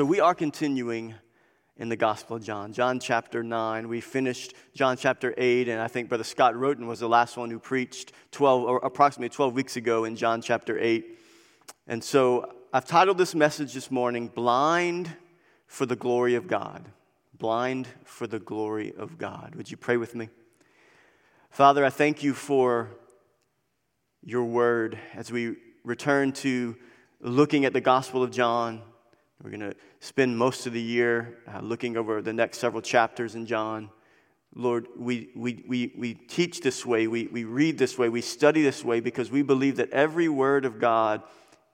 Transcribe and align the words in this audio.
So 0.00 0.06
we 0.06 0.18
are 0.18 0.34
continuing 0.34 1.14
in 1.76 1.90
the 1.90 1.96
Gospel 1.96 2.36
of 2.36 2.42
John. 2.42 2.72
John 2.72 3.00
chapter 3.00 3.42
9. 3.42 3.86
We 3.86 4.00
finished 4.00 4.54
John 4.72 4.96
chapter 4.96 5.34
8, 5.36 5.68
and 5.68 5.78
I 5.78 5.88
think 5.88 6.08
Brother 6.08 6.24
Scott 6.24 6.54
Roten 6.54 6.86
was 6.86 7.00
the 7.00 7.06
last 7.06 7.36
one 7.36 7.50
who 7.50 7.58
preached 7.58 8.12
12 8.30 8.62
or 8.62 8.78
approximately 8.78 9.28
12 9.28 9.52
weeks 9.52 9.76
ago 9.76 10.06
in 10.06 10.16
John 10.16 10.40
chapter 10.40 10.78
8. 10.78 11.18
And 11.86 12.02
so 12.02 12.50
I've 12.72 12.86
titled 12.86 13.18
this 13.18 13.34
message 13.34 13.74
this 13.74 13.90
morning, 13.90 14.28
Blind 14.28 15.14
for 15.66 15.84
the 15.84 15.96
Glory 15.96 16.34
of 16.34 16.48
God. 16.48 16.82
Blind 17.36 17.86
for 18.02 18.26
the 18.26 18.38
Glory 18.38 18.94
of 18.96 19.18
God. 19.18 19.54
Would 19.54 19.70
you 19.70 19.76
pray 19.76 19.98
with 19.98 20.14
me? 20.14 20.30
Father, 21.50 21.84
I 21.84 21.90
thank 21.90 22.22
you 22.22 22.32
for 22.32 22.88
your 24.22 24.44
word 24.44 24.98
as 25.12 25.30
we 25.30 25.56
return 25.84 26.32
to 26.32 26.74
looking 27.20 27.66
at 27.66 27.74
the 27.74 27.82
Gospel 27.82 28.22
of 28.22 28.30
John. 28.30 28.80
We're 29.42 29.50
going 29.50 29.60
to 29.60 29.74
spend 30.00 30.36
most 30.36 30.66
of 30.66 30.74
the 30.74 30.82
year 30.82 31.38
uh, 31.48 31.60
looking 31.60 31.96
over 31.96 32.20
the 32.20 32.32
next 32.32 32.58
several 32.58 32.82
chapters 32.82 33.34
in 33.34 33.46
John. 33.46 33.90
Lord, 34.54 34.88
we, 34.98 35.30
we, 35.34 35.64
we, 35.66 35.92
we 35.96 36.14
teach 36.14 36.60
this 36.60 36.84
way, 36.84 37.06
we, 37.06 37.28
we 37.28 37.44
read 37.44 37.78
this 37.78 37.96
way, 37.96 38.08
we 38.08 38.20
study 38.20 38.62
this 38.62 38.84
way 38.84 39.00
because 39.00 39.30
we 39.30 39.42
believe 39.42 39.76
that 39.76 39.90
every 39.90 40.28
word 40.28 40.64
of 40.64 40.78
God 40.78 41.22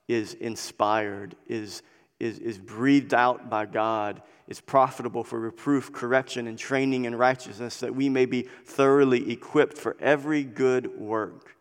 is 0.06 0.34
inspired, 0.34 1.34
is, 1.48 1.82
is, 2.20 2.38
is 2.38 2.58
breathed 2.58 3.14
out 3.14 3.50
by 3.50 3.66
God, 3.66 4.22
is 4.46 4.60
profitable 4.60 5.24
for 5.24 5.40
reproof, 5.40 5.92
correction, 5.92 6.46
and 6.46 6.56
training 6.56 7.06
in 7.06 7.16
righteousness, 7.16 7.80
that 7.80 7.94
we 7.94 8.08
may 8.08 8.26
be 8.26 8.42
thoroughly 8.64 9.32
equipped 9.32 9.76
for 9.76 9.96
every 9.98 10.44
good 10.44 10.96
work. 10.98 11.55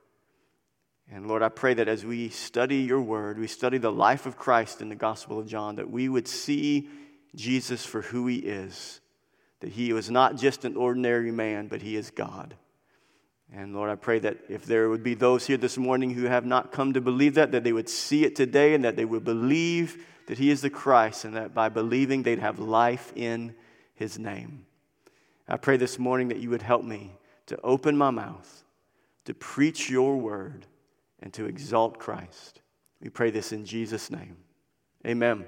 And 1.15 1.29
Lord, 1.29 1.41
I 1.43 1.47
pray 1.47 1.73
that 1.75 1.87
as 1.87 2.05
we 2.05 2.27
study 2.27 2.79
your 2.79 2.99
word, 2.99 3.39
we 3.39 3.47
study 3.47 3.77
the 3.77 3.89
life 3.89 4.25
of 4.25 4.35
Christ 4.35 4.81
in 4.81 4.89
the 4.89 4.95
Gospel 4.95 5.39
of 5.39 5.47
John, 5.47 5.77
that 5.77 5.89
we 5.89 6.09
would 6.09 6.27
see 6.27 6.89
Jesus 7.33 7.85
for 7.85 8.01
who 8.01 8.27
he 8.27 8.39
is, 8.39 8.99
that 9.61 9.71
he 9.71 9.93
was 9.93 10.11
not 10.11 10.35
just 10.35 10.65
an 10.65 10.75
ordinary 10.75 11.31
man, 11.31 11.69
but 11.69 11.81
he 11.81 11.95
is 11.95 12.11
God. 12.11 12.55
And 13.53 13.73
Lord, 13.73 13.89
I 13.89 13.95
pray 13.95 14.19
that 14.19 14.39
if 14.49 14.65
there 14.65 14.89
would 14.89 15.03
be 15.03 15.13
those 15.13 15.47
here 15.47 15.55
this 15.55 15.77
morning 15.77 16.09
who 16.09 16.25
have 16.25 16.45
not 16.45 16.73
come 16.73 16.91
to 16.91 16.99
believe 16.99 17.35
that, 17.35 17.53
that 17.53 17.63
they 17.63 17.71
would 17.71 17.87
see 17.87 18.25
it 18.25 18.35
today 18.35 18.73
and 18.73 18.83
that 18.83 18.97
they 18.97 19.05
would 19.05 19.23
believe 19.23 20.05
that 20.27 20.37
he 20.37 20.49
is 20.49 20.59
the 20.59 20.69
Christ 20.69 21.23
and 21.23 21.37
that 21.37 21.53
by 21.53 21.69
believing 21.69 22.23
they'd 22.23 22.39
have 22.39 22.59
life 22.59 23.13
in 23.15 23.55
his 23.93 24.19
name. 24.19 24.65
I 25.47 25.55
pray 25.55 25.77
this 25.77 25.97
morning 25.97 26.27
that 26.27 26.39
you 26.39 26.49
would 26.49 26.61
help 26.61 26.83
me 26.83 27.13
to 27.45 27.57
open 27.61 27.95
my 27.95 28.09
mouth, 28.09 28.65
to 29.23 29.33
preach 29.33 29.89
your 29.89 30.17
word 30.17 30.65
and 31.25 31.33
to 31.33 31.45
exalt 31.47 31.97
Christ. 31.97 32.61
We 33.01 33.09
pray 33.09 33.31
this 33.31 33.51
in 33.51 33.65
Jesus' 33.65 34.09
name. 34.11 34.37
Amen. 35.05 35.45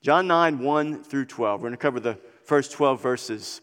John 0.00 0.26
9, 0.26 0.58
1 0.58 1.04
through 1.04 1.26
12. 1.26 1.60
We're 1.60 1.68
going 1.68 1.74
to 1.74 1.76
cover 1.76 2.00
the 2.00 2.18
first 2.44 2.72
12 2.72 3.00
verses 3.00 3.60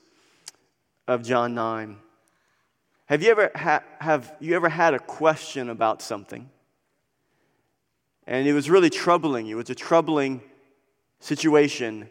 of 1.08 1.24
John 1.24 1.56
9. 1.56 1.98
Have 3.08 3.24
you 3.24 3.32
ever, 3.32 3.52
ha- 3.56 3.84
have 4.00 4.32
you 4.40 4.56
ever 4.56 4.70
had 4.70 4.94
a 4.94 5.00
question 5.00 5.70
about 5.70 6.04
something? 6.04 6.48
And 8.28 8.48
it 8.48 8.54
was 8.54 8.70
really 8.70 8.92
troubling 8.92 9.48
you. 9.48 9.56
It 9.56 9.64
was 9.64 9.70
a 9.72 9.76
troubling 9.76 10.42
situation, 11.20 12.10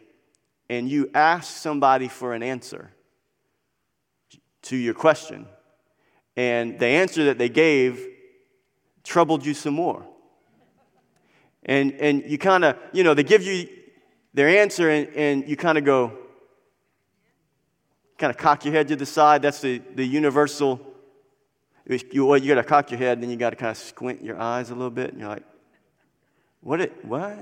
and 0.69 0.89
you 0.89 1.09
asked 1.13 1.61
somebody 1.61 2.09
for 2.09 2.33
an 2.33 2.43
answer 2.43 2.91
to 4.63 4.75
your 4.75 4.93
question. 4.93 5.47
And 6.35 6.77
the 6.77 6.87
answer 6.87 7.25
that 7.25 7.37
they 7.37 7.49
gave 7.49 8.05
troubled 9.09 9.43
you 9.43 9.55
some 9.55 9.73
more. 9.73 10.05
And, 11.63 11.93
and 11.93 12.23
you 12.29 12.37
kind 12.37 12.63
of, 12.63 12.77
you 12.93 13.03
know, 13.03 13.15
they 13.15 13.23
give 13.23 13.43
you 13.43 13.67
their 14.35 14.47
answer 14.47 14.89
and, 14.89 15.07
and 15.15 15.49
you 15.49 15.57
kind 15.57 15.79
of 15.79 15.83
go, 15.83 16.13
kind 18.19 18.29
of 18.29 18.37
cock 18.37 18.65
your 18.65 18.73
head 18.73 18.87
to 18.89 18.95
the 18.95 19.07
side. 19.07 19.41
That's 19.41 19.61
the, 19.61 19.81
the 19.95 20.05
universal. 20.05 20.79
You, 21.87 22.27
well, 22.27 22.37
you 22.37 22.53
got 22.53 22.61
to 22.61 22.67
cock 22.67 22.91
your 22.91 22.99
head, 22.99 23.17
and 23.17 23.23
then 23.23 23.31
you 23.31 23.35
got 23.35 23.49
to 23.49 23.55
kind 23.55 23.71
of 23.71 23.77
squint 23.77 24.23
your 24.23 24.39
eyes 24.39 24.69
a 24.69 24.75
little 24.75 24.91
bit, 24.91 25.09
and 25.11 25.19
you're 25.19 25.29
like, 25.29 25.43
what? 26.61 26.79
It, 26.79 27.03
what? 27.03 27.35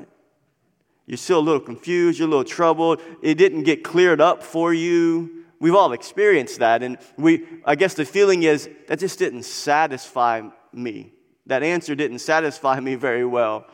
You're 1.06 1.18
still 1.18 1.40
a 1.40 1.42
little 1.42 1.60
confused. 1.60 2.18
You're 2.18 2.30
a 2.30 2.32
little 2.32 2.46
troubled. 2.46 3.02
It 3.22 3.36
didn't 3.36 3.64
get 3.64 3.84
cleared 3.84 4.22
up 4.22 4.42
for 4.42 4.74
you. 4.74 5.44
We've 5.60 5.76
all 5.76 5.92
experienced 5.92 6.60
that, 6.60 6.82
and 6.82 6.98
we. 7.18 7.46
I 7.66 7.76
guess 7.76 7.94
the 7.94 8.06
feeling 8.06 8.44
is 8.44 8.70
that 8.88 9.00
just 9.00 9.20
didn't 9.20 9.44
satisfy 9.44 10.44
me. 10.72 11.12
That 11.48 11.64
answer 11.64 11.96
didn't 11.96 12.20
satisfy 12.20 12.80
me 12.80 12.96
very 12.96 13.26
well. 13.26 13.66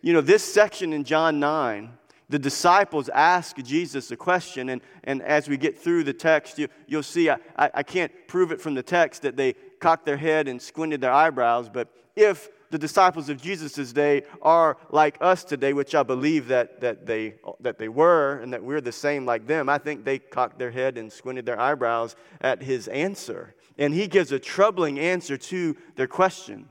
You 0.00 0.12
know, 0.12 0.20
this 0.20 0.42
section 0.42 0.92
in 0.92 1.04
John 1.04 1.40
9, 1.40 1.92
the 2.28 2.38
disciples 2.38 3.08
ask 3.08 3.56
Jesus 3.56 4.10
a 4.10 4.16
question, 4.16 4.68
and, 4.68 4.80
and 5.04 5.22
as 5.22 5.48
we 5.48 5.56
get 5.56 5.78
through 5.78 6.04
the 6.04 6.12
text, 6.12 6.58
you, 6.58 6.68
you'll 6.86 7.02
see 7.02 7.28
I, 7.30 7.38
I 7.56 7.82
can't 7.82 8.12
prove 8.28 8.52
it 8.52 8.60
from 8.60 8.74
the 8.74 8.82
text 8.82 9.22
that 9.22 9.36
they 9.36 9.54
cocked 9.80 10.06
their 10.06 10.16
head 10.16 10.46
and 10.46 10.62
squinted 10.62 11.00
their 11.00 11.12
eyebrows, 11.12 11.68
but 11.68 11.88
if 12.14 12.48
the 12.70 12.78
disciples 12.78 13.28
of 13.28 13.40
Jesus' 13.40 13.92
day 13.92 14.24
are 14.42 14.76
like 14.90 15.16
us 15.20 15.42
today, 15.42 15.72
which 15.72 15.94
I 15.94 16.02
believe 16.02 16.48
that, 16.48 16.80
that, 16.80 17.06
they, 17.06 17.36
that 17.60 17.78
they 17.78 17.88
were, 17.88 18.40
and 18.40 18.52
that 18.52 18.62
we're 18.62 18.80
the 18.80 18.92
same 18.92 19.24
like 19.24 19.46
them, 19.46 19.68
I 19.68 19.78
think 19.78 20.04
they 20.04 20.18
cocked 20.18 20.58
their 20.58 20.70
head 20.70 20.98
and 20.98 21.10
squinted 21.10 21.46
their 21.46 21.58
eyebrows 21.58 22.14
at 22.40 22.62
his 22.62 22.86
answer. 22.88 23.54
And 23.78 23.94
he 23.94 24.06
gives 24.06 24.32
a 24.32 24.38
troubling 24.38 24.98
answer 24.98 25.38
to 25.38 25.76
their 25.96 26.08
question. 26.08 26.68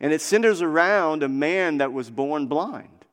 And 0.00 0.12
it 0.12 0.20
centers 0.20 0.62
around 0.62 1.22
a 1.22 1.28
man 1.28 1.78
that 1.78 1.92
was 1.92 2.10
born 2.10 2.46
blind. 2.46 3.04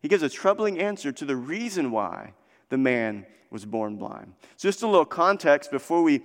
He 0.00 0.08
gives 0.08 0.22
a 0.22 0.28
troubling 0.28 0.78
answer 0.78 1.12
to 1.12 1.24
the 1.24 1.36
reason 1.36 1.90
why 1.90 2.32
the 2.70 2.78
man 2.78 3.26
was 3.50 3.64
born 3.64 3.96
blind. 3.96 4.32
So, 4.56 4.68
just 4.68 4.82
a 4.82 4.86
little 4.86 5.04
context 5.04 5.70
before 5.70 6.02
we 6.02 6.22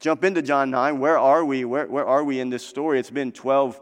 jump 0.00 0.24
into 0.24 0.42
John 0.42 0.70
9. 0.70 0.98
Where 0.98 1.18
are 1.18 1.44
we? 1.44 1.64
Where, 1.64 1.86
where 1.86 2.06
are 2.06 2.24
we 2.24 2.40
in 2.40 2.50
this 2.50 2.64
story? 2.64 3.00
It's 3.00 3.10
been 3.10 3.32
12 3.32 3.80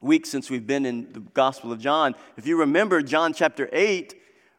weeks 0.00 0.28
since 0.28 0.50
we've 0.50 0.66
been 0.66 0.86
in 0.86 1.12
the 1.12 1.20
Gospel 1.20 1.72
of 1.72 1.80
John. 1.80 2.14
If 2.36 2.46
you 2.46 2.58
remember 2.58 3.02
John 3.02 3.32
chapter 3.32 3.68
8, 3.72 4.14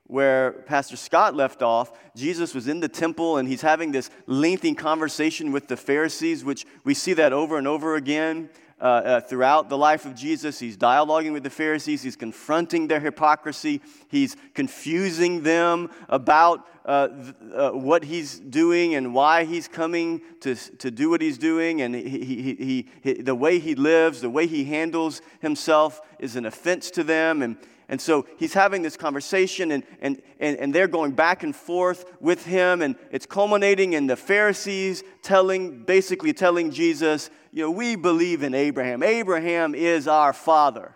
where 0.05 0.51
Pastor 0.51 0.97
Scott 0.97 1.35
left 1.35 1.61
off, 1.61 1.97
Jesus 2.15 2.53
was 2.53 2.67
in 2.67 2.79
the 2.79 2.89
temple 2.89 3.37
and 3.37 3.47
he's 3.47 3.61
having 3.61 3.91
this 3.91 4.09
lengthy 4.27 4.73
conversation 4.73 5.51
with 5.51 5.67
the 5.67 5.77
Pharisees, 5.77 6.43
which 6.43 6.65
we 6.83 6.93
see 6.93 7.13
that 7.13 7.31
over 7.31 7.57
and 7.57 7.67
over 7.67 7.95
again 7.95 8.49
uh, 8.81 8.83
uh, 8.83 9.21
throughout 9.21 9.69
the 9.69 9.77
life 9.77 10.05
of 10.05 10.15
Jesus. 10.15 10.59
He's 10.59 10.75
dialoguing 10.75 11.33
with 11.33 11.43
the 11.43 11.49
Pharisees, 11.49 12.01
he's 12.01 12.15
confronting 12.15 12.87
their 12.87 12.99
hypocrisy, 12.99 13.79
he's 14.07 14.35
confusing 14.55 15.43
them 15.43 15.91
about 16.09 16.67
uh, 16.83 17.09
th- 17.09 17.35
uh, 17.53 17.71
what 17.71 18.03
he's 18.03 18.39
doing 18.39 18.95
and 18.95 19.13
why 19.13 19.43
he's 19.43 19.67
coming 19.67 20.21
to, 20.39 20.55
to 20.55 20.89
do 20.89 21.11
what 21.11 21.21
he's 21.21 21.37
doing. 21.37 21.81
And 21.81 21.93
he, 21.93 22.25
he, 22.25 22.55
he, 22.55 22.89
he, 23.03 23.13
the 23.21 23.35
way 23.35 23.59
he 23.59 23.75
lives, 23.75 24.21
the 24.21 24.29
way 24.31 24.47
he 24.47 24.63
handles 24.63 25.21
himself 25.41 26.01
is 26.17 26.35
an 26.35 26.47
offense 26.47 26.89
to 26.91 27.03
them. 27.03 27.43
And, 27.43 27.57
and 27.91 27.99
so 27.99 28.25
he's 28.37 28.53
having 28.53 28.83
this 28.83 28.95
conversation, 28.95 29.71
and, 29.71 29.83
and, 29.99 30.21
and, 30.39 30.57
and 30.57 30.73
they're 30.73 30.87
going 30.87 31.11
back 31.11 31.43
and 31.43 31.53
forth 31.53 32.05
with 32.21 32.45
him, 32.45 32.81
and 32.81 32.95
it's 33.11 33.25
culminating 33.25 33.91
in 33.91 34.07
the 34.07 34.15
Pharisees 34.15 35.03
telling, 35.21 35.83
basically 35.83 36.31
telling 36.31 36.71
Jesus, 36.71 37.29
you 37.51 37.63
know, 37.63 37.69
we 37.69 37.97
believe 37.97 38.43
in 38.43 38.53
Abraham. 38.53 39.03
Abraham 39.03 39.75
is 39.75 40.07
our 40.07 40.31
father. 40.31 40.95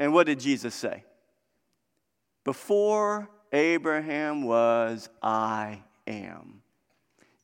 And 0.00 0.12
what 0.12 0.26
did 0.26 0.40
Jesus 0.40 0.74
say? 0.74 1.04
Before 2.44 3.28
Abraham 3.52 4.42
was, 4.42 5.08
I 5.22 5.80
am. 6.08 6.62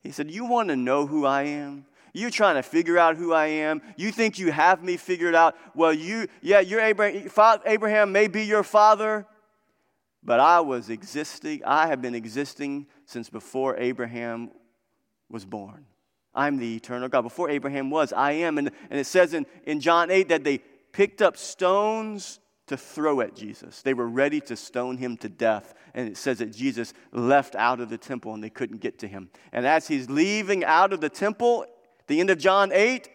He 0.03 0.11
said, 0.11 0.29
You 0.29 0.43
want 0.43 0.67
to 0.69 0.75
know 0.75 1.07
who 1.07 1.25
I 1.25 1.43
am? 1.43 1.85
You're 2.15 2.29
trying 2.29 2.55
to 2.55 2.63
figure 2.63 2.97
out 2.97 3.17
who 3.17 3.33
I 3.33 3.47
am. 3.47 3.81
You 3.97 4.09
think 4.09 4.39
you 4.39 4.49
have 4.49 4.81
me 4.81 4.95
figured 4.95 5.35
out. 5.35 5.53
Well, 5.75 5.91
you, 5.91 6.27
yeah, 6.41 6.61
you're 6.61 6.79
Abraham. 6.79 7.29
Abraham 7.65 8.13
may 8.13 8.29
be 8.29 8.45
your 8.45 8.63
father, 8.63 9.25
but 10.23 10.39
I 10.39 10.61
was 10.61 10.89
existing. 10.89 11.63
I 11.65 11.87
have 11.87 12.01
been 12.01 12.15
existing 12.15 12.87
since 13.05 13.29
before 13.29 13.75
Abraham 13.75 14.51
was 15.29 15.43
born. 15.43 15.85
I'm 16.33 16.55
the 16.57 16.77
eternal 16.77 17.09
God. 17.09 17.23
Before 17.23 17.49
Abraham 17.49 17.89
was, 17.89 18.13
I 18.13 18.31
am. 18.31 18.57
And, 18.59 18.71
and 18.89 18.97
it 18.97 19.07
says 19.07 19.33
in, 19.33 19.45
in 19.65 19.81
John 19.81 20.09
8 20.09 20.29
that 20.29 20.45
they 20.45 20.59
picked 20.93 21.21
up 21.21 21.35
stones 21.35 22.39
to 22.67 22.77
throw 22.77 23.19
at 23.19 23.35
Jesus. 23.35 23.81
They 23.81 23.93
were 23.93 24.07
ready 24.07 24.39
to 24.41 24.55
stone 24.55 24.97
him 24.97 25.17
to 25.17 25.27
death. 25.27 25.73
And 25.93 26.07
it 26.07 26.15
says 26.15 26.37
that 26.37 26.55
Jesus 26.55 26.93
left 27.11 27.55
out 27.55 27.81
of 27.81 27.89
the 27.89 27.97
temple 27.97 28.33
and 28.33 28.41
they 28.41 28.49
couldn't 28.49 28.79
get 28.79 28.99
to 28.99 29.07
him. 29.07 29.29
And 29.51 29.67
as 29.67 29.89
he's 29.89 30.09
leaving 30.09 30.63
out 30.63 30.93
of 30.93 31.01
the 31.01 31.09
temple, 31.09 31.65
the 32.07 32.19
end 32.19 32.29
of 32.29 32.37
John 32.37 32.71
8, 32.71 33.09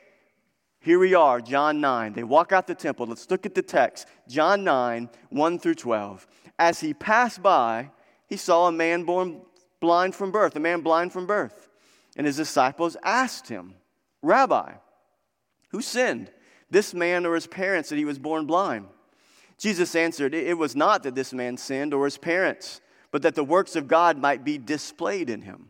here 0.81 0.99
we 0.99 1.15
are, 1.15 1.41
John 1.41 1.81
9. 1.81 2.15
They 2.15 2.25
walk 2.25 2.53
out 2.53 2.67
the 2.67 2.75
temple. 2.75 3.07
Let's 3.07 3.31
look 3.31 3.45
at 3.45 3.55
the 3.55 3.63
text. 3.63 4.07
John 4.29 4.65
9, 4.65 5.11
1 5.29 5.59
through 5.59 5.75
12. 5.75 6.27
As 6.59 6.81
he 6.81 6.95
passed 6.95 7.43
by, 7.43 7.91
he 8.27 8.37
saw 8.37 8.69
a 8.69 8.73
man 8.73 9.05
born 9.05 9.43
blind 9.81 10.15
from 10.15 10.31
birth, 10.31 10.57
a 10.57 10.61
man 10.61 10.81
blind 10.81 11.13
from 11.13 11.27
birth. 11.27 11.69
And 12.17 12.27
his 12.27 12.37
disciples 12.37 12.97
asked 13.03 13.49
him, 13.49 13.75
Rabbi, 14.23 14.73
who 15.71 15.83
sinned, 15.83 16.31
this 16.71 16.95
man 16.95 17.27
or 17.27 17.35
his 17.35 17.47
parents, 17.47 17.89
that 17.89 17.99
he 17.99 18.05
was 18.05 18.19
born 18.19 18.47
blind? 18.47 18.87
Jesus 19.59 19.95
answered, 19.95 20.35
It 20.35 20.57
was 20.57 20.75
not 20.75 21.03
that 21.03 21.15
this 21.15 21.33
man 21.35 21.57
sinned 21.57 21.93
or 21.93 22.07
his 22.07 22.17
parents, 22.17 22.81
but 23.11 23.23
that 23.23 23.35
the 23.35 23.45
works 23.45 23.77
of 23.77 23.89
God 23.89 24.17
might 24.17 24.45
be 24.45 24.57
displayed 24.57 25.29
in 25.29 25.43
him. 25.43 25.70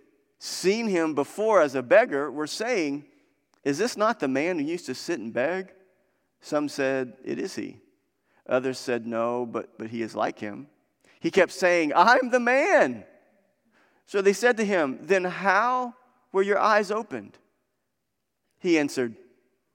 seen 0.43 0.87
him 0.87 1.13
before 1.13 1.61
as 1.61 1.75
a 1.75 1.83
beggar 1.83 2.31
were 2.31 2.47
saying, 2.47 3.05
Is 3.63 3.77
this 3.77 3.95
not 3.95 4.19
the 4.19 4.27
man 4.27 4.57
who 4.57 4.65
used 4.65 4.87
to 4.87 4.95
sit 4.95 5.19
and 5.19 5.31
beg? 5.31 5.71
Some 6.41 6.67
said, 6.67 7.13
It 7.23 7.37
is 7.37 7.55
he. 7.55 7.77
Others 8.49 8.79
said, 8.79 9.05
No, 9.05 9.45
but, 9.45 9.77
but 9.77 9.87
he 9.87 10.01
is 10.01 10.15
like 10.15 10.39
him. 10.39 10.67
He 11.19 11.29
kept 11.29 11.51
saying, 11.51 11.93
I'm 11.95 12.31
the 12.31 12.39
man. 12.39 13.05
So 14.07 14.21
they 14.21 14.33
said 14.33 14.57
to 14.57 14.65
him, 14.65 14.99
Then 15.03 15.25
how 15.25 15.93
were 16.31 16.41
your 16.41 16.59
eyes 16.59 16.89
opened? 16.89 17.37
He 18.57 18.79
answered, 18.79 19.15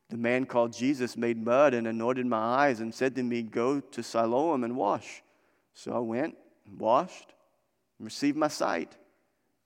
the 0.08 0.16
man 0.16 0.46
called 0.46 0.72
Jesus 0.72 1.16
made 1.16 1.44
mud 1.44 1.74
and 1.74 1.86
anointed 1.86 2.26
my 2.26 2.38
eyes 2.38 2.80
and 2.80 2.94
said 2.94 3.16
to 3.16 3.22
me, 3.22 3.42
Go 3.42 3.80
to 3.80 4.02
Siloam 4.02 4.62
and 4.62 4.76
wash. 4.76 5.22
So 5.74 5.92
I 5.92 5.98
went 5.98 6.36
and 6.66 6.78
washed 6.78 7.34
and 7.98 8.04
received 8.04 8.36
my 8.36 8.48
sight. 8.48 8.96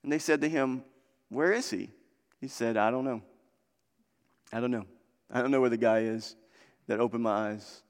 And 0.03 0.11
they 0.11 0.19
said 0.19 0.41
to 0.41 0.49
him, 0.49 0.83
Where 1.31 1.53
is 1.53 1.69
he? 1.69 1.89
He 2.41 2.49
said, 2.49 2.75
I 2.75 2.91
don't 2.91 3.05
know. 3.05 3.21
I 4.51 4.59
don't 4.59 4.69
know. 4.69 4.85
I 5.31 5.41
don't 5.41 5.49
know 5.49 5.61
where 5.61 5.69
the 5.69 5.77
guy 5.77 5.99
is 5.99 6.35
that 6.87 6.99
opened 6.99 7.23
my 7.23 7.51
eyes. 7.51 7.83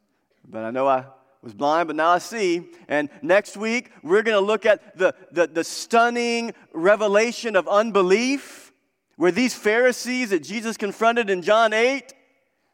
But 0.47 0.63
I 0.63 0.69
know 0.69 0.87
I 0.87 1.05
was 1.41 1.55
blind, 1.55 1.87
but 1.87 1.95
now 1.95 2.09
I 2.09 2.19
see. 2.19 2.69
And 2.87 3.09
next 3.23 3.57
week, 3.57 3.91
we're 4.03 4.21
going 4.21 4.37
to 4.37 4.45
look 4.45 4.67
at 4.67 4.95
the, 4.95 5.15
the, 5.31 5.47
the 5.47 5.63
stunning 5.63 6.53
revelation 6.71 7.55
of 7.55 7.67
unbelief 7.67 8.71
where 9.15 9.31
these 9.31 9.55
Pharisees 9.55 10.29
that 10.29 10.43
Jesus 10.43 10.77
confronted 10.77 11.31
in 11.31 11.41
John 11.41 11.73
8 11.73 12.13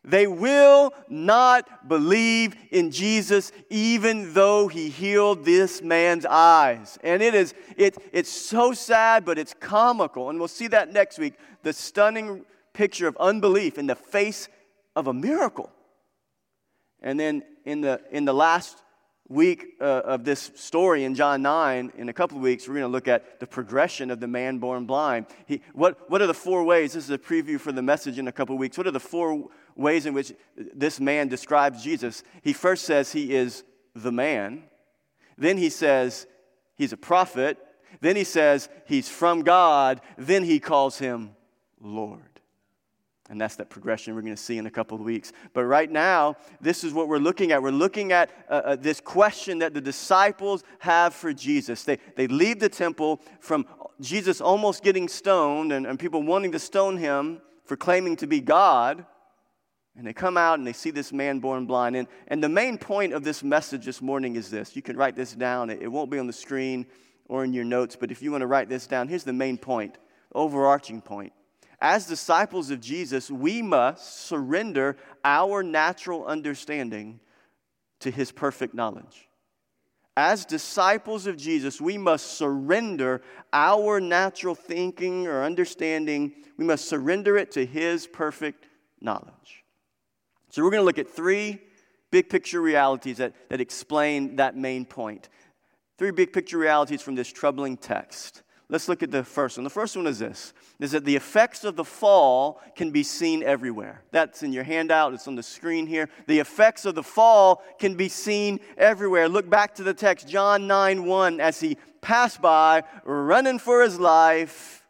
they 0.08 0.26
will 0.26 0.94
not 1.10 1.90
believe 1.90 2.56
in 2.72 2.92
Jesus 2.92 3.52
even 3.70 4.34
though 4.34 4.70
he 4.70 4.90
healed 4.90 5.44
this 5.44 5.82
man's 5.82 6.26
eyes. 6.26 6.98
And 7.04 7.22
it 7.22 7.36
is 7.36 7.54
it, 7.76 7.98
it's 8.14 8.32
so 8.32 8.72
sad, 8.72 9.26
but 9.26 9.38
it's 9.38 9.54
comical. 9.54 10.30
And 10.30 10.40
we'll 10.40 10.48
see 10.48 10.68
that 10.68 10.94
next 10.94 11.20
week. 11.20 11.34
The 11.64 11.74
stunning 11.74 12.46
picture 12.72 13.08
of 13.08 13.18
unbelief 13.18 13.78
in 13.78 13.86
the 13.86 13.96
face 13.96 14.48
of 14.96 15.08
a 15.08 15.14
miracle. 15.14 15.70
And 17.02 17.20
then 17.20 17.44
in 17.66 17.82
the 17.82 18.02
in 18.10 18.24
the 18.24 18.34
last 18.34 18.82
week 19.30 19.76
uh, 19.82 19.84
of 19.84 20.24
this 20.24 20.52
story 20.56 21.04
in 21.04 21.14
John 21.16 21.42
9, 21.42 21.94
in 21.98 22.10
a 22.10 22.14
couple 22.14 22.38
of 22.38 22.44
weeks, 22.44 22.68
we're 22.68 22.76
going 22.76 22.84
to 22.84 22.88
look 22.88 23.08
at 23.08 23.40
the 23.40 23.48
progression 23.48 24.10
of 24.10 24.20
the 24.20 24.28
man 24.28 24.58
born 24.60 24.86
blind. 24.86 25.26
He, 25.46 25.62
what, 25.74 26.10
what 26.10 26.22
are 26.22 26.28
the 26.28 26.34
four 26.34 26.64
ways? 26.64 26.94
This 26.94 27.06
is 27.06 27.10
a 27.10 27.18
preview 27.18 27.60
for 27.60 27.72
the 27.72 27.82
message 27.82 28.20
in 28.20 28.28
a 28.28 28.32
couple 28.32 28.56
of 28.56 28.60
weeks. 28.60 28.78
What 28.78 28.88
are 28.88 28.92
the 28.92 29.00
four 29.00 29.50
ways 29.76 30.06
in 30.06 30.14
which 30.14 30.34
this 30.56 31.00
man 31.00 31.28
describes 31.28 31.84
Jesus? 31.84 32.24
He 32.42 32.54
first 32.54 32.86
says 32.86 33.12
he 33.12 33.34
is 33.34 33.64
the 33.96 34.12
man, 34.12 34.64
then 35.38 35.58
he 35.58 35.70
says 35.70 36.28
he's 36.76 36.94
a 36.94 36.98
prophet, 36.98 37.58
then 38.00 38.16
he 38.16 38.24
says 38.24 38.70
he's 38.86 39.10
from 39.10 39.42
God, 39.42 40.02
then 40.18 40.44
he 40.44 40.60
calls 40.60 41.00
him 41.00 41.32
Lord. 41.82 42.37
And 43.30 43.42
that's 43.42 43.58
that 43.58 43.70
progression 43.70 44.16
we're 44.16 44.22
going 44.22 44.36
to 44.36 44.42
see 44.42 44.58
in 44.58 44.68
a 44.68 44.72
couple 44.72 44.98
of 44.98 45.04
weeks. 45.04 45.34
But 45.54 45.66
right 45.66 45.92
now, 45.92 46.38
this 46.62 46.84
is 46.84 46.94
what 46.94 47.10
we're 47.10 47.18
looking 47.18 47.52
at. 47.52 47.62
We're 47.62 47.72
looking 47.72 48.14
at 48.14 48.32
uh, 48.50 48.54
uh, 48.54 48.76
this 48.78 49.02
question 49.02 49.60
that 49.60 49.74
the 49.74 49.82
disciples 49.82 50.64
have 50.80 51.14
for 51.14 51.34
Jesus. 51.34 51.84
They, 51.84 51.98
they 52.16 52.28
leave 52.28 52.60
the 52.60 52.70
temple 52.70 53.22
from 53.42 53.66
Jesus 54.00 54.40
almost 54.40 54.82
getting 54.82 55.10
stoned 55.10 55.74
and, 55.74 55.86
and 55.86 56.00
people 56.00 56.24
wanting 56.24 56.54
to 56.54 56.60
stone 56.60 56.96
him 56.96 57.42
for 57.66 57.76
claiming 57.76 58.16
to 58.18 58.28
be 58.28 58.40
God. 58.40 59.06
And 59.98 60.08
they 60.08 60.14
come 60.14 60.38
out 60.38 60.60
and 60.60 60.66
they 60.66 60.74
see 60.74 60.92
this 60.92 61.12
man 61.12 61.40
born 61.40 61.66
blind. 61.66 61.98
And, 61.98 62.08
and 62.30 62.42
the 62.42 62.50
main 62.50 62.78
point 62.78 63.14
of 63.14 63.26
this 63.26 63.44
message 63.44 63.84
this 63.84 64.02
morning 64.02 64.38
is 64.38 64.50
this. 64.50 64.74
You 64.74 64.82
can 64.82 64.96
write 64.96 65.18
this 65.18 65.34
down, 65.34 65.70
it, 65.70 65.82
it 65.82 65.88
won't 65.88 66.12
be 66.12 66.20
on 66.20 66.28
the 66.28 66.34
screen 66.34 66.86
or 67.26 67.44
in 67.44 67.52
your 67.52 67.66
notes, 67.66 67.98
but 68.00 68.10
if 68.10 68.22
you 68.22 68.32
want 68.32 68.42
to 68.42 68.48
write 68.48 68.70
this 68.70 68.88
down, 68.88 69.10
here's 69.10 69.26
the 69.26 69.34
main 69.34 69.58
point, 69.58 69.98
overarching 70.34 71.02
point 71.02 71.34
as 71.80 72.08
disciples 72.08 72.72
of 72.72 72.82
Jesus, 72.82 73.30
we 73.30 73.62
must 73.62 74.26
surrender 74.26 74.98
our 75.24 75.62
natural 75.62 76.26
understanding 76.26 77.20
to 78.00 78.12
his 78.12 78.32
perfect 78.32 78.74
knowledge. 78.74 79.28
As 80.16 80.46
disciples 80.46 81.28
of 81.28 81.38
Jesus, 81.38 81.80
we 81.80 81.98
must 81.98 82.38
surrender 82.38 83.22
our 83.54 84.02
natural 84.02 84.56
thinking 84.56 85.28
or 85.28 85.44
understanding, 85.44 86.34
we 86.58 86.66
must 86.66 86.90
surrender 86.90 87.38
it 87.38 87.52
to 87.52 87.66
his 87.66 88.08
perfect 88.08 88.66
knowledge. 89.00 89.64
So, 90.50 90.64
we're 90.64 90.72
going 90.72 90.82
to 90.82 90.86
look 90.86 90.98
at 90.98 91.10
three 91.10 91.60
big 92.10 92.30
picture 92.30 92.62
realities 92.62 93.18
that, 93.18 93.36
that 93.50 93.62
explain 93.62 94.38
that 94.38 94.58
main 94.58 94.86
point. 94.86 95.30
Three 96.00 96.12
big 96.12 96.34
picture 96.34 96.58
realities 96.58 97.02
from 97.04 97.14
this 97.14 97.32
troubling 97.32 97.78
text. 97.78 98.42
Let's 98.70 98.90
look 98.90 99.02
at 99.02 99.12
the 99.12 99.24
first 99.24 99.58
one. 99.58 99.64
The 99.64 99.70
first 99.70 99.96
one 99.96 100.08
is 100.08 100.20
this 100.20 100.54
is 100.80 100.92
that 100.92 101.06
the 101.06 101.16
effects 101.16 101.64
of 101.64 101.76
the 101.76 101.86
fall 101.86 102.62
can 102.76 102.92
be 102.92 103.02
seen 103.02 103.42
everywhere. 103.42 104.04
That's 104.12 104.44
in 104.44 104.52
your 104.52 104.66
handout, 104.66 105.14
it's 105.14 105.28
on 105.28 105.36
the 105.36 105.44
screen 105.44 105.88
here. 105.88 106.10
The 106.28 106.40
effects 106.40 106.86
of 106.86 106.94
the 106.94 107.04
fall 107.04 107.64
can 107.80 107.96
be 107.96 108.10
seen 108.10 108.60
everywhere. 108.78 109.30
Look 109.30 109.50
back 109.50 109.76
to 109.76 109.84
the 109.84 109.94
text, 109.94 110.28
John 110.28 110.68
9 110.68 111.06
1, 111.06 111.40
as 111.40 111.60
he 111.62 111.78
passed 112.02 112.42
by, 112.42 112.84
running 113.06 113.58
for 113.58 113.82
his 113.82 114.00
life, 114.00 114.86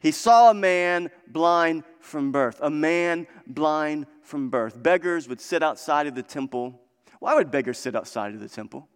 he 0.00 0.10
saw 0.10 0.50
a 0.50 0.54
man 0.54 1.10
blind 1.28 1.84
from 2.00 2.32
birth. 2.32 2.58
A 2.60 2.70
man 2.70 3.26
blind 3.46 4.06
from 4.22 4.48
birth. 4.48 4.80
Beggars 4.82 5.28
would 5.28 5.40
sit 5.40 5.62
outside 5.62 6.06
of 6.06 6.14
the 6.14 6.22
temple. 6.22 6.80
Why 7.20 7.34
would 7.34 7.50
beggars 7.50 7.78
sit 7.78 7.94
outside 7.94 8.34
of 8.34 8.40
the 8.40 8.48
temple? 8.48 8.88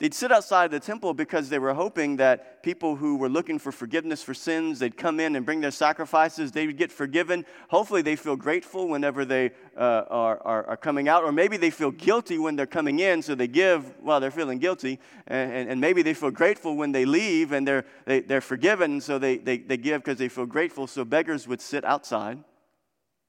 They'd 0.00 0.14
sit 0.14 0.30
outside 0.30 0.70
the 0.70 0.78
temple 0.78 1.12
because 1.12 1.48
they 1.48 1.58
were 1.58 1.74
hoping 1.74 2.18
that 2.18 2.62
people 2.62 2.94
who 2.94 3.16
were 3.16 3.28
looking 3.28 3.58
for 3.58 3.72
forgiveness 3.72 4.22
for 4.22 4.32
sins, 4.32 4.78
they'd 4.78 4.96
come 4.96 5.18
in 5.18 5.34
and 5.34 5.44
bring 5.44 5.60
their 5.60 5.72
sacrifices, 5.72 6.52
they 6.52 6.66
would 6.66 6.76
get 6.76 6.92
forgiven. 6.92 7.44
Hopefully, 7.68 8.02
they 8.02 8.14
feel 8.14 8.36
grateful 8.36 8.86
whenever 8.86 9.24
they 9.24 9.50
uh, 9.76 10.04
are, 10.08 10.40
are, 10.44 10.66
are, 10.66 10.76
coming 10.76 11.08
out, 11.08 11.24
or 11.24 11.32
maybe 11.32 11.56
they 11.56 11.70
feel 11.70 11.90
guilty 11.90 12.38
when 12.38 12.54
they're 12.54 12.64
coming 12.64 13.00
in, 13.00 13.22
so 13.22 13.34
they 13.34 13.48
give 13.48 13.92
while 14.00 14.20
they're 14.20 14.30
feeling 14.30 14.60
guilty. 14.60 15.00
And, 15.26 15.52
and, 15.52 15.70
and 15.70 15.80
maybe 15.80 16.02
they 16.02 16.14
feel 16.14 16.30
grateful 16.30 16.76
when 16.76 16.92
they 16.92 17.04
leave 17.04 17.50
and 17.50 17.66
they're, 17.66 17.84
they, 18.04 18.20
they're 18.20 18.40
forgiven, 18.40 19.00
so 19.00 19.18
they, 19.18 19.38
they, 19.38 19.58
they 19.58 19.76
give 19.76 20.04
because 20.04 20.18
they 20.18 20.28
feel 20.28 20.46
grateful. 20.46 20.86
So 20.86 21.04
beggars 21.04 21.48
would 21.48 21.60
sit 21.60 21.84
outside 21.84 22.38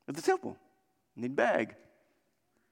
of 0.08 0.16
the 0.16 0.22
temple 0.22 0.56
and 1.16 1.24
they'd 1.24 1.36
beg. 1.36 1.74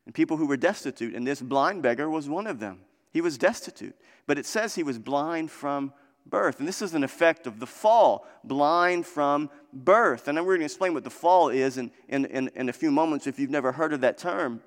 And 0.05 0.13
people 0.13 0.37
who 0.37 0.45
were 0.45 0.55
destitute, 0.55 1.15
and 1.15 1.25
this 1.25 1.41
blind 1.41 1.81
beggar 1.81 2.07
was 2.11 2.29
one 2.29 2.45
of 2.45 2.59
them. 2.59 2.81
He 3.17 3.21
was 3.21 3.39
destitute. 3.39 3.95
But 4.27 4.37
it 4.37 4.45
says 4.45 4.75
he 4.75 4.83
was 4.83 4.99
blind 4.99 5.49
from 5.49 5.91
birth. 6.27 6.59
And 6.59 6.67
this 6.67 6.83
is 6.83 6.93
an 6.93 7.03
effect 7.03 7.47
of 7.47 7.59
the 7.59 7.65
fall, 7.65 8.27
blind 8.43 9.07
from 9.07 9.49
birth. 9.73 10.27
And 10.27 10.37
we're 10.37 10.43
going 10.43 10.59
to 10.59 10.65
explain 10.65 10.93
what 10.93 11.03
the 11.03 11.09
fall 11.09 11.49
is 11.49 11.79
in, 11.79 11.89
in, 12.09 12.25
in, 12.25 12.47
in, 12.49 12.69
a 12.69 12.73
few 12.73 12.91
moments 12.91 13.25
if 13.25 13.39
you've 13.39 13.49
never 13.49 13.71
heard 13.71 13.91
of 13.91 14.01
that 14.01 14.19
term. 14.19 14.61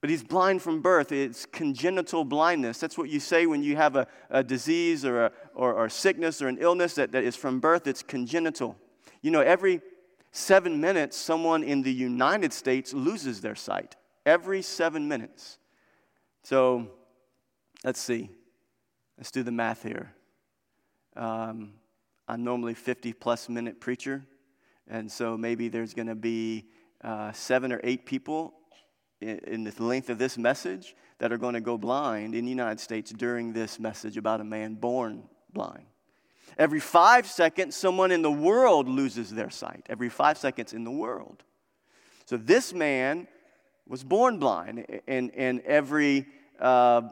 But 0.00 0.08
he's 0.08 0.22
blind 0.22 0.62
from 0.62 0.80
birth. 0.80 1.12
It's 1.12 1.44
congenital 1.44 2.24
blindness. 2.24 2.78
That's 2.78 2.96
what 2.96 3.10
you 3.10 3.20
say 3.20 3.44
when 3.44 3.62
you 3.62 3.76
have 3.76 3.94
a, 3.94 4.06
a 4.30 4.42
disease 4.42 5.04
or 5.04 5.26
a, 5.26 5.32
or, 5.54 5.74
or 5.74 5.90
sickness 5.90 6.40
or 6.40 6.48
an 6.48 6.56
illness 6.62 6.94
that, 6.94 7.12
that 7.12 7.24
is 7.24 7.36
from 7.36 7.60
birth. 7.60 7.86
It's 7.86 8.02
congenital. 8.02 8.74
You 9.20 9.32
know, 9.32 9.42
every 9.42 9.82
seven 10.30 10.80
minutes, 10.80 11.18
someone 11.18 11.62
in 11.62 11.82
the 11.82 11.92
United 11.92 12.54
States 12.54 12.94
loses 12.94 13.42
their 13.42 13.54
sight. 13.54 13.96
Every 14.24 14.62
seven 14.62 15.08
minutes. 15.08 15.58
So, 16.42 16.88
Let's 17.84 18.00
see. 18.00 18.30
Let's 19.18 19.32
do 19.32 19.42
the 19.42 19.50
math 19.50 19.82
here. 19.82 20.14
Um, 21.16 21.74
I'm 22.28 22.44
normally 22.44 22.74
50 22.74 23.12
plus 23.12 23.48
minute 23.48 23.80
preacher, 23.80 24.24
and 24.88 25.10
so 25.10 25.36
maybe 25.36 25.68
there's 25.68 25.92
going 25.92 26.06
to 26.06 26.14
be 26.14 26.68
uh, 27.02 27.32
seven 27.32 27.72
or 27.72 27.80
eight 27.82 28.06
people 28.06 28.54
in, 29.20 29.38
in 29.38 29.64
the 29.64 29.82
length 29.82 30.10
of 30.10 30.18
this 30.18 30.38
message 30.38 30.94
that 31.18 31.32
are 31.32 31.38
going 31.38 31.54
to 31.54 31.60
go 31.60 31.76
blind 31.76 32.36
in 32.36 32.44
the 32.44 32.50
United 32.50 32.78
States 32.78 33.10
during 33.10 33.52
this 33.52 33.80
message 33.80 34.16
about 34.16 34.40
a 34.40 34.44
man 34.44 34.74
born 34.74 35.24
blind. 35.52 35.86
Every 36.58 36.80
five 36.80 37.26
seconds, 37.26 37.74
someone 37.74 38.12
in 38.12 38.22
the 38.22 38.30
world 38.30 38.88
loses 38.88 39.30
their 39.30 39.50
sight. 39.50 39.86
Every 39.88 40.08
five 40.08 40.38
seconds 40.38 40.72
in 40.72 40.84
the 40.84 40.90
world. 40.90 41.42
So 42.26 42.36
this 42.36 42.72
man 42.72 43.26
was 43.88 44.04
born 44.04 44.38
blind, 44.38 44.86
and, 45.08 45.32
and 45.34 45.60
every 45.62 46.26
uh, 46.60 47.02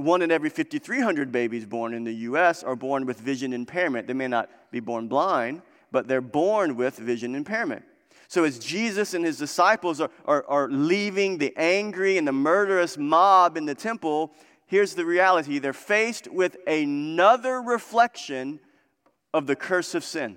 One 0.00 0.22
in 0.22 0.30
every 0.30 0.50
5,300 0.50 1.30
babies 1.30 1.66
born 1.66 1.94
in 1.94 2.04
the 2.04 2.12
US 2.12 2.62
are 2.62 2.76
born 2.76 3.06
with 3.06 3.20
vision 3.20 3.52
impairment. 3.52 4.06
They 4.06 4.14
may 4.14 4.28
not 4.28 4.48
be 4.70 4.80
born 4.80 5.08
blind, 5.08 5.62
but 5.92 6.08
they're 6.08 6.20
born 6.20 6.76
with 6.76 6.96
vision 6.96 7.34
impairment. 7.34 7.84
So, 8.28 8.44
as 8.44 8.60
Jesus 8.60 9.12
and 9.14 9.24
his 9.24 9.38
disciples 9.38 10.00
are, 10.00 10.10
are, 10.24 10.44
are 10.46 10.68
leaving 10.68 11.38
the 11.38 11.52
angry 11.56 12.16
and 12.16 12.26
the 12.28 12.32
murderous 12.32 12.96
mob 12.96 13.56
in 13.56 13.66
the 13.66 13.74
temple, 13.74 14.32
here's 14.66 14.94
the 14.94 15.04
reality 15.04 15.58
they're 15.58 15.72
faced 15.72 16.28
with 16.28 16.56
another 16.66 17.60
reflection 17.60 18.60
of 19.34 19.48
the 19.48 19.56
curse 19.56 19.96
of 19.96 20.04
sin. 20.04 20.36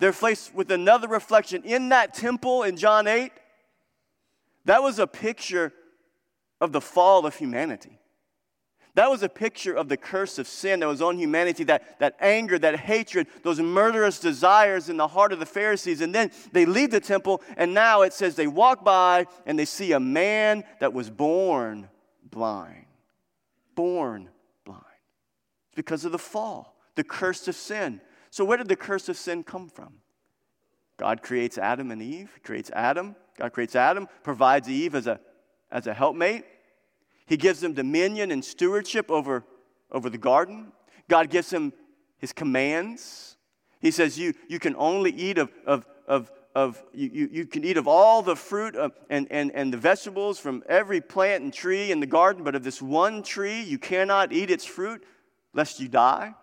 They're 0.00 0.12
faced 0.12 0.54
with 0.54 0.72
another 0.72 1.06
reflection. 1.06 1.62
In 1.62 1.90
that 1.90 2.14
temple 2.14 2.64
in 2.64 2.76
John 2.76 3.06
8, 3.06 3.30
that 4.64 4.82
was 4.82 4.98
a 4.98 5.06
picture 5.06 5.72
of 6.60 6.72
the 6.72 6.80
fall 6.80 7.26
of 7.26 7.36
humanity. 7.36 7.99
That 9.00 9.10
was 9.10 9.22
a 9.22 9.30
picture 9.30 9.72
of 9.72 9.88
the 9.88 9.96
curse 9.96 10.38
of 10.38 10.46
sin 10.46 10.80
that 10.80 10.86
was 10.86 11.00
on 11.00 11.16
humanity, 11.16 11.64
that, 11.64 11.98
that 12.00 12.16
anger, 12.20 12.58
that 12.58 12.80
hatred, 12.80 13.28
those 13.42 13.58
murderous 13.58 14.20
desires 14.20 14.90
in 14.90 14.98
the 14.98 15.08
heart 15.08 15.32
of 15.32 15.38
the 15.38 15.46
Pharisees. 15.46 16.02
And 16.02 16.14
then 16.14 16.30
they 16.52 16.66
leave 16.66 16.90
the 16.90 17.00
temple, 17.00 17.40
and 17.56 17.72
now 17.72 18.02
it 18.02 18.12
says 18.12 18.34
they 18.34 18.46
walk 18.46 18.84
by 18.84 19.24
and 19.46 19.58
they 19.58 19.64
see 19.64 19.92
a 19.92 20.00
man 20.00 20.64
that 20.80 20.92
was 20.92 21.08
born 21.08 21.88
blind. 22.30 22.84
Born 23.74 24.28
blind. 24.66 24.84
It's 25.68 25.76
because 25.76 26.04
of 26.04 26.12
the 26.12 26.18
fall, 26.18 26.76
the 26.94 27.02
curse 27.02 27.48
of 27.48 27.54
sin. 27.54 28.02
So, 28.28 28.44
where 28.44 28.58
did 28.58 28.68
the 28.68 28.76
curse 28.76 29.08
of 29.08 29.16
sin 29.16 29.44
come 29.44 29.70
from? 29.70 29.94
God 30.98 31.22
creates 31.22 31.56
Adam 31.56 31.90
and 31.90 32.02
Eve, 32.02 32.32
he 32.34 32.40
creates 32.42 32.70
Adam. 32.74 33.16
God 33.38 33.54
creates 33.54 33.74
Adam, 33.74 34.08
provides 34.22 34.68
Eve 34.68 34.94
as 34.94 35.06
a, 35.06 35.18
as 35.72 35.86
a 35.86 35.94
helpmate. 35.94 36.44
He 37.30 37.36
gives 37.36 37.60
them 37.60 37.74
dominion 37.74 38.32
and 38.32 38.44
stewardship 38.44 39.08
over, 39.08 39.44
over 39.92 40.10
the 40.10 40.18
garden. 40.18 40.72
God 41.08 41.30
gives 41.30 41.48
him 41.48 41.72
his 42.18 42.32
commands. 42.32 43.36
He 43.78 43.92
says, 43.92 44.18
You, 44.18 44.34
you 44.48 44.58
can 44.58 44.74
only 44.74 45.12
eat 45.12 45.38
of, 45.38 45.52
of, 45.64 45.86
of, 46.08 46.32
of 46.56 46.82
you, 46.92 47.28
you 47.30 47.46
can 47.46 47.62
eat 47.62 47.76
of 47.76 47.86
all 47.86 48.22
the 48.22 48.34
fruit 48.34 48.74
of, 48.74 48.90
and, 49.08 49.28
and, 49.30 49.52
and 49.52 49.72
the 49.72 49.76
vegetables 49.76 50.40
from 50.40 50.64
every 50.68 51.00
plant 51.00 51.44
and 51.44 51.54
tree 51.54 51.92
in 51.92 52.00
the 52.00 52.06
garden, 52.06 52.42
but 52.42 52.56
of 52.56 52.64
this 52.64 52.82
one 52.82 53.22
tree 53.22 53.62
you 53.62 53.78
cannot 53.78 54.32
eat 54.32 54.50
its 54.50 54.64
fruit 54.64 55.04
lest 55.54 55.78
you 55.78 55.86
die. 55.86 56.34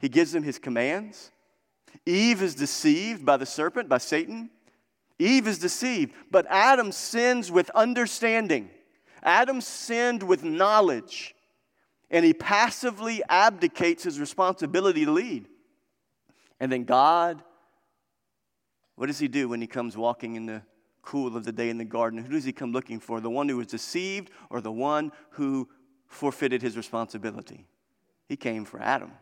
He 0.00 0.08
gives 0.08 0.32
them 0.32 0.42
his 0.42 0.58
commands. 0.58 1.30
Eve 2.04 2.42
is 2.42 2.56
deceived 2.56 3.24
by 3.24 3.36
the 3.36 3.46
serpent, 3.46 3.88
by 3.88 3.98
Satan. 3.98 4.50
Eve 5.20 5.46
is 5.46 5.60
deceived, 5.60 6.14
but 6.32 6.46
Adam 6.48 6.90
sins 6.90 7.52
with 7.52 7.70
understanding. 7.76 8.70
Adam 9.22 9.60
sinned 9.60 10.22
with 10.22 10.44
knowledge, 10.44 11.34
and 12.10 12.24
he 12.24 12.32
passively 12.32 13.22
abdicates 13.28 14.02
his 14.02 14.18
responsibility 14.18 15.04
to 15.04 15.10
lead. 15.10 15.48
And 16.58 16.70
then 16.70 16.84
God, 16.84 17.42
what 18.96 19.06
does 19.06 19.18
he 19.18 19.28
do 19.28 19.48
when 19.48 19.60
he 19.60 19.66
comes 19.66 19.96
walking 19.96 20.36
in 20.36 20.46
the 20.46 20.62
cool 21.02 21.36
of 21.36 21.44
the 21.44 21.52
day 21.52 21.70
in 21.70 21.78
the 21.78 21.84
garden? 21.84 22.22
Who 22.22 22.32
does 22.32 22.44
he 22.44 22.52
come 22.52 22.72
looking 22.72 23.00
for? 23.00 23.20
The 23.20 23.30
one 23.30 23.48
who 23.48 23.56
was 23.56 23.66
deceived 23.66 24.30
or 24.50 24.60
the 24.60 24.72
one 24.72 25.12
who 25.30 25.68
forfeited 26.06 26.60
his 26.60 26.76
responsibility? 26.76 27.66
He 28.28 28.36
came 28.36 28.64
for 28.64 28.80
Adam. 28.80 29.12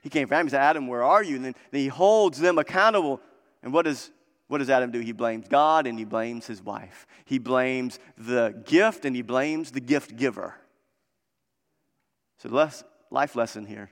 He 0.00 0.10
came 0.10 0.28
for 0.28 0.34
Adam. 0.34 0.46
He 0.46 0.50
said, 0.50 0.60
Adam, 0.60 0.86
where 0.86 1.02
are 1.02 1.22
you? 1.22 1.36
And 1.36 1.44
then, 1.46 1.54
then 1.70 1.80
he 1.80 1.88
holds 1.88 2.38
them 2.38 2.58
accountable. 2.58 3.20
And 3.62 3.72
what 3.72 3.86
does 3.86 4.10
what 4.48 4.58
does 4.58 4.70
Adam 4.70 4.90
do? 4.90 5.00
He 5.00 5.12
blames 5.12 5.48
God 5.48 5.86
and 5.86 5.98
he 5.98 6.04
blames 6.04 6.46
his 6.46 6.62
wife. 6.62 7.06
He 7.24 7.38
blames 7.38 7.98
the 8.18 8.62
gift 8.64 9.04
and 9.04 9.16
he 9.16 9.22
blames 9.22 9.70
the 9.70 9.80
gift 9.80 10.16
giver. 10.16 10.54
So, 12.38 12.48
the 12.48 12.84
life 13.10 13.36
lesson 13.36 13.66
here 13.66 13.90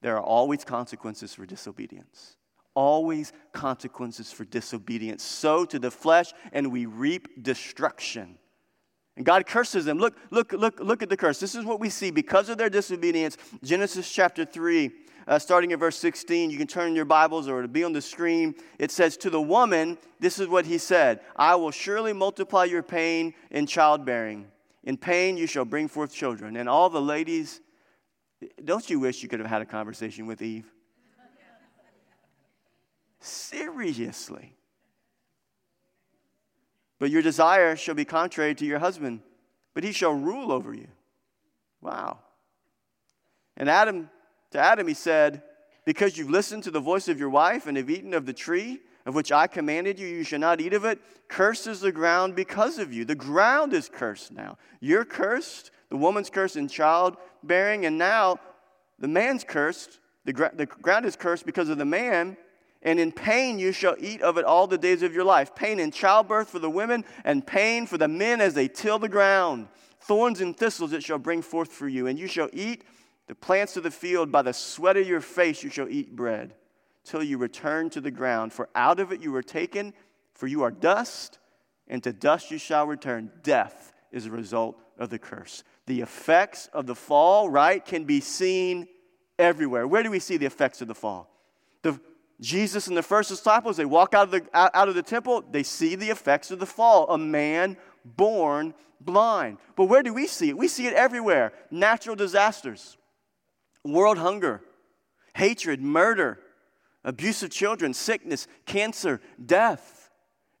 there 0.00 0.16
are 0.16 0.22
always 0.22 0.64
consequences 0.64 1.34
for 1.34 1.44
disobedience. 1.46 2.36
Always 2.74 3.32
consequences 3.52 4.30
for 4.30 4.44
disobedience. 4.44 5.24
Sow 5.24 5.64
to 5.64 5.78
the 5.78 5.90
flesh 5.90 6.32
and 6.52 6.70
we 6.70 6.86
reap 6.86 7.42
destruction. 7.42 8.38
And 9.16 9.26
God 9.26 9.46
curses 9.46 9.84
them. 9.84 9.98
Look, 9.98 10.16
look, 10.30 10.52
look, 10.52 10.78
look 10.78 11.02
at 11.02 11.08
the 11.08 11.16
curse. 11.16 11.40
This 11.40 11.56
is 11.56 11.64
what 11.64 11.80
we 11.80 11.90
see 11.90 12.12
because 12.12 12.48
of 12.48 12.56
their 12.56 12.70
disobedience. 12.70 13.36
Genesis 13.64 14.08
chapter 14.08 14.44
3, 14.44 14.92
uh, 15.28 15.38
starting 15.38 15.72
at 15.72 15.78
verse 15.78 15.96
16. 15.98 16.50
You 16.50 16.56
can 16.56 16.66
turn 16.66 16.88
in 16.88 16.96
your 16.96 17.04
Bibles 17.04 17.48
or 17.48 17.58
it'll 17.58 17.68
be 17.68 17.84
on 17.84 17.92
the 17.92 18.00
screen. 18.00 18.54
It 18.78 18.90
says, 18.90 19.16
To 19.18 19.30
the 19.30 19.40
woman, 19.40 19.98
this 20.18 20.38
is 20.38 20.48
what 20.48 20.66
he 20.66 20.78
said 20.78 21.20
I 21.36 21.54
will 21.54 21.70
surely 21.70 22.12
multiply 22.12 22.64
your 22.64 22.82
pain 22.82 23.34
in 23.50 23.66
childbearing. 23.66 24.46
In 24.84 24.96
pain 24.96 25.36
you 25.36 25.46
shall 25.46 25.66
bring 25.66 25.86
forth 25.86 26.12
children. 26.12 26.56
And 26.56 26.68
all 26.68 26.88
the 26.88 27.00
ladies, 27.00 27.60
don't 28.64 28.88
you 28.88 28.98
wish 29.00 29.22
you 29.22 29.28
could 29.28 29.40
have 29.40 29.48
had 29.48 29.60
a 29.60 29.66
conversation 29.66 30.26
with 30.26 30.40
Eve? 30.40 30.72
Seriously. 33.20 34.54
But 36.98 37.10
your 37.10 37.20
desire 37.20 37.76
shall 37.76 37.94
be 37.94 38.04
contrary 38.04 38.54
to 38.54 38.64
your 38.64 38.78
husband, 38.78 39.20
but 39.74 39.84
he 39.84 39.92
shall 39.92 40.12
rule 40.12 40.50
over 40.50 40.72
you. 40.72 40.88
Wow. 41.80 42.18
And 43.56 43.68
Adam 43.68 44.08
to 44.50 44.58
Adam, 44.58 44.88
he 44.88 44.94
said, 44.94 45.42
Because 45.84 46.16
you've 46.16 46.30
listened 46.30 46.64
to 46.64 46.70
the 46.70 46.80
voice 46.80 47.08
of 47.08 47.18
your 47.18 47.30
wife 47.30 47.66
and 47.66 47.76
have 47.76 47.90
eaten 47.90 48.14
of 48.14 48.26
the 48.26 48.32
tree 48.32 48.80
of 49.08 49.14
which 49.14 49.32
I 49.32 49.46
commanded 49.46 49.98
you, 49.98 50.06
you 50.06 50.22
shall 50.22 50.38
not 50.38 50.60
eat 50.60 50.74
of 50.74 50.84
it. 50.84 51.00
Curses 51.28 51.80
the 51.80 51.90
ground 51.90 52.36
because 52.36 52.78
of 52.78 52.92
you. 52.92 53.06
The 53.06 53.14
ground 53.14 53.72
is 53.72 53.88
cursed 53.88 54.32
now. 54.32 54.58
You're 54.80 55.06
cursed, 55.06 55.70
the 55.88 55.96
woman's 55.96 56.28
cursed 56.28 56.56
in 56.56 56.68
childbearing, 56.68 57.86
and 57.86 57.96
now 57.96 58.38
the 58.98 59.08
man's 59.08 59.44
cursed. 59.44 60.00
The, 60.26 60.50
the 60.52 60.66
ground 60.66 61.06
is 61.06 61.16
cursed 61.16 61.46
because 61.46 61.70
of 61.70 61.78
the 61.78 61.86
man, 61.86 62.36
and 62.82 63.00
in 63.00 63.10
pain 63.10 63.58
you 63.58 63.72
shall 63.72 63.96
eat 63.98 64.20
of 64.20 64.36
it 64.36 64.44
all 64.44 64.66
the 64.66 64.76
days 64.76 65.02
of 65.02 65.14
your 65.14 65.24
life. 65.24 65.54
Pain 65.54 65.80
in 65.80 65.90
childbirth 65.90 66.50
for 66.50 66.58
the 66.58 66.68
women, 66.68 67.02
and 67.24 67.46
pain 67.46 67.86
for 67.86 67.96
the 67.96 68.08
men 68.08 68.42
as 68.42 68.52
they 68.52 68.68
till 68.68 68.98
the 68.98 69.08
ground. 69.08 69.68
Thorns 70.00 70.42
and 70.42 70.54
thistles 70.54 70.92
it 70.92 71.02
shall 71.02 71.18
bring 71.18 71.40
forth 71.40 71.72
for 71.72 71.88
you, 71.88 72.08
and 72.08 72.18
you 72.18 72.26
shall 72.26 72.50
eat 72.52 72.84
the 73.28 73.34
plants 73.34 73.76
of 73.76 73.82
the 73.82 73.90
field, 73.90 74.32
by 74.32 74.42
the 74.42 74.54
sweat 74.54 74.96
of 74.96 75.06
your 75.06 75.20
face 75.20 75.62
you 75.62 75.68
shall 75.68 75.88
eat 75.88 76.16
bread, 76.16 76.54
till 77.04 77.22
you 77.22 77.36
return 77.38 77.90
to 77.90 78.00
the 78.00 78.10
ground. 78.10 78.52
For 78.54 78.70
out 78.74 78.98
of 78.98 79.12
it 79.12 79.20
you 79.20 79.30
were 79.30 79.42
taken, 79.42 79.92
for 80.34 80.46
you 80.46 80.62
are 80.62 80.70
dust, 80.70 81.38
and 81.86 82.02
to 82.02 82.12
dust 82.12 82.50
you 82.50 82.58
shall 82.58 82.86
return. 82.86 83.30
Death 83.42 83.92
is 84.10 84.24
a 84.24 84.30
result 84.30 84.80
of 84.98 85.10
the 85.10 85.18
curse. 85.18 85.62
The 85.86 86.00
effects 86.00 86.70
of 86.72 86.86
the 86.86 86.94
fall, 86.94 87.50
right, 87.50 87.84
can 87.84 88.04
be 88.04 88.20
seen 88.20 88.88
everywhere. 89.38 89.86
Where 89.86 90.02
do 90.02 90.10
we 90.10 90.20
see 90.20 90.38
the 90.38 90.46
effects 90.46 90.80
of 90.80 90.88
the 90.88 90.94
fall? 90.94 91.30
The, 91.82 92.00
Jesus 92.40 92.86
and 92.86 92.96
the 92.96 93.02
first 93.02 93.28
disciples, 93.28 93.76
they 93.76 93.84
walk 93.84 94.14
out 94.14 94.24
of, 94.24 94.30
the, 94.30 94.42
out 94.54 94.88
of 94.88 94.94
the 94.94 95.02
temple, 95.02 95.44
they 95.50 95.62
see 95.62 95.96
the 95.96 96.08
effects 96.08 96.50
of 96.50 96.60
the 96.60 96.66
fall. 96.66 97.10
A 97.10 97.18
man 97.18 97.76
born 98.04 98.72
blind. 99.02 99.58
But 99.76 99.84
where 99.84 100.02
do 100.02 100.14
we 100.14 100.26
see 100.26 100.48
it? 100.48 100.56
We 100.56 100.68
see 100.68 100.86
it 100.86 100.94
everywhere. 100.94 101.52
Natural 101.70 102.16
disasters 102.16 102.96
world 103.92 104.18
hunger, 104.18 104.62
hatred, 105.34 105.80
murder, 105.80 106.38
abuse 107.04 107.42
of 107.42 107.50
children, 107.50 107.94
sickness, 107.94 108.46
cancer, 108.66 109.20
death. 109.44 110.10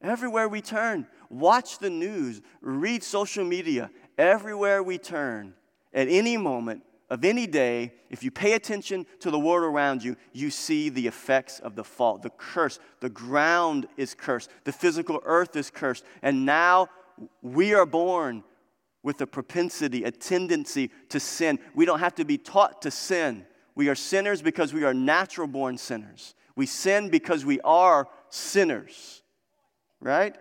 Everywhere 0.00 0.48
we 0.48 0.60
turn, 0.60 1.06
watch 1.28 1.78
the 1.78 1.90
news, 1.90 2.40
read 2.60 3.02
social 3.02 3.44
media. 3.44 3.90
Everywhere 4.16 4.82
we 4.82 4.98
turn, 4.98 5.54
at 5.92 6.08
any 6.08 6.36
moment 6.36 6.82
of 7.10 7.24
any 7.24 7.46
day, 7.46 7.92
if 8.10 8.22
you 8.22 8.30
pay 8.30 8.52
attention 8.52 9.06
to 9.20 9.30
the 9.30 9.38
world 9.38 9.64
around 9.64 10.02
you, 10.02 10.16
you 10.32 10.50
see 10.50 10.88
the 10.88 11.06
effects 11.06 11.58
of 11.60 11.74
the 11.74 11.84
fall, 11.84 12.18
the 12.18 12.30
curse. 12.30 12.78
The 13.00 13.08
ground 13.08 13.86
is 13.96 14.14
cursed, 14.14 14.50
the 14.64 14.72
physical 14.72 15.20
earth 15.24 15.56
is 15.56 15.70
cursed. 15.70 16.04
And 16.22 16.44
now 16.44 16.88
we 17.42 17.74
are 17.74 17.86
born 17.86 18.44
with 19.08 19.22
a 19.22 19.26
propensity, 19.26 20.04
a 20.04 20.10
tendency 20.10 20.90
to 21.08 21.18
sin. 21.18 21.58
We 21.74 21.86
don't 21.86 22.00
have 22.00 22.14
to 22.16 22.26
be 22.26 22.36
taught 22.36 22.82
to 22.82 22.90
sin. 22.90 23.46
We 23.74 23.88
are 23.88 23.94
sinners 23.94 24.42
because 24.42 24.74
we 24.74 24.84
are 24.84 24.92
natural 24.92 25.48
born 25.48 25.78
sinners. 25.78 26.34
We 26.56 26.66
sin 26.66 27.08
because 27.08 27.42
we 27.42 27.58
are 27.62 28.06
sinners. 28.28 29.22
Right? 30.02 30.36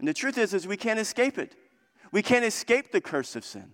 And 0.00 0.08
the 0.08 0.12
truth 0.12 0.38
is 0.38 0.54
is 0.54 0.66
we 0.66 0.76
can't 0.76 0.98
escape 0.98 1.38
it. 1.38 1.54
We 2.10 2.20
can't 2.20 2.44
escape 2.44 2.90
the 2.90 3.00
curse 3.00 3.36
of 3.36 3.44
sin. 3.44 3.70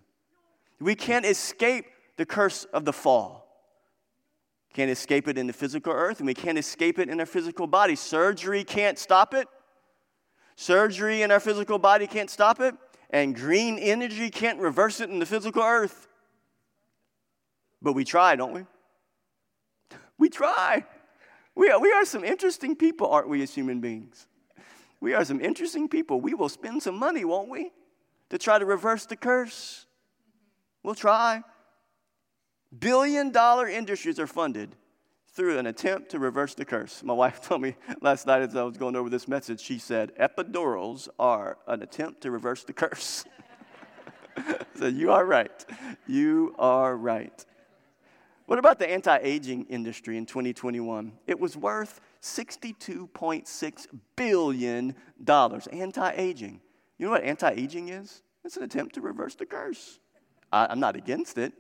We 0.81 0.95
can't 0.95 1.25
escape 1.25 1.87
the 2.19 2.27
curse 2.27 2.65
of 2.65 2.85
the 2.85 2.93
fall. 2.93 3.49
Can't 4.75 4.91
escape 4.91 5.29
it 5.29 5.39
in 5.39 5.47
the 5.47 5.55
physical 5.55 5.95
earth, 5.95 6.19
and 6.19 6.27
we 6.27 6.35
can't 6.35 6.59
escape 6.59 6.99
it 6.99 7.09
in 7.09 7.21
our 7.21 7.27
physical 7.27 7.67
body. 7.67 7.97
Surgery 7.97 8.65
can't 8.65 8.99
stop 8.99 9.33
it. 9.33 9.49
Surgery 10.57 11.23
in 11.23 11.31
our 11.31 11.41
physical 11.41 11.79
body 11.79 12.07
can't 12.07 12.29
stop 12.29 12.61
it 12.61 12.75
and 13.11 13.35
green 13.35 13.79
energy 13.79 14.31
can't 14.31 14.61
reverse 14.61 15.01
it 15.01 15.11
in 15.11 15.19
the 15.19 15.27
physical 15.27 15.63
earth. 15.63 16.09
But 17.83 17.93
we 17.93 18.05
try, 18.05 18.37
don't 18.37 18.53
we? 18.53 18.65
We 20.19 20.29
try. 20.29 20.85
We 21.55 21.71
are, 21.71 21.81
we 21.81 21.93
are 21.93 22.05
some 22.05 22.25
interesting 22.25 22.77
people, 22.77 23.09
aren't 23.09 23.29
we, 23.29 23.43
as 23.43 23.55
human 23.55 23.81
beings? 23.81 24.27
We 25.01 25.15
are 25.15 25.25
some 25.25 25.41
interesting 25.41 25.89
people. 25.89 26.21
We 26.21 26.35
will 26.35 26.49
spend 26.49 26.83
some 26.83 26.99
money, 26.99 27.25
won't 27.25 27.49
we, 27.49 27.73
to 28.29 28.39
try 28.39 28.59
to 28.59 28.67
reverse 28.67 29.07
the 29.07 29.17
curse. 29.17 29.87
We'll 30.83 30.95
try. 30.95 31.43
Billion 32.79 33.31
dollar 33.33 33.67
industries 33.69 34.21
are 34.21 34.27
funded 34.27 34.77
through 35.33 35.59
an 35.59 35.67
attempt 35.67 36.11
to 36.11 36.19
reverse 36.19 36.55
the 36.55 36.65
curse. 36.65 37.03
My 37.03 37.13
wife 37.13 37.41
told 37.47 37.63
me 37.63 37.77
last 38.01 38.27
night 38.27 38.43
as 38.43 38.57
I 38.57 38.63
was 38.63 38.77
going 38.77 38.97
over 38.97 39.09
this 39.09 39.29
message, 39.29 39.61
she 39.61 39.79
said, 39.79 40.13
epidurals 40.17 41.09
are 41.19 41.59
an 41.67 41.83
attempt 41.83 42.23
to 42.23 42.31
reverse 42.31 42.65
the 42.65 42.73
curse. 42.73 43.25
so 44.77 44.87
you 44.87 45.13
are 45.13 45.25
right. 45.25 45.65
You 46.07 46.55
are 46.59 46.97
right. 46.97 47.45
What 48.47 48.59
about 48.59 48.81
the 48.81 48.91
anti 48.91 49.17
aging 49.19 49.67
industry 49.67 50.17
in 50.17 50.27
2021? 50.27 51.13
It 51.29 51.39
was 51.39 51.57
worth 51.57 52.01
$62.6 52.21 53.87
billion. 54.17 54.95
Anti 55.29 56.11
aging. 56.17 56.61
You 56.99 57.07
know 57.07 57.13
what 57.13 57.23
anti 57.23 57.51
aging 57.51 57.91
is? 57.91 58.23
It's 58.45 58.57
an 58.57 58.65
attempt 58.65 58.97
to 58.97 59.01
reverse 59.01 59.37
the 59.37 59.47
curse. 59.47 60.01
I, 60.51 60.67
I'm 60.67 60.81
not 60.81 60.97
against 60.97 61.39
it. 61.39 61.53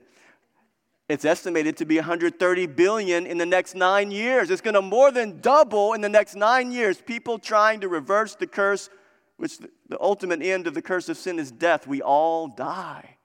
It's 1.11 1.25
estimated 1.25 1.77
to 1.79 1.85
be 1.85 1.97
130 1.97 2.67
billion 2.67 3.27
in 3.27 3.37
the 3.37 3.45
next 3.45 3.75
nine 3.75 4.13
years. 4.13 4.49
It's 4.49 4.61
going 4.61 4.75
to 4.75 4.81
more 4.81 5.11
than 5.11 5.41
double 5.41 5.93
in 5.93 6.03
the 6.03 6.09
next 6.09 6.37
nine 6.37 6.71
years. 6.71 7.01
People 7.01 7.37
trying 7.41 7.81
to 7.81 7.89
reverse 7.89 8.37
the 8.37 8.47
curse, 8.47 8.89
which 9.37 9.59
the, 9.59 9.69
ultimate 9.99 10.41
end 10.41 10.69
of 10.69 10.75
the 10.75 10.81
curse 10.81 11.09
of 11.09 11.17
sin 11.17 11.41
is 11.41 11.51
death. 11.51 11.89
We 11.89 12.01
all 12.01 12.47
die. 12.47 13.17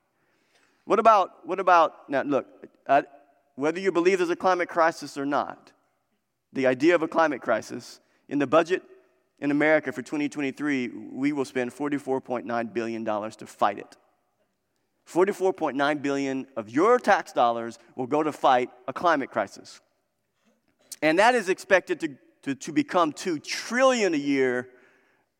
What 0.85 0.97
about, 0.97 1.45
what 1.45 1.59
about, 1.59 2.09
now 2.09 2.23
look, 2.23 2.47
I, 2.87 3.03
whether 3.53 3.79
you 3.79 3.91
believe 3.91 4.17
there's 4.17 4.31
a 4.31 4.35
climate 4.35 4.67
crisis 4.67 5.15
or 5.15 5.27
not, 5.27 5.71
the 6.53 6.65
idea 6.65 6.95
of 6.95 7.03
a 7.03 7.07
climate 7.07 7.43
crisis, 7.43 7.99
in 8.27 8.39
the 8.39 8.47
budget 8.47 8.81
in 9.37 9.51
America 9.51 9.91
for 9.91 10.01
2023, 10.01 10.87
we 11.11 11.33
will 11.33 11.45
spend 11.45 11.71
$44.9 11.71 12.73
billion 12.73 13.05
to 13.05 13.45
fight 13.45 13.77
it. 13.77 13.95
44.9 15.07 16.01
billion 16.01 16.47
of 16.55 16.69
your 16.69 16.99
tax 16.99 17.31
dollars 17.31 17.77
will 17.95 18.07
go 18.07 18.23
to 18.23 18.31
fight 18.31 18.69
a 18.87 18.93
climate 18.93 19.29
crisis. 19.29 19.81
And 21.01 21.19
that 21.19 21.35
is 21.35 21.49
expected 21.49 21.99
to, 21.99 22.17
to, 22.43 22.55
to 22.55 22.71
become 22.71 23.11
2 23.11 23.39
trillion 23.39 24.13
a 24.13 24.17
year 24.17 24.69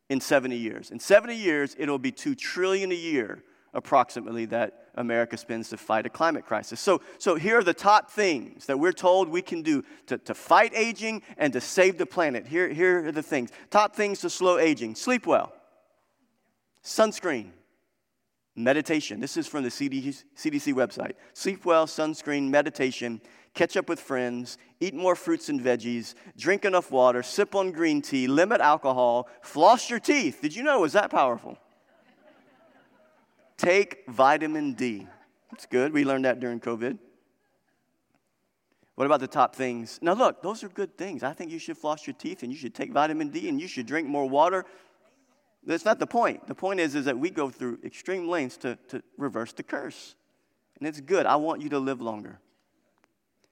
in 0.09 0.21
70 0.21 0.55
years. 0.55 0.91
In 0.91 0.99
70 0.99 1.35
years, 1.35 1.75
it'll 1.79 1.97
be 1.97 2.11
2 2.11 2.35
trillion 2.35 2.91
a 2.91 2.95
year 2.95 3.43
approximately 3.73 4.45
that 4.45 4.85
America 4.95 5.37
spends 5.37 5.69
to 5.69 5.77
fight 5.77 6.05
a 6.05 6.09
climate 6.09 6.45
crisis. 6.45 6.79
So, 6.79 7.01
so 7.17 7.35
here 7.35 7.57
are 7.57 7.63
the 7.63 7.73
top 7.73 8.09
things 8.09 8.65
that 8.67 8.79
we're 8.79 8.93
told 8.93 9.27
we 9.27 9.41
can 9.41 9.61
do 9.61 9.83
to, 10.07 10.17
to 10.19 10.33
fight 10.33 10.71
aging 10.73 11.21
and 11.37 11.51
to 11.53 11.59
save 11.59 11.97
the 11.97 12.05
planet. 12.05 12.47
Here, 12.47 12.69
here 12.69 13.07
are 13.07 13.11
the 13.11 13.21
things. 13.21 13.51
Top 13.69 13.95
things 13.95 14.21
to 14.21 14.29
slow 14.29 14.57
aging 14.57 14.95
sleep 14.95 15.27
well, 15.27 15.51
sunscreen, 16.83 17.49
meditation. 18.55 19.19
This 19.19 19.37
is 19.37 19.47
from 19.47 19.63
the 19.63 19.69
CDC, 19.69 20.23
website. 20.73 21.13
Sleep 21.33 21.65
well, 21.65 21.85
sunscreen, 21.85 22.49
meditation, 22.49 23.21
catch 23.53 23.75
up 23.77 23.89
with 23.89 23.99
friends, 23.99 24.57
eat 24.79 24.93
more 24.93 25.15
fruits 25.15 25.49
and 25.49 25.59
veggies, 25.59 26.15
drink 26.37 26.65
enough 26.65 26.91
water, 26.91 27.23
sip 27.23 27.55
on 27.55 27.71
green 27.71 28.01
tea, 28.01 28.27
limit 28.27 28.61
alcohol, 28.61 29.27
floss 29.41 29.89
your 29.89 29.99
teeth. 29.99 30.39
Did 30.41 30.55
you 30.55 30.63
know 30.63 30.79
it 30.79 30.81
was 30.81 30.93
that 30.93 31.09
powerful? 31.09 31.57
Take 33.57 34.03
vitamin 34.07 34.73
D. 34.73 35.07
It's 35.53 35.65
good. 35.65 35.93
We 35.93 36.03
learned 36.03 36.25
that 36.25 36.39
during 36.39 36.59
COVID. 36.59 36.97
What 38.95 39.05
about 39.05 39.19
the 39.19 39.27
top 39.27 39.55
things? 39.55 39.99
Now, 40.01 40.13
look, 40.13 40.41
those 40.41 40.63
are 40.63 40.69
good 40.69 40.97
things. 40.97 41.23
I 41.23 41.33
think 41.33 41.51
you 41.51 41.59
should 41.59 41.77
floss 41.77 42.07
your 42.07 42.13
teeth 42.13 42.43
and 42.43 42.51
you 42.51 42.57
should 42.57 42.73
take 42.73 42.91
vitamin 42.91 43.29
D 43.29 43.49
and 43.49 43.59
you 43.59 43.67
should 43.67 43.85
drink 43.85 44.07
more 44.07 44.27
water. 44.27 44.65
That's 45.65 45.85
not 45.85 45.99
the 45.99 46.07
point. 46.07 46.47
The 46.47 46.55
point 46.55 46.79
is, 46.79 46.95
is 46.95 47.05
that 47.05 47.17
we 47.17 47.29
go 47.29 47.49
through 47.49 47.79
extreme 47.83 48.27
lengths 48.27 48.57
to, 48.57 48.77
to 48.89 49.01
reverse 49.17 49.51
the 49.53 49.63
curse. 49.63 50.15
And 50.77 50.87
it's 50.87 51.01
good. 51.01 51.25
I 51.25 51.37
want 51.37 51.61
you 51.61 51.69
to 51.69 51.79
live 51.79 52.01
longer. 52.01 52.39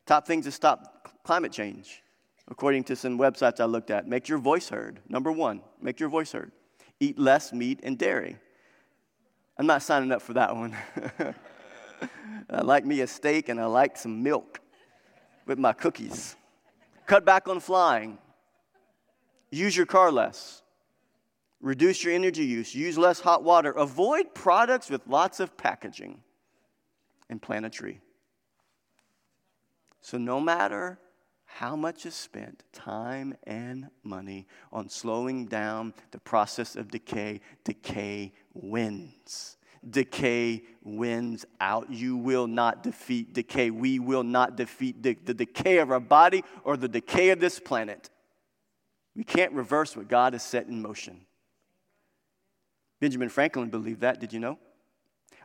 Top 0.05 0.27
things 0.27 0.45
to 0.45 0.51
stop 0.51 1.23
climate 1.23 1.51
change, 1.51 2.03
according 2.49 2.83
to 2.85 2.95
some 2.95 3.17
websites 3.17 3.59
I 3.59 3.65
looked 3.65 3.89
at. 3.89 4.07
Make 4.07 4.27
your 4.27 4.37
voice 4.37 4.69
heard. 4.69 4.99
Number 5.07 5.31
one, 5.31 5.61
make 5.81 5.99
your 5.99 6.09
voice 6.09 6.31
heard. 6.33 6.51
Eat 6.99 7.17
less 7.17 7.53
meat 7.53 7.79
and 7.83 7.97
dairy. 7.97 8.37
I'm 9.57 9.65
not 9.65 9.81
signing 9.81 10.11
up 10.11 10.21
for 10.21 10.33
that 10.33 10.55
one. 10.55 10.75
I 12.49 12.61
like 12.61 12.85
me 12.85 13.01
a 13.01 13.07
steak 13.07 13.49
and 13.49 13.59
I 13.59 13.65
like 13.65 13.97
some 13.97 14.21
milk 14.21 14.59
with 15.45 15.57
my 15.57 15.73
cookies. 15.73 16.35
Cut 17.05 17.25
back 17.25 17.47
on 17.47 17.59
flying. 17.59 18.17
Use 19.51 19.75
your 19.75 19.85
car 19.85 20.11
less. 20.11 20.62
Reduce 21.63 22.03
your 22.03 22.13
energy 22.13 22.43
use. 22.43 22.75
Use 22.75 22.97
less 22.97 23.21
hot 23.21 23.41
water. 23.41 23.71
Avoid 23.71 24.35
products 24.35 24.89
with 24.89 25.07
lots 25.07 25.39
of 25.39 25.55
packaging. 25.55 26.21
And 27.29 27.41
plant 27.41 27.65
a 27.65 27.69
tree. 27.69 28.01
So, 30.01 30.17
no 30.17 30.41
matter 30.41 30.99
how 31.45 31.77
much 31.77 32.05
is 32.05 32.15
spent, 32.15 32.63
time 32.73 33.35
and 33.47 33.87
money, 34.03 34.45
on 34.73 34.89
slowing 34.89 35.45
down 35.45 35.93
the 36.11 36.19
process 36.19 36.75
of 36.75 36.91
decay, 36.91 37.39
decay 37.63 38.33
wins. 38.53 39.57
Decay 39.89 40.63
wins 40.83 41.45
out. 41.61 41.89
You 41.89 42.17
will 42.17 42.47
not 42.47 42.83
defeat 42.83 43.33
decay. 43.33 43.69
We 43.69 43.99
will 43.99 44.23
not 44.23 44.57
defeat 44.57 45.01
the, 45.01 45.13
the 45.13 45.33
decay 45.33 45.77
of 45.77 45.91
our 45.91 46.01
body 46.01 46.43
or 46.65 46.75
the 46.75 46.89
decay 46.89 47.29
of 47.29 47.39
this 47.39 47.57
planet. 47.57 48.09
We 49.15 49.23
can't 49.23 49.53
reverse 49.53 49.95
what 49.95 50.09
God 50.09 50.33
has 50.33 50.43
set 50.43 50.67
in 50.67 50.81
motion. 50.81 51.21
Benjamin 53.03 53.27
Franklin 53.27 53.67
believed 53.67 53.99
that. 53.99 54.21
Did 54.21 54.31
you 54.31 54.39
know? 54.39 54.57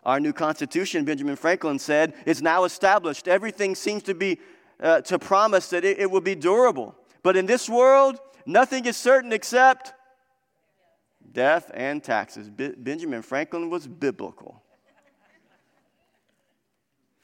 Our 0.05 0.21
new 0.21 0.33
Constitution, 0.33 1.05
Benjamin 1.05 1.35
Franklin 1.35 1.81
said, 1.81 2.15
is 2.25 2.41
now 2.41 2.63
established. 2.63 3.27
Everything 3.27 3.75
seems 3.75 4.05
to 4.05 4.15
be 4.15 4.39
uh, 4.79 5.01
to 5.01 5.19
promise 5.19 5.69
that 5.71 5.85
it, 5.85 5.99
it 5.99 6.09
will 6.09 6.21
be 6.21 6.37
durable. 6.37 6.95
But 7.25 7.37
in 7.37 7.47
this 7.47 7.69
world, 7.69 8.21
nothing 8.47 8.87
is 8.87 8.97
certain 8.97 9.33
except 9.33 9.93
death 11.33 11.69
and 11.75 12.01
taxes. 12.01 12.49
Benjamin 12.49 13.23
Franklin 13.23 13.71
was 13.71 13.89
biblical. 13.89 14.63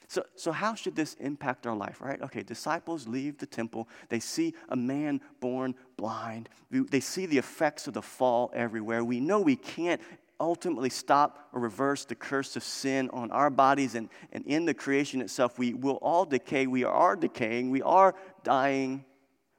So, 0.08 0.24
so, 0.36 0.52
how 0.52 0.74
should 0.74 0.94
this 0.94 1.14
impact 1.14 1.66
our 1.66 1.74
life, 1.74 2.00
right? 2.00 2.20
Okay, 2.22 2.42
disciples 2.42 3.08
leave 3.08 3.38
the 3.38 3.46
temple. 3.46 3.88
They 4.08 4.20
see 4.20 4.54
a 4.68 4.76
man 4.76 5.20
born 5.40 5.74
blind. 5.96 6.48
They 6.70 7.00
see 7.00 7.26
the 7.26 7.38
effects 7.38 7.88
of 7.88 7.94
the 7.94 8.02
fall 8.02 8.52
everywhere. 8.54 9.02
We 9.02 9.18
know 9.18 9.40
we 9.40 9.56
can't 9.56 10.00
ultimately 10.44 10.90
stop 10.90 11.48
or 11.52 11.60
reverse 11.60 12.04
the 12.04 12.14
curse 12.14 12.56
of 12.56 12.62
sin 12.62 13.10
on 13.12 13.30
our 13.30 13.50
bodies 13.50 13.94
and, 13.94 14.08
and 14.32 14.44
in 14.46 14.64
the 14.66 14.74
creation 14.74 15.20
itself. 15.20 15.58
We 15.58 15.74
will 15.74 15.98
all 16.02 16.24
decay. 16.24 16.66
We 16.66 16.84
are 16.84 17.16
decaying. 17.16 17.70
We 17.70 17.82
are 17.82 18.14
dying. 18.42 19.04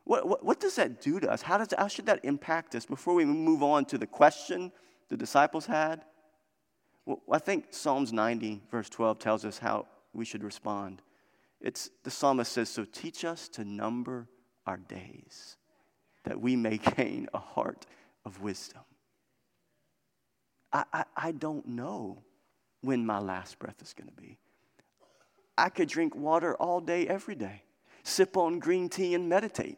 What, 0.03 0.27
what, 0.27 0.45
what 0.45 0.59
does 0.59 0.75
that 0.75 1.01
do 1.01 1.19
to 1.19 1.29
us? 1.31 1.41
How, 1.41 1.57
does, 1.57 1.73
how 1.77 1.87
should 1.87 2.05
that 2.05 2.23
impact 2.23 2.75
us? 2.75 2.85
Before 2.85 3.15
we 3.15 3.25
move 3.25 3.63
on 3.63 3.85
to 3.85 3.97
the 3.97 4.07
question 4.07 4.71
the 5.09 5.17
disciples 5.17 5.65
had, 5.65 6.05
well, 7.05 7.21
I 7.31 7.39
think 7.39 7.65
Psalms 7.71 8.13
90, 8.13 8.61
verse 8.71 8.89
12, 8.89 9.19
tells 9.19 9.45
us 9.45 9.57
how 9.57 9.87
we 10.13 10.25
should 10.25 10.43
respond. 10.43 11.01
It's 11.61 11.89
the 12.03 12.11
psalmist 12.11 12.51
says, 12.51 12.69
So 12.69 12.85
teach 12.85 13.25
us 13.25 13.47
to 13.49 13.63
number 13.63 14.27
our 14.65 14.77
days, 14.77 15.57
that 16.23 16.39
we 16.39 16.55
may 16.55 16.77
gain 16.95 17.27
a 17.33 17.39
heart 17.39 17.85
of 18.23 18.41
wisdom. 18.41 18.81
I, 20.75 20.83
I, 20.91 21.05
I 21.15 21.31
don't 21.31 21.65
know 21.65 22.21
when 22.81 23.05
my 23.05 23.19
last 23.19 23.57
breath 23.59 23.81
is 23.81 23.93
going 23.93 24.09
to 24.09 24.21
be. 24.21 24.38
I 25.57 25.69
could 25.69 25.88
drink 25.88 26.13
water 26.15 26.53
all 26.55 26.81
day, 26.81 27.07
every 27.07 27.35
day, 27.35 27.63
sip 28.03 28.35
on 28.35 28.59
green 28.59 28.89
tea 28.89 29.15
and 29.15 29.29
meditate. 29.29 29.77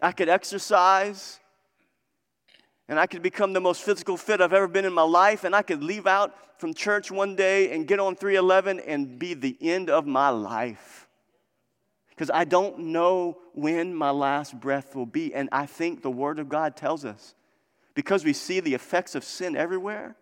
I 0.00 0.12
could 0.12 0.28
exercise 0.28 1.40
and 2.88 3.00
I 3.00 3.08
could 3.08 3.22
become 3.22 3.52
the 3.52 3.60
most 3.60 3.82
physical 3.82 4.16
fit 4.16 4.40
I've 4.40 4.52
ever 4.52 4.68
been 4.68 4.84
in 4.84 4.92
my 4.92 5.02
life, 5.02 5.42
and 5.42 5.56
I 5.56 5.62
could 5.62 5.82
leave 5.82 6.06
out 6.06 6.60
from 6.60 6.72
church 6.72 7.10
one 7.10 7.34
day 7.34 7.72
and 7.72 7.88
get 7.88 7.98
on 7.98 8.14
311 8.14 8.78
and 8.78 9.18
be 9.18 9.34
the 9.34 9.56
end 9.60 9.90
of 9.90 10.06
my 10.06 10.28
life. 10.28 11.08
Because 12.10 12.30
I 12.30 12.44
don't 12.44 12.78
know 12.78 13.38
when 13.54 13.92
my 13.92 14.10
last 14.10 14.60
breath 14.60 14.94
will 14.94 15.04
be. 15.04 15.34
And 15.34 15.48
I 15.50 15.66
think 15.66 16.02
the 16.02 16.10
Word 16.10 16.38
of 16.38 16.48
God 16.48 16.76
tells 16.76 17.04
us 17.04 17.34
because 17.96 18.24
we 18.24 18.34
see 18.34 18.60
the 18.60 18.74
effects 18.74 19.16
of 19.16 19.24
sin 19.24 19.56
everywhere, 19.56 20.16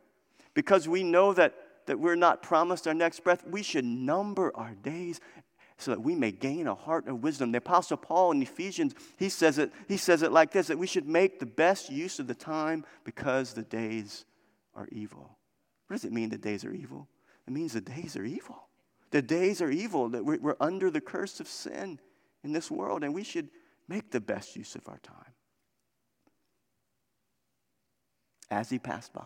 because 0.55 0.89
we 0.89 1.03
know 1.03 1.35
that, 1.35 1.55
that 1.87 1.99
we're 1.99 2.15
not 2.15 2.41
promised 2.41 2.87
our 2.87 2.95
next 2.95 3.23
breath, 3.25 3.45
we 3.47 3.63
should 3.63 3.85
number 3.85 4.57
our 4.57 4.75
days 4.77 5.21
so 5.77 5.91
that 5.91 6.01
we 6.01 6.15
may 6.15 6.31
gain 6.31 6.69
a 6.69 6.75
heart 6.75 7.09
of 7.09 7.25
wisdom. 7.25 7.51
The 7.51 7.59
Apostle 7.59 7.97
Paul 7.97 8.31
in 8.31 8.41
Ephesians, 8.41 8.95
he 9.19 9.29
says 9.29 9.59
it, 9.59 9.73
he 9.89 9.97
says 9.97 10.23
it 10.23 10.31
like 10.31 10.53
this 10.53 10.69
that 10.69 10.79
we 10.79 10.87
should 10.87 11.09
make 11.09 11.41
the 11.41 11.47
best 11.47 11.91
use 11.91 12.21
of 12.21 12.29
the 12.29 12.35
time 12.35 12.87
because 13.03 13.53
the 13.53 13.63
days 13.63 14.25
are 14.77 14.89
evil. 14.93 15.37
What 15.89 15.97
does 15.97 16.05
it 16.05 16.13
mean 16.13 16.31
the 16.31 16.39
days 16.39 16.65
are 16.65 16.73
evil? 16.73 17.09
It 17.47 17.53
means 17.53 17.73
the 17.73 17.81
days 17.81 18.17
are 18.17 18.25
evil. 18.25 18.69
The 19.11 19.21
days 19.21 19.61
are 19.61 19.71
evil, 19.71 20.09
that 20.11 20.25
we're, 20.25 20.39
we're 20.39 20.57
under 20.61 20.93
the 20.93 21.01
curse 21.01 21.41
of 21.41 21.49
sin 21.49 21.99
in 22.45 22.53
this 22.53 22.71
world, 22.71 23.03
and 23.03 23.13
we 23.13 23.25
should 23.25 23.49
make 23.89 24.13
the 24.13 24.21
best 24.21 24.55
use 24.55 24.77
of 24.77 24.89
our 24.89 24.99
time. 24.99 25.35
As 28.51 28.71
he 28.71 28.79
passed 28.79 29.13
by, 29.13 29.23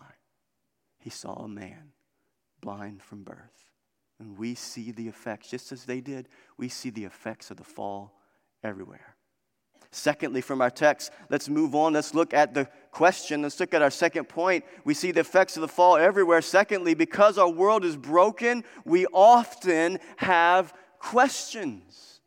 he 0.99 1.09
saw 1.09 1.33
a 1.33 1.47
man 1.47 1.91
blind 2.61 3.01
from 3.01 3.23
birth. 3.23 3.69
And 4.19 4.37
we 4.37 4.55
see 4.55 4.91
the 4.91 5.07
effects, 5.07 5.49
just 5.49 5.71
as 5.71 5.85
they 5.85 6.01
did, 6.01 6.27
we 6.57 6.67
see 6.67 6.89
the 6.89 7.05
effects 7.05 7.51
of 7.51 7.57
the 7.57 7.63
fall 7.63 8.13
everywhere. 8.63 9.15
Secondly, 9.91 10.41
from 10.41 10.61
our 10.61 10.69
text, 10.69 11.11
let's 11.29 11.49
move 11.49 11.73
on. 11.73 11.93
Let's 11.93 12.13
look 12.13 12.33
at 12.33 12.53
the 12.53 12.67
question. 12.91 13.41
Let's 13.41 13.59
look 13.59 13.73
at 13.73 13.81
our 13.81 13.89
second 13.89 14.29
point. 14.29 14.63
We 14.83 14.93
see 14.93 15.11
the 15.11 15.21
effects 15.21 15.57
of 15.57 15.61
the 15.61 15.67
fall 15.67 15.97
everywhere. 15.97 16.41
Secondly, 16.41 16.93
because 16.93 17.37
our 17.37 17.49
world 17.49 17.83
is 17.83 17.97
broken, 17.97 18.63
we 18.85 19.07
often 19.07 19.99
have 20.17 20.73
questions. 20.99 22.19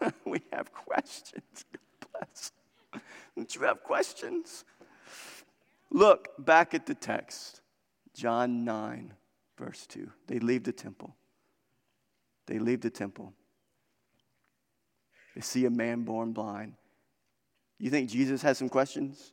we 0.26 0.42
have 0.52 0.72
questions. 0.72 1.64
God 1.72 2.08
bless. 2.12 2.52
Don't 3.34 3.54
you 3.54 3.62
have 3.62 3.82
questions? 3.82 4.64
Look 5.90 6.28
back 6.38 6.74
at 6.74 6.86
the 6.86 6.94
text, 6.94 7.62
John 8.14 8.64
9, 8.64 9.14
verse 9.58 9.86
2. 9.86 10.10
They 10.26 10.38
leave 10.38 10.64
the 10.64 10.72
temple. 10.72 11.16
They 12.46 12.58
leave 12.58 12.80
the 12.80 12.90
temple. 12.90 13.32
They 15.34 15.40
see 15.40 15.64
a 15.66 15.70
man 15.70 16.02
born 16.02 16.32
blind. 16.32 16.74
You 17.78 17.90
think 17.90 18.10
Jesus 18.10 18.42
had 18.42 18.56
some 18.56 18.68
questions? 18.68 19.32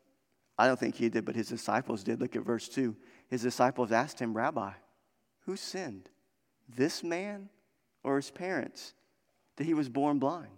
I 0.57 0.67
don't 0.67 0.79
think 0.79 0.95
he 0.95 1.09
did, 1.09 1.25
but 1.25 1.35
his 1.35 1.49
disciples 1.49 2.03
did. 2.03 2.21
Look 2.21 2.35
at 2.35 2.43
verse 2.43 2.69
2. 2.69 2.95
His 3.27 3.41
disciples 3.41 3.91
asked 3.91 4.19
him, 4.19 4.35
Rabbi, 4.35 4.71
who 5.45 5.55
sinned, 5.55 6.09
this 6.69 7.03
man 7.03 7.49
or 8.03 8.15
his 8.17 8.31
parents, 8.31 8.93
that 9.57 9.65
he 9.65 9.73
was 9.73 9.89
born 9.89 10.19
blind? 10.19 10.57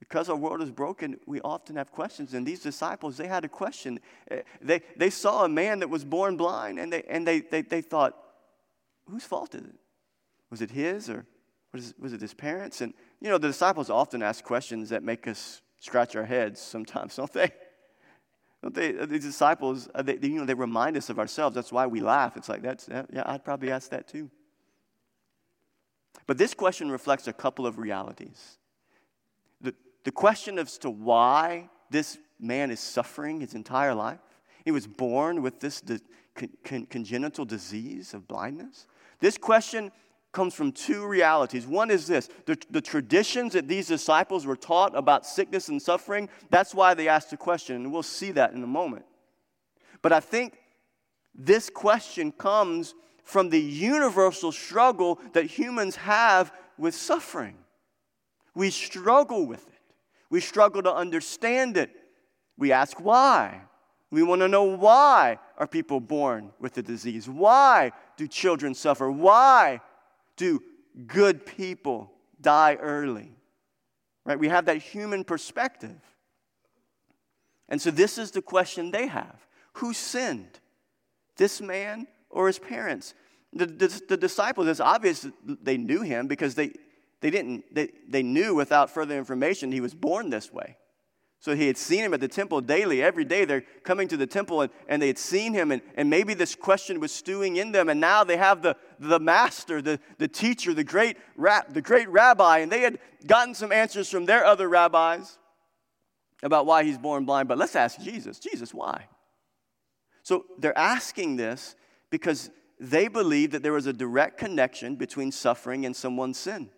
Because 0.00 0.30
our 0.30 0.36
world 0.36 0.62
is 0.62 0.70
broken, 0.70 1.18
we 1.26 1.40
often 1.42 1.76
have 1.76 1.92
questions. 1.92 2.34
And 2.34 2.44
these 2.44 2.60
disciples, 2.60 3.18
they 3.18 3.28
had 3.28 3.44
a 3.44 3.48
question. 3.48 4.00
Eh, 4.30 4.40
they, 4.60 4.80
they 4.96 5.10
saw 5.10 5.44
a 5.44 5.48
man 5.48 5.78
that 5.80 5.88
was 5.88 6.04
born 6.04 6.36
blind, 6.36 6.78
and 6.80 6.92
they, 6.92 7.02
and 7.02 7.26
they, 7.26 7.40
they, 7.40 7.62
they 7.62 7.82
thought, 7.82 8.16
whose 9.08 9.24
fault 9.24 9.54
is 9.54 9.62
it? 9.62 9.74
Was 10.50 10.62
it 10.62 10.70
his 10.70 11.08
or 11.08 11.26
was, 11.72 11.94
was 11.98 12.12
it 12.12 12.20
his 12.20 12.34
parents? 12.34 12.80
And 12.80 12.94
you 13.20 13.28
know, 13.28 13.38
the 13.38 13.48
disciples 13.48 13.90
often 13.90 14.22
ask 14.22 14.42
questions 14.42 14.88
that 14.88 15.04
make 15.04 15.28
us 15.28 15.60
scratch 15.78 16.16
our 16.16 16.24
heads 16.24 16.60
sometimes, 16.60 17.16
don't 17.16 17.32
they? 17.32 17.52
Don't 18.62 18.74
they? 18.74 18.98
Uh, 18.98 19.06
these 19.06 19.24
disciples, 19.24 19.88
uh, 19.94 20.02
they, 20.02 20.18
you 20.22 20.38
know, 20.38 20.44
they 20.44 20.54
remind 20.54 20.96
us 20.96 21.08
of 21.10 21.18
ourselves. 21.18 21.54
That's 21.54 21.72
why 21.72 21.86
we 21.86 22.00
laugh. 22.00 22.36
It's 22.36 22.48
like, 22.48 22.62
that's, 22.62 22.88
yeah, 22.88 23.04
I'd 23.26 23.44
probably 23.44 23.70
ask 23.70 23.90
that 23.90 24.08
too. 24.08 24.30
But 26.26 26.38
this 26.38 26.54
question 26.54 26.90
reflects 26.90 27.26
a 27.26 27.32
couple 27.32 27.66
of 27.66 27.78
realities. 27.78 28.58
The, 30.04 30.12
question 30.12 30.58
as 30.58 30.78
to 30.78 30.90
why 30.90 31.68
this 31.90 32.18
man 32.38 32.70
is 32.70 32.80
suffering 32.80 33.40
his 33.40 33.54
entire 33.54 33.94
life, 33.94 34.20
he 34.64 34.70
was 34.70 34.86
born 34.86 35.42
with 35.42 35.60
this 35.60 35.80
de- 35.80 36.00
con- 36.34 36.50
con- 36.64 36.86
congenital 36.86 37.44
disease 37.44 38.14
of 38.14 38.26
blindness. 38.26 38.86
This 39.20 39.36
question 39.36 39.92
comes 40.32 40.54
from 40.54 40.72
two 40.72 41.06
realities. 41.06 41.66
One 41.66 41.90
is 41.90 42.06
this 42.06 42.28
the, 42.46 42.56
the, 42.70 42.80
traditions 42.80 43.52
that 43.54 43.68
these 43.68 43.88
disciples 43.88 44.46
were 44.46 44.56
taught 44.56 44.96
about 44.96 45.26
sickness 45.26 45.68
and 45.68 45.80
suffering, 45.80 46.28
that's 46.50 46.74
why 46.74 46.94
they 46.94 47.08
asked 47.08 47.30
the 47.30 47.36
question, 47.36 47.76
and 47.76 47.92
we'll 47.92 48.02
see 48.02 48.30
that 48.32 48.52
in 48.52 48.62
a 48.62 48.66
moment. 48.66 49.04
But 50.02 50.12
I 50.12 50.20
think 50.20 50.58
this 51.34 51.68
question 51.68 52.32
comes 52.32 52.94
from 53.24 53.50
the 53.50 53.60
universal 53.60 54.52
struggle 54.52 55.20
that 55.32 55.46
humans 55.46 55.96
have 55.96 56.52
with 56.78 56.94
suffering. 56.94 57.56
We 58.54 58.70
struggle 58.70 59.46
with 59.46 59.66
it, 59.68 59.79
we 60.30 60.40
struggle 60.40 60.82
to 60.82 60.94
understand 60.94 61.76
it. 61.76 61.90
We 62.56 62.72
ask 62.72 62.98
why. 62.98 63.62
We 64.10 64.22
want 64.22 64.40
to 64.40 64.48
know 64.48 64.64
why 64.64 65.38
are 65.58 65.66
people 65.66 66.00
born 66.00 66.52
with 66.58 66.74
the 66.74 66.82
disease? 66.82 67.28
Why 67.28 67.92
do 68.16 68.26
children 68.26 68.74
suffer? 68.74 69.10
Why 69.10 69.80
do 70.36 70.62
good 71.06 71.46
people 71.46 72.10
die 72.40 72.76
early? 72.76 73.32
Right? 74.24 74.38
We 74.38 74.48
have 74.48 74.66
that 74.66 74.78
human 74.78 75.24
perspective. 75.24 76.00
And 77.68 77.80
so 77.80 77.90
this 77.90 78.18
is 78.18 78.32
the 78.32 78.42
question 78.42 78.90
they 78.90 79.06
have 79.06 79.46
Who 79.74 79.92
sinned? 79.92 80.58
This 81.36 81.60
man 81.60 82.06
or 82.28 82.48
his 82.48 82.58
parents? 82.58 83.14
The, 83.52 83.66
the, 83.66 84.02
the 84.10 84.16
disciples, 84.16 84.68
it's 84.68 84.80
obvious 84.80 85.26
they 85.44 85.76
knew 85.76 86.02
him 86.02 86.28
because 86.28 86.54
they, 86.54 86.72
they 87.20 87.30
didn't, 87.30 87.74
they, 87.74 87.90
they 88.08 88.22
knew 88.22 88.54
without 88.54 88.90
further 88.90 89.16
information 89.16 89.72
he 89.72 89.80
was 89.80 89.94
born 89.94 90.30
this 90.30 90.52
way. 90.52 90.76
So 91.38 91.56
he 91.56 91.66
had 91.66 91.78
seen 91.78 92.04
him 92.04 92.12
at 92.12 92.20
the 92.20 92.28
temple 92.28 92.60
daily, 92.60 93.02
every 93.02 93.24
day. 93.24 93.46
They're 93.46 93.64
coming 93.82 94.08
to 94.08 94.18
the 94.18 94.26
temple 94.26 94.60
and, 94.60 94.70
and 94.88 95.00
they 95.00 95.06
had 95.06 95.18
seen 95.18 95.54
him, 95.54 95.72
and, 95.72 95.80
and 95.94 96.10
maybe 96.10 96.34
this 96.34 96.54
question 96.54 97.00
was 97.00 97.12
stewing 97.12 97.56
in 97.56 97.72
them. 97.72 97.88
And 97.88 97.98
now 97.98 98.24
they 98.24 98.36
have 98.36 98.60
the, 98.60 98.76
the 98.98 99.18
master, 99.18 99.80
the, 99.80 99.98
the 100.18 100.28
teacher, 100.28 100.74
the 100.74 100.84
great, 100.84 101.16
rap, 101.36 101.72
the 101.72 101.80
great 101.80 102.10
rabbi, 102.10 102.58
and 102.58 102.70
they 102.70 102.80
had 102.80 102.98
gotten 103.26 103.54
some 103.54 103.72
answers 103.72 104.10
from 104.10 104.26
their 104.26 104.44
other 104.44 104.68
rabbis 104.68 105.38
about 106.42 106.66
why 106.66 106.84
he's 106.84 106.98
born 106.98 107.24
blind. 107.24 107.48
But 107.48 107.56
let's 107.56 107.74
ask 107.74 107.98
Jesus 108.00 108.38
Jesus, 108.38 108.74
why? 108.74 109.06
So 110.22 110.44
they're 110.58 110.76
asking 110.76 111.36
this 111.36 111.74
because 112.10 112.50
they 112.78 113.08
believe 113.08 113.52
that 113.52 113.62
there 113.62 113.72
was 113.72 113.86
a 113.86 113.94
direct 113.94 114.38
connection 114.38 114.96
between 114.96 115.32
suffering 115.32 115.86
and 115.86 115.96
someone's 115.96 116.38
sin. 116.38 116.68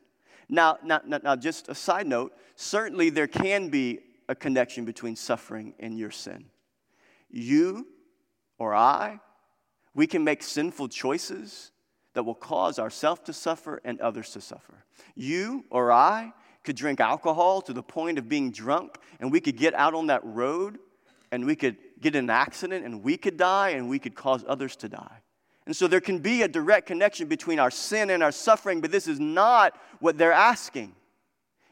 Now, 0.52 0.76
now, 0.84 1.00
now, 1.06 1.34
just 1.34 1.70
a 1.70 1.74
side 1.74 2.06
note 2.06 2.36
certainly 2.56 3.08
there 3.08 3.26
can 3.26 3.70
be 3.70 4.00
a 4.28 4.34
connection 4.34 4.84
between 4.84 5.16
suffering 5.16 5.72
and 5.80 5.98
your 5.98 6.10
sin. 6.10 6.44
You 7.30 7.86
or 8.58 8.74
I, 8.74 9.18
we 9.94 10.06
can 10.06 10.22
make 10.24 10.42
sinful 10.42 10.88
choices 10.88 11.70
that 12.12 12.24
will 12.24 12.34
cause 12.34 12.78
ourselves 12.78 13.22
to 13.24 13.32
suffer 13.32 13.80
and 13.82 13.98
others 14.02 14.28
to 14.32 14.42
suffer. 14.42 14.84
You 15.14 15.64
or 15.70 15.90
I 15.90 16.34
could 16.64 16.76
drink 16.76 17.00
alcohol 17.00 17.62
to 17.62 17.72
the 17.72 17.82
point 17.82 18.18
of 18.18 18.28
being 18.28 18.50
drunk, 18.50 18.98
and 19.20 19.32
we 19.32 19.40
could 19.40 19.56
get 19.56 19.72
out 19.72 19.94
on 19.94 20.08
that 20.08 20.22
road 20.22 20.78
and 21.30 21.46
we 21.46 21.56
could 21.56 21.78
get 21.98 22.14
in 22.14 22.24
an 22.24 22.30
accident 22.30 22.84
and 22.84 23.02
we 23.02 23.16
could 23.16 23.38
die 23.38 23.70
and 23.70 23.88
we 23.88 23.98
could 23.98 24.14
cause 24.14 24.44
others 24.46 24.76
to 24.76 24.90
die. 24.90 25.21
And 25.66 25.76
so 25.76 25.86
there 25.86 26.00
can 26.00 26.18
be 26.18 26.42
a 26.42 26.48
direct 26.48 26.86
connection 26.86 27.28
between 27.28 27.58
our 27.58 27.70
sin 27.70 28.10
and 28.10 28.22
our 28.22 28.32
suffering, 28.32 28.80
but 28.80 28.90
this 28.90 29.06
is 29.06 29.20
not 29.20 29.78
what 30.00 30.18
they're 30.18 30.32
asking. 30.32 30.94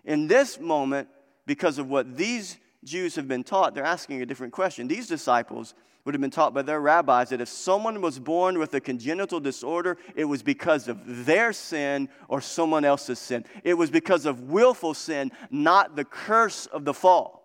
In 0.05 0.29
this 0.29 0.61
moment, 0.61 1.09
because 1.47 1.79
of 1.79 1.89
what 1.89 2.17
these 2.17 2.57
Jews 2.85 3.17
have 3.17 3.27
been 3.27 3.43
taught, 3.43 3.75
they're 3.75 3.85
asking 3.85 4.23
a 4.23 4.27
different 4.27 4.53
question. 4.53 4.87
These 4.87 5.09
disciples 5.09 5.75
would 6.05 6.15
have 6.15 6.21
been 6.21 6.31
taught 6.31 6.55
by 6.55 6.63
their 6.63 6.81
rabbis 6.81 7.29
that 7.29 7.41
if 7.41 7.49
someone 7.49 8.01
was 8.01 8.19
born 8.19 8.59
with 8.59 8.73
a 8.75 8.81
congenital 8.81 9.41
disorder, 9.41 9.99
it 10.15 10.25
was 10.25 10.43
because 10.43 10.89
of 10.89 11.27
their 11.27 11.53
sin 11.53 12.09
or 12.29 12.41
someone 12.41 12.85
else's 12.85 13.19
sin. 13.19 13.45
It 13.65 13.75
was 13.75 13.91
because 13.91 14.25
of 14.25 14.45
willful 14.45 14.95
sin, 14.95 15.33
not 15.51 15.97
the 15.97 16.05
curse 16.05 16.67
of 16.67 16.85
the 16.85 16.95
fall. 16.95 17.40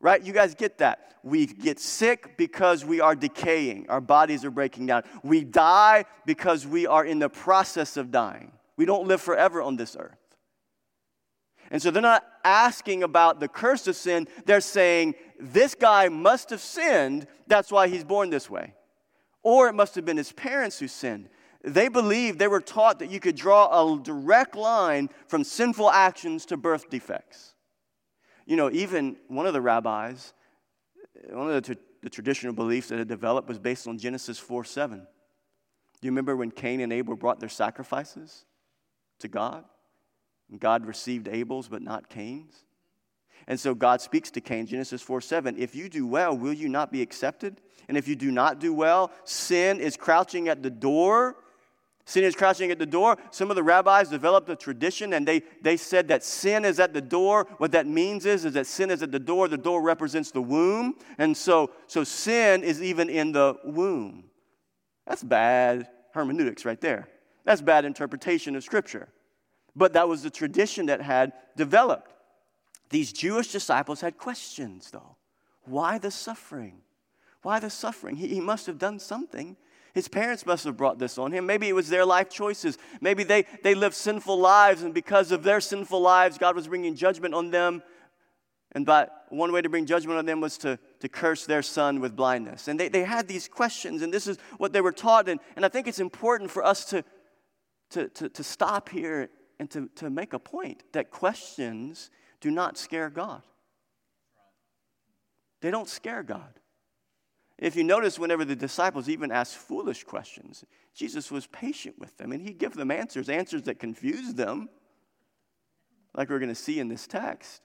Right? 0.00 0.22
You 0.22 0.32
guys 0.32 0.54
get 0.54 0.78
that. 0.78 1.16
We 1.24 1.46
get 1.46 1.80
sick 1.80 2.36
because 2.36 2.84
we 2.84 3.00
are 3.00 3.16
decaying, 3.16 3.86
our 3.88 4.00
bodies 4.00 4.44
are 4.44 4.50
breaking 4.50 4.86
down. 4.86 5.02
We 5.22 5.42
die 5.42 6.04
because 6.24 6.66
we 6.66 6.86
are 6.86 7.04
in 7.04 7.18
the 7.18 7.28
process 7.28 7.96
of 7.96 8.10
dying. 8.10 8.52
We 8.76 8.84
don't 8.84 9.08
live 9.08 9.20
forever 9.20 9.60
on 9.60 9.76
this 9.76 9.96
earth. 9.98 10.16
And 11.70 11.82
so 11.82 11.90
they're 11.90 12.00
not 12.00 12.24
asking 12.44 13.02
about 13.02 13.40
the 13.40 13.48
curse 13.48 13.86
of 13.88 13.96
sin. 13.96 14.28
They're 14.46 14.60
saying, 14.60 15.16
this 15.38 15.74
guy 15.74 16.08
must 16.08 16.50
have 16.50 16.60
sinned. 16.60 17.26
That's 17.46 17.70
why 17.70 17.88
he's 17.88 18.04
born 18.04 18.30
this 18.30 18.48
way. 18.48 18.74
Or 19.42 19.68
it 19.68 19.74
must 19.74 19.94
have 19.96 20.04
been 20.04 20.16
his 20.16 20.32
parents 20.32 20.78
who 20.78 20.88
sinned. 20.88 21.28
They 21.62 21.88
believed, 21.88 22.38
they 22.38 22.48
were 22.48 22.60
taught 22.60 23.00
that 23.00 23.10
you 23.10 23.20
could 23.20 23.36
draw 23.36 23.66
a 23.66 24.00
direct 24.00 24.54
line 24.54 25.10
from 25.26 25.44
sinful 25.44 25.90
actions 25.90 26.46
to 26.46 26.56
birth 26.56 26.88
defects. 26.88 27.54
You 28.48 28.56
know, 28.56 28.70
even 28.70 29.18
one 29.28 29.46
of 29.46 29.52
the 29.52 29.60
rabbis, 29.60 30.32
one 31.28 31.50
of 31.50 31.62
the, 31.62 31.76
the 32.02 32.08
traditional 32.08 32.54
beliefs 32.54 32.88
that 32.88 32.98
had 32.98 33.06
developed 33.06 33.46
was 33.46 33.58
based 33.58 33.86
on 33.86 33.98
Genesis 33.98 34.38
4 34.38 34.64
7. 34.64 35.00
Do 35.00 35.04
you 36.06 36.10
remember 36.10 36.34
when 36.34 36.50
Cain 36.50 36.80
and 36.80 36.90
Abel 36.90 37.14
brought 37.14 37.40
their 37.40 37.50
sacrifices 37.50 38.46
to 39.18 39.28
God? 39.28 39.64
And 40.50 40.58
God 40.58 40.86
received 40.86 41.28
Abel's, 41.28 41.68
but 41.68 41.82
not 41.82 42.08
Cain's. 42.08 42.64
And 43.46 43.60
so 43.60 43.74
God 43.74 44.00
speaks 44.00 44.30
to 44.30 44.40
Cain, 44.40 44.64
Genesis 44.66 45.02
4 45.02 45.20
7. 45.20 45.58
If 45.58 45.74
you 45.74 45.90
do 45.90 46.06
well, 46.06 46.34
will 46.34 46.54
you 46.54 46.70
not 46.70 46.90
be 46.90 47.02
accepted? 47.02 47.60
And 47.86 47.98
if 47.98 48.08
you 48.08 48.16
do 48.16 48.30
not 48.30 48.60
do 48.60 48.72
well, 48.72 49.12
sin 49.24 49.78
is 49.78 49.94
crouching 49.94 50.48
at 50.48 50.62
the 50.62 50.70
door. 50.70 51.36
Sin 52.08 52.24
is 52.24 52.34
crouching 52.34 52.70
at 52.70 52.78
the 52.78 52.86
door. 52.86 53.18
Some 53.30 53.50
of 53.50 53.54
the 53.54 53.62
rabbis 53.62 54.08
developed 54.08 54.48
a 54.48 54.56
tradition 54.56 55.12
and 55.12 55.28
they, 55.28 55.42
they 55.60 55.76
said 55.76 56.08
that 56.08 56.24
sin 56.24 56.64
is 56.64 56.80
at 56.80 56.94
the 56.94 57.02
door. 57.02 57.46
What 57.58 57.72
that 57.72 57.86
means 57.86 58.24
is, 58.24 58.46
is 58.46 58.54
that 58.54 58.66
sin 58.66 58.90
is 58.90 59.02
at 59.02 59.12
the 59.12 59.18
door. 59.18 59.46
The 59.46 59.58
door 59.58 59.82
represents 59.82 60.30
the 60.30 60.40
womb. 60.40 60.94
And 61.18 61.36
so, 61.36 61.70
so 61.86 62.04
sin 62.04 62.64
is 62.64 62.82
even 62.82 63.10
in 63.10 63.32
the 63.32 63.56
womb. 63.62 64.24
That's 65.06 65.22
bad 65.22 65.86
hermeneutics 66.14 66.64
right 66.64 66.80
there. 66.80 67.10
That's 67.44 67.60
bad 67.60 67.84
interpretation 67.84 68.56
of 68.56 68.64
Scripture. 68.64 69.10
But 69.76 69.92
that 69.92 70.08
was 70.08 70.22
the 70.22 70.30
tradition 70.30 70.86
that 70.86 71.02
had 71.02 71.34
developed. 71.58 72.10
These 72.88 73.12
Jewish 73.12 73.52
disciples 73.52 74.00
had 74.00 74.16
questions, 74.16 74.90
though. 74.90 75.16
Why 75.66 75.98
the 75.98 76.10
suffering? 76.10 76.80
Why 77.42 77.60
the 77.60 77.68
suffering? 77.68 78.16
He, 78.16 78.28
he 78.28 78.40
must 78.40 78.64
have 78.64 78.78
done 78.78 78.98
something 78.98 79.58
His 79.94 80.08
parents 80.08 80.44
must 80.46 80.64
have 80.64 80.76
brought 80.76 80.98
this 80.98 81.18
on 81.18 81.32
him. 81.32 81.46
Maybe 81.46 81.68
it 81.68 81.74
was 81.74 81.88
their 81.88 82.04
life 82.04 82.28
choices. 82.28 82.78
Maybe 83.00 83.24
they, 83.24 83.46
they 83.62 83.74
lived 83.74 83.94
sinful 83.94 84.38
lives, 84.38 84.82
and 84.82 84.92
because 84.94 85.32
of 85.32 85.42
their 85.42 85.60
sinful 85.60 86.00
lives, 86.00 86.38
God 86.38 86.54
was 86.54 86.68
bringing 86.68 86.94
judgment 86.94 87.34
on 87.34 87.50
them. 87.50 87.82
And 88.72 88.84
by 88.84 89.08
one 89.30 89.50
way 89.52 89.62
to 89.62 89.68
bring 89.68 89.86
judgment 89.86 90.18
on 90.18 90.26
them 90.26 90.40
was 90.40 90.58
to, 90.58 90.78
to 91.00 91.08
curse 91.08 91.46
their 91.46 91.62
son 91.62 92.00
with 92.00 92.14
blindness. 92.14 92.68
And 92.68 92.78
they, 92.78 92.88
they 92.88 93.04
had 93.04 93.26
these 93.26 93.48
questions, 93.48 94.02
and 94.02 94.12
this 94.12 94.26
is 94.26 94.38
what 94.58 94.72
they 94.72 94.80
were 94.80 94.92
taught. 94.92 95.28
And, 95.28 95.40
and 95.56 95.64
I 95.64 95.68
think 95.68 95.86
it's 95.86 96.00
important 96.00 96.50
for 96.50 96.64
us 96.64 96.84
to, 96.86 97.04
to, 97.90 98.08
to, 98.08 98.28
to 98.28 98.44
stop 98.44 98.88
here 98.88 99.30
and 99.58 99.70
to, 99.70 99.88
to 99.96 100.10
make 100.10 100.32
a 100.32 100.38
point 100.38 100.84
that 100.92 101.10
questions 101.10 102.10
do 102.40 102.50
not 102.50 102.76
scare 102.76 103.10
God. 103.10 103.42
They 105.60 105.70
don't 105.70 105.88
scare 105.88 106.22
God. 106.22 106.60
If 107.58 107.74
you 107.74 107.82
notice, 107.82 108.18
whenever 108.18 108.44
the 108.44 108.54
disciples 108.54 109.08
even 109.08 109.32
asked 109.32 109.56
foolish 109.56 110.04
questions, 110.04 110.64
Jesus 110.94 111.30
was 111.30 111.46
patient 111.46 111.98
with 111.98 112.16
them 112.16 112.30
and 112.32 112.40
he'd 112.40 112.58
give 112.58 112.74
them 112.74 112.90
answers, 112.90 113.28
answers 113.28 113.62
that 113.62 113.80
confused 113.80 114.36
them, 114.36 114.68
like 116.14 116.30
we're 116.30 116.38
going 116.38 116.48
to 116.48 116.54
see 116.54 116.78
in 116.78 116.88
this 116.88 117.06
text. 117.06 117.62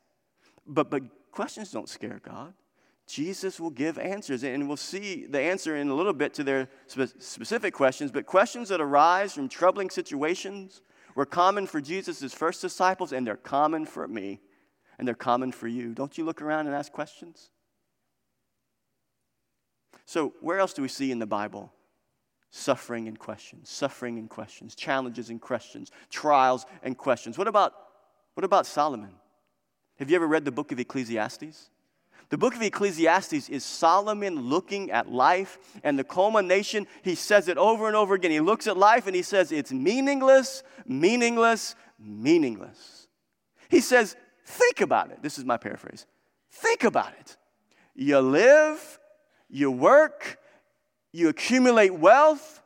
But, 0.66 0.90
but 0.90 1.04
questions 1.32 1.72
don't 1.72 1.90
scare 1.90 2.20
God. 2.24 2.54
Jesus 3.06 3.60
will 3.60 3.70
give 3.70 4.00
answers, 4.00 4.44
and 4.44 4.68
we'll 4.68 4.78
see 4.78 5.26
the 5.26 5.42
answer 5.42 5.76
in 5.76 5.90
a 5.90 5.94
little 5.94 6.14
bit 6.14 6.34
to 6.36 6.44
their 6.44 6.70
spe- 6.88 7.20
specific 7.20 7.74
questions. 7.74 8.12
But 8.12 8.26
questions 8.26 8.70
that 8.70 8.80
arise 8.80 9.34
from 9.34 9.50
troubling 9.50 9.90
situations 9.90 10.82
were 11.14 11.26
common 11.26 11.68
for 11.68 11.82
Jesus' 11.82 12.34
first 12.34 12.62
disciples, 12.62 13.12
and 13.12 13.28
they're 13.28 13.36
common 13.36 13.86
for 13.86 14.08
me, 14.08 14.40
and 14.98 15.08
they're 15.08 15.16
common 15.16 15.52
for 15.52 15.68
you. 15.68 15.94
Don't 15.94 16.18
you 16.18 16.24
look 16.24 16.42
around 16.42 16.68
and 16.68 16.76
ask 16.76 16.94
questions? 16.94 17.50
So, 20.06 20.34
where 20.42 20.60
else 20.60 20.74
do 20.74 20.82
we 20.82 20.88
see 20.88 21.12
in 21.12 21.20
the 21.20 21.26
Bible 21.26 21.72
suffering 22.50 23.08
and 23.08 23.18
questions, 23.18 23.70
suffering 23.70 24.20
and 24.20 24.30
questions, 24.30 24.76
challenges 24.76 25.30
and 25.30 25.42
questions, 25.42 25.92
trials 26.10 26.66
and 26.84 26.98
questions? 26.98 27.38
What 27.38 27.48
about, 27.48 27.74
what 28.36 28.44
about 28.44 28.66
Solomon? 28.66 29.16
Have 29.98 30.10
you 30.10 30.16
ever 30.16 30.28
read 30.28 30.46
the 30.46 30.52
book 30.52 30.72
of 30.72 30.80
Ecclesiastes? 30.80 31.70
The 32.30 32.38
book 32.38 32.56
of 32.56 32.62
Ecclesiastes 32.62 33.50
is 33.50 33.64
Solomon 33.64 34.50
looking 34.50 34.90
at 34.92 35.12
life 35.12 35.60
and 35.84 36.00
the 36.00 36.04
culmination. 36.04 36.88
He 37.04 37.16
says 37.16 37.48
it 37.48 37.58
over 37.58 37.88
and 37.88 37.96
over 37.96 38.16
again. 38.16 38.32
He 38.32 38.40
looks 38.40 38.66
at 38.66 38.76
life 38.76 39.08
and 39.08 39.16
he 39.16 39.22
says, 39.22 39.52
It's 39.52 39.72
meaningless, 39.72 40.64
meaningless, 40.88 41.76
meaningless. 42.00 43.08
He 43.70 43.82
says, 43.82 44.16
Think 44.46 44.82
about 44.82 45.12
it. 45.12 45.22
This 45.22 45.38
is 45.38 45.46
my 45.46 45.58
paraphrase. 45.58 46.06
Think 46.52 46.84
about 46.84 47.14
it. 47.20 47.38
You 47.96 48.20
live 48.20 49.00
you 49.50 49.72
work, 49.72 50.40
you 51.12 51.30
accumulate 51.30 51.94
wealth, 51.94 52.62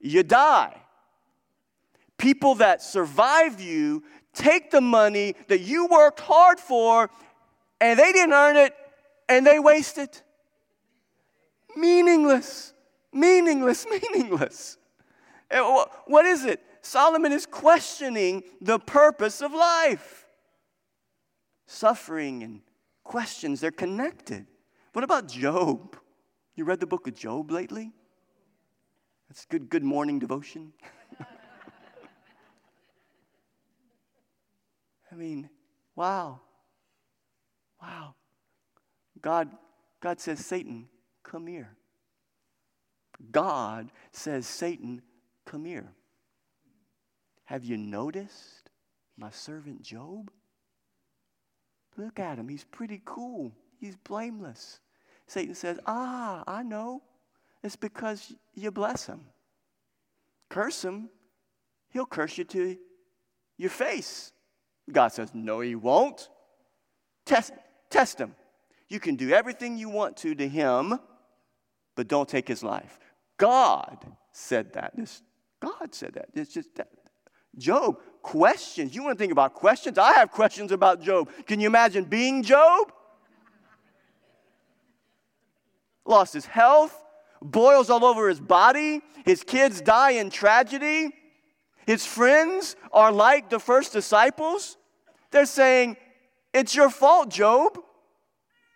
you 0.00 0.22
die. 0.22 0.76
People 2.16 2.56
that 2.56 2.82
survive 2.82 3.60
you 3.60 4.02
take 4.32 4.70
the 4.70 4.80
money 4.80 5.34
that 5.48 5.60
you 5.60 5.86
worked 5.86 6.20
hard 6.20 6.58
for 6.58 7.10
and 7.80 7.98
they 7.98 8.12
didn't 8.12 8.32
earn 8.32 8.56
it 8.56 8.74
and 9.28 9.46
they 9.46 9.58
waste 9.58 9.98
it. 9.98 10.22
Meaningless, 11.76 12.72
meaningless, 13.12 13.86
meaningless. 13.90 14.78
What 15.50 16.26
is 16.26 16.44
it? 16.44 16.60
Solomon 16.82 17.32
is 17.32 17.46
questioning 17.46 18.42
the 18.60 18.78
purpose 18.78 19.42
of 19.42 19.52
life. 19.52 20.26
Suffering 21.66 22.42
and 22.42 22.60
questions, 23.04 23.60
they're 23.60 23.70
connected. 23.70 24.46
What 24.92 25.04
about 25.04 25.28
Job? 25.28 25.96
You 26.54 26.64
read 26.64 26.80
the 26.80 26.86
book 26.86 27.06
of 27.06 27.14
Job 27.14 27.50
lately? 27.50 27.92
That's 29.28 29.44
good, 29.44 29.68
good 29.68 29.84
morning 29.84 30.18
devotion. 30.18 30.72
I 35.12 35.14
mean, 35.14 35.50
wow. 35.94 36.40
Wow. 37.80 38.14
God, 39.20 39.50
God 40.00 40.20
says, 40.20 40.44
Satan, 40.44 40.88
come 41.22 41.46
here. 41.46 41.76
God 43.30 43.90
says, 44.12 44.46
Satan, 44.46 45.02
come 45.44 45.64
here. 45.64 45.92
Have 47.44 47.64
you 47.64 47.76
noticed 47.76 48.70
my 49.16 49.30
servant 49.30 49.82
Job? 49.82 50.30
Look 51.96 52.18
at 52.20 52.38
him. 52.38 52.48
He's 52.48 52.64
pretty 52.64 53.02
cool. 53.04 53.52
He's 53.80 53.96
blameless. 53.96 54.80
Satan 55.26 55.54
says, 55.54 55.78
Ah, 55.86 56.42
I 56.46 56.62
know. 56.62 57.02
It's 57.62 57.76
because 57.76 58.32
you 58.54 58.70
bless 58.70 59.06
him. 59.06 59.20
Curse 60.48 60.84
him, 60.84 61.10
he'll 61.90 62.06
curse 62.06 62.38
you 62.38 62.44
to 62.44 62.76
your 63.56 63.70
face. 63.70 64.32
God 64.90 65.08
says, 65.08 65.30
No, 65.34 65.60
he 65.60 65.74
won't. 65.74 66.28
Test, 67.26 67.52
test 67.90 68.18
him. 68.18 68.34
You 68.88 69.00
can 69.00 69.16
do 69.16 69.32
everything 69.32 69.76
you 69.76 69.90
want 69.90 70.16
to 70.18 70.34
to 70.34 70.48
him, 70.48 70.98
but 71.94 72.08
don't 72.08 72.28
take 72.28 72.48
his 72.48 72.62
life. 72.62 72.98
God 73.36 73.98
said 74.32 74.72
that. 74.72 74.96
This, 74.96 75.22
God 75.60 75.94
said 75.94 76.14
that. 76.14 76.28
It's 76.34 76.52
just 76.52 76.74
that. 76.76 76.88
Job, 77.56 77.98
questions. 78.22 78.94
You 78.94 79.02
want 79.02 79.18
to 79.18 79.22
think 79.22 79.32
about 79.32 79.54
questions? 79.54 79.98
I 79.98 80.12
have 80.14 80.30
questions 80.30 80.72
about 80.72 81.02
Job. 81.02 81.28
Can 81.46 81.60
you 81.60 81.66
imagine 81.66 82.04
being 82.04 82.42
Job? 82.42 82.92
Lost 86.08 86.32
his 86.32 86.46
health, 86.46 87.04
boils 87.40 87.90
all 87.90 88.04
over 88.04 88.28
his 88.28 88.40
body, 88.40 89.02
his 89.24 89.42
kids 89.44 89.80
die 89.80 90.12
in 90.12 90.30
tragedy, 90.30 91.12
his 91.86 92.04
friends 92.04 92.76
are 92.92 93.10
like 93.10 93.48
the 93.48 93.58
first 93.58 93.94
disciples. 93.94 94.76
They're 95.30 95.46
saying, 95.46 95.96
It's 96.52 96.74
your 96.74 96.90
fault, 96.90 97.30
Job. 97.30 97.78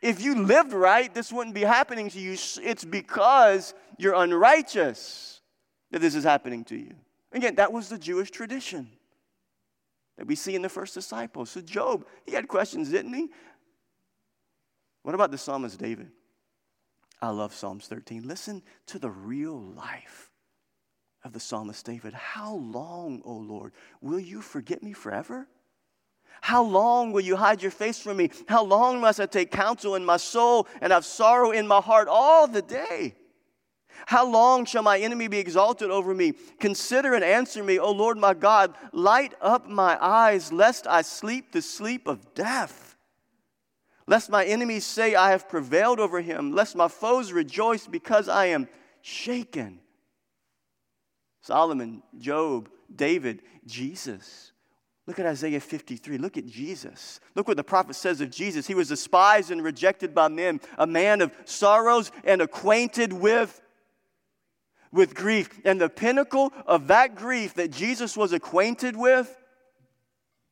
If 0.01 0.23
you 0.23 0.35
lived 0.35 0.73
right, 0.73 1.13
this 1.13 1.31
wouldn't 1.31 1.55
be 1.55 1.61
happening 1.61 2.09
to 2.09 2.19
you. 2.19 2.39
It's 2.63 2.85
because 2.85 3.75
you're 3.99 4.15
unrighteous 4.15 5.43
that 5.91 6.01
this 6.01 6.15
is 6.15 6.25
happening 6.25 6.65
to 6.65 6.77
you. 6.77 6.95
Again, 7.33 7.55
that 7.57 7.71
was 7.71 7.91
the 7.91 7.99
Jewish 7.99 8.31
tradition 8.31 8.89
that 10.17 10.27
we 10.27 10.35
see 10.35 10.55
in 10.55 10.63
the 10.63 10.71
first 10.71 10.95
disciples. 10.95 11.51
So, 11.51 11.61
Job, 11.61 12.07
he 12.25 12.33
had 12.33 12.49
questions, 12.49 12.91
didn't 12.91 13.13
he? 13.13 13.29
What 15.03 15.15
about 15.15 15.31
the 15.31 15.39
psalmist 15.39 15.79
David? 15.79 16.11
I 17.23 17.31
love 17.31 17.55
Psalms 17.55 17.87
13. 17.87 18.27
Listen 18.27 18.63
to 18.87 18.99
the 18.99 19.09
real 19.09 19.59
life 19.59 20.33
of 21.25 21.33
the 21.33 21.39
psalmist 21.39 21.87
David. 21.87 22.15
How 22.15 22.57
long, 22.57 23.23
O 23.25 23.35
Lord, 23.35 23.73
will 24.01 24.19
you 24.19 24.43
forget 24.43 24.83
me 24.83 24.93
forever? 24.93 25.47
How 26.41 26.65
long 26.65 27.13
will 27.13 27.21
you 27.21 27.37
hide 27.37 27.63
your 27.63 27.71
face 27.71 28.01
from 28.01 28.17
me? 28.17 28.31
How 28.49 28.65
long 28.65 29.01
must 29.01 29.21
I 29.21 29.27
take 29.27 29.53
counsel 29.53 29.95
in 29.95 30.05
my 30.05 30.17
soul 30.17 30.67
and 30.81 30.93
have 30.93 31.05
sorrow 31.05 31.53
in 31.53 31.69
my 31.69 31.81
heart 31.81 32.09
all 32.09 32.49
the 32.49 32.63
day? 32.63 33.15
How 34.07 34.29
long 34.29 34.65
shall 34.65 34.83
my 34.83 34.99
enemy 34.99 35.29
be 35.29 35.39
exalted 35.39 35.91
over 35.91 36.13
me? 36.13 36.33
Consider 36.59 37.15
and 37.15 37.23
answer 37.23 37.63
me, 37.63 37.79
O 37.79 37.93
Lord 37.93 38.19
my 38.19 38.35
God. 38.35 38.75
Light 38.93 39.35
up 39.41 39.69
my 39.69 39.97
eyes, 40.01 40.51
lest 40.53 40.89
I 40.89 41.03
sleep 41.03 41.53
the 41.53 41.63
sleep 41.63 42.09
of 42.09 42.35
death. 42.35 42.82
Lest 44.07 44.31
my 44.31 44.45
enemies 44.45 44.85
say, 44.85 45.15
I 45.15 45.31
have 45.31 45.49
prevailed 45.49 46.01
over 46.01 46.21
him, 46.21 46.53
lest 46.53 46.77
my 46.77 46.89
foes 46.89 47.33
rejoice 47.33 47.87
because 47.87 48.29
I 48.29 48.47
am 48.47 48.69
shaken. 49.01 49.81
Solomon, 51.41 52.03
Job, 52.19 52.69
David, 52.95 53.43
Jesus. 53.67 54.53
Look 55.07 55.19
at 55.19 55.27
Isaiah 55.27 55.61
53. 55.61 56.19
Look 56.19 56.37
at 56.37 56.47
Jesus. 56.47 57.21
Look 57.35 57.49
what 57.49 57.57
the 57.57 57.65
prophet 57.65 57.97
says 57.97 58.21
of 58.21 58.31
Jesus. 58.31 58.67
He 58.67 58.75
was 58.75 58.89
despised 58.89 59.51
and 59.51 59.63
rejected 59.63 60.15
by 60.15 60.29
men, 60.29 60.61
a 60.79 60.87
man 60.87 61.21
of 61.21 61.33
sorrows 61.45 62.13
and 62.25 62.41
acquainted 62.41 63.13
with 63.13 63.61
with 64.93 65.15
grief. 65.15 65.49
And 65.65 65.81
the 65.81 65.89
pinnacle 65.89 66.53
of 66.67 66.89
that 66.89 67.15
grief 67.15 67.55
that 67.55 67.71
Jesus 67.71 68.17
was 68.17 68.33
acquainted 68.33 68.97
with 68.97 69.37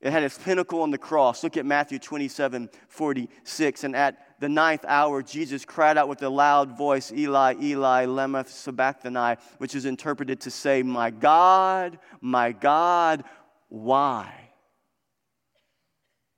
it 0.01 0.13
had 0.13 0.23
its 0.23 0.39
pinnacle 0.39 0.83
on 0.83 0.91
the 0.91 0.99
cross. 0.99 1.45
Look 1.45 1.57
at 1.57 1.67
Matthew 1.67 1.99
27 1.99 2.71
46. 2.89 3.85
And 3.85 3.95
at 3.95 4.41
the 4.41 4.49
ninth 4.49 4.85
hour, 4.89 5.23
Jesus 5.23 5.65
cried 5.67 5.99
out 5.99 6.09
with 6.09 6.23
a 6.23 6.29
loud 6.29 6.77
voice, 6.77 7.13
Eli, 7.13 7.55
Eli, 7.61 8.07
lema 8.07 8.49
sabachthani, 8.49 9.37
which 9.59 9.75
is 9.75 9.85
interpreted 9.85 10.41
to 10.41 10.51
say, 10.51 10.83
My 10.83 11.11
God, 11.11 11.99
my 12.23 12.53
God, 12.53 13.25
why? 13.69 14.33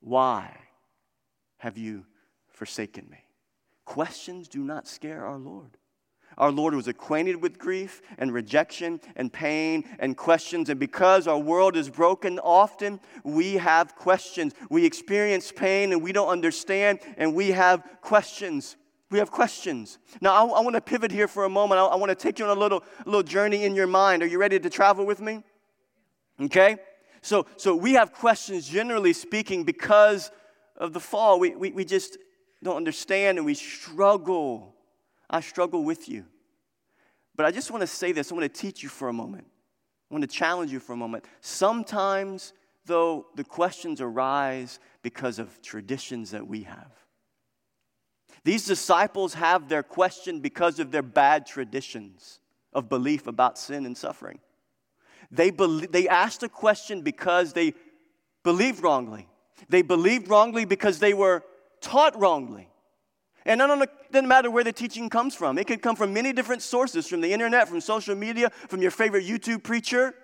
Why 0.01 0.57
have 1.59 1.79
you 1.79 2.05
forsaken 2.49 3.07
me? 3.09 3.19
Questions 3.85 4.49
do 4.49 4.65
not 4.65 4.89
scare 4.89 5.25
our 5.25 5.39
Lord. 5.39 5.77
Our 6.39 6.51
Lord 6.51 6.75
was 6.75 6.89
acquainted 6.89 7.43
with 7.43 7.59
grief 7.59 8.03
and 8.19 8.33
rejection 8.33 9.01
and 9.17 9.33
pain 9.33 9.85
and 9.99 10.17
questions. 10.17 10.69
And 10.69 10.81
because 10.81 11.27
our 11.27 11.39
world 11.39 11.77
is 11.77 11.91
broken, 11.91 12.39
often 12.39 13.01
we 13.25 13.55
have 13.55 13.95
questions. 13.97 14.55
We 14.71 14.85
experience 14.85 15.53
pain 15.53 15.93
and 15.93 16.03
we 16.03 16.13
don't 16.13 16.29
understand, 16.29 17.01
and 17.17 17.35
we 17.35 17.53
have 17.53 17.83
questions. 18.01 18.77
We 19.11 19.19
have 19.19 19.31
questions. 19.31 19.99
Now, 20.23 20.33
I, 20.33 20.59
I 20.59 20.61
want 20.63 20.75
to 20.75 20.81
pivot 20.81 21.13
here 21.13 21.29
for 21.29 21.45
a 21.45 21.51
moment. 21.51 21.79
I, 21.79 21.85
I 21.85 21.97
want 21.97 22.09
to 22.11 22.15
take 22.15 22.39
you 22.39 22.47
on 22.47 22.57
a 22.57 22.59
little, 22.59 22.83
little 23.05 23.23
journey 23.23 23.65
in 23.65 23.75
your 23.75 23.87
mind. 23.87 24.23
Are 24.23 24.27
you 24.27 24.39
ready 24.39 24.59
to 24.59 24.71
travel 24.71 25.05
with 25.05 25.21
me? 25.21 25.43
Okay? 26.41 26.79
So, 27.21 27.47
so 27.57 27.77
we 27.77 27.93
have 27.93 28.13
questions, 28.13 28.67
generally 28.67 29.13
speaking, 29.13 29.65
because 29.65 30.31
of 30.77 30.93
the 30.95 31.01
fall. 31.01 31.39
We, 31.39 31.55
we, 31.55 31.73
we 31.73 31.85
just 31.85 32.17
don't 32.63 32.77
understand 32.77 33.39
and 33.39 33.45
we 33.45 33.55
struggle. 33.55 34.75
I 35.33 35.41
struggle 35.41 35.83
with 35.83 36.09
you. 36.09 36.27
But 37.35 37.47
I 37.47 37.51
just 37.51 37.71
want 37.71 37.81
to 37.81 37.87
say 37.87 38.13
this 38.13 38.31
I 38.31 38.35
want 38.35 38.53
to 38.53 38.61
teach 38.61 38.83
you 38.83 38.89
for 38.89 39.09
a 39.09 39.13
moment. 39.13 39.47
I 40.11 40.15
want 40.15 40.23
to 40.23 40.29
challenge 40.29 40.71
you 40.71 40.79
for 40.79 40.93
a 40.93 40.97
moment. 40.97 41.25
Sometimes, 41.41 42.53
though, 42.85 43.27
the 43.35 43.45
questions 43.45 44.01
arise 44.03 44.79
because 45.01 45.39
of 45.39 45.63
traditions 45.63 46.33
that 46.33 46.47
we 46.47 46.65
have. 46.65 46.93
These 48.45 48.67
disciples 48.67 49.35
have 49.35 49.69
their 49.69 49.83
question 49.83 50.41
because 50.41 50.79
of 50.79 50.91
their 50.91 51.03
bad 51.03 51.47
traditions 51.47 52.41
of 52.73 52.89
belief 52.89 53.27
about 53.27 53.59
sin 53.59 53.87
and 53.87 53.97
suffering. 53.97 54.41
They, 55.31 55.51
be- 55.51 55.87
they 55.91 56.09
asked 56.09 56.43
a 56.43 56.49
question 56.49 57.03
because 57.03 57.53
they 57.55 57.73
believed 58.43 58.83
wrongly. 58.83 59.29
They 59.69 59.83
believed 59.83 60.29
wrongly 60.29 60.65
because 60.65 60.99
they 60.99 61.15
were 61.15 61.43
taught 61.81 62.19
wrongly. 62.19 62.69
And 63.45 63.61
it 63.61 64.13
doesn't 64.13 64.29
matter 64.29 64.51
where 64.51 64.65
the 64.65 64.73
teaching 64.73 65.09
comes 65.09 65.35
from. 65.35 65.59
It 65.59 65.67
can 65.67 65.81
come 65.81 65.97
from 65.97 66.13
many 66.13 66.33
different 66.33 66.63
sources 66.63 67.09
from 67.09 67.21
the 67.21 67.33
internet, 67.33 67.69
from 67.69 67.81
social 67.81 68.15
media, 68.15 68.51
from 68.69 68.83
your 68.83 68.91
favorite 68.91 69.25
YouTube 69.25 69.63
preacher. 69.63 70.15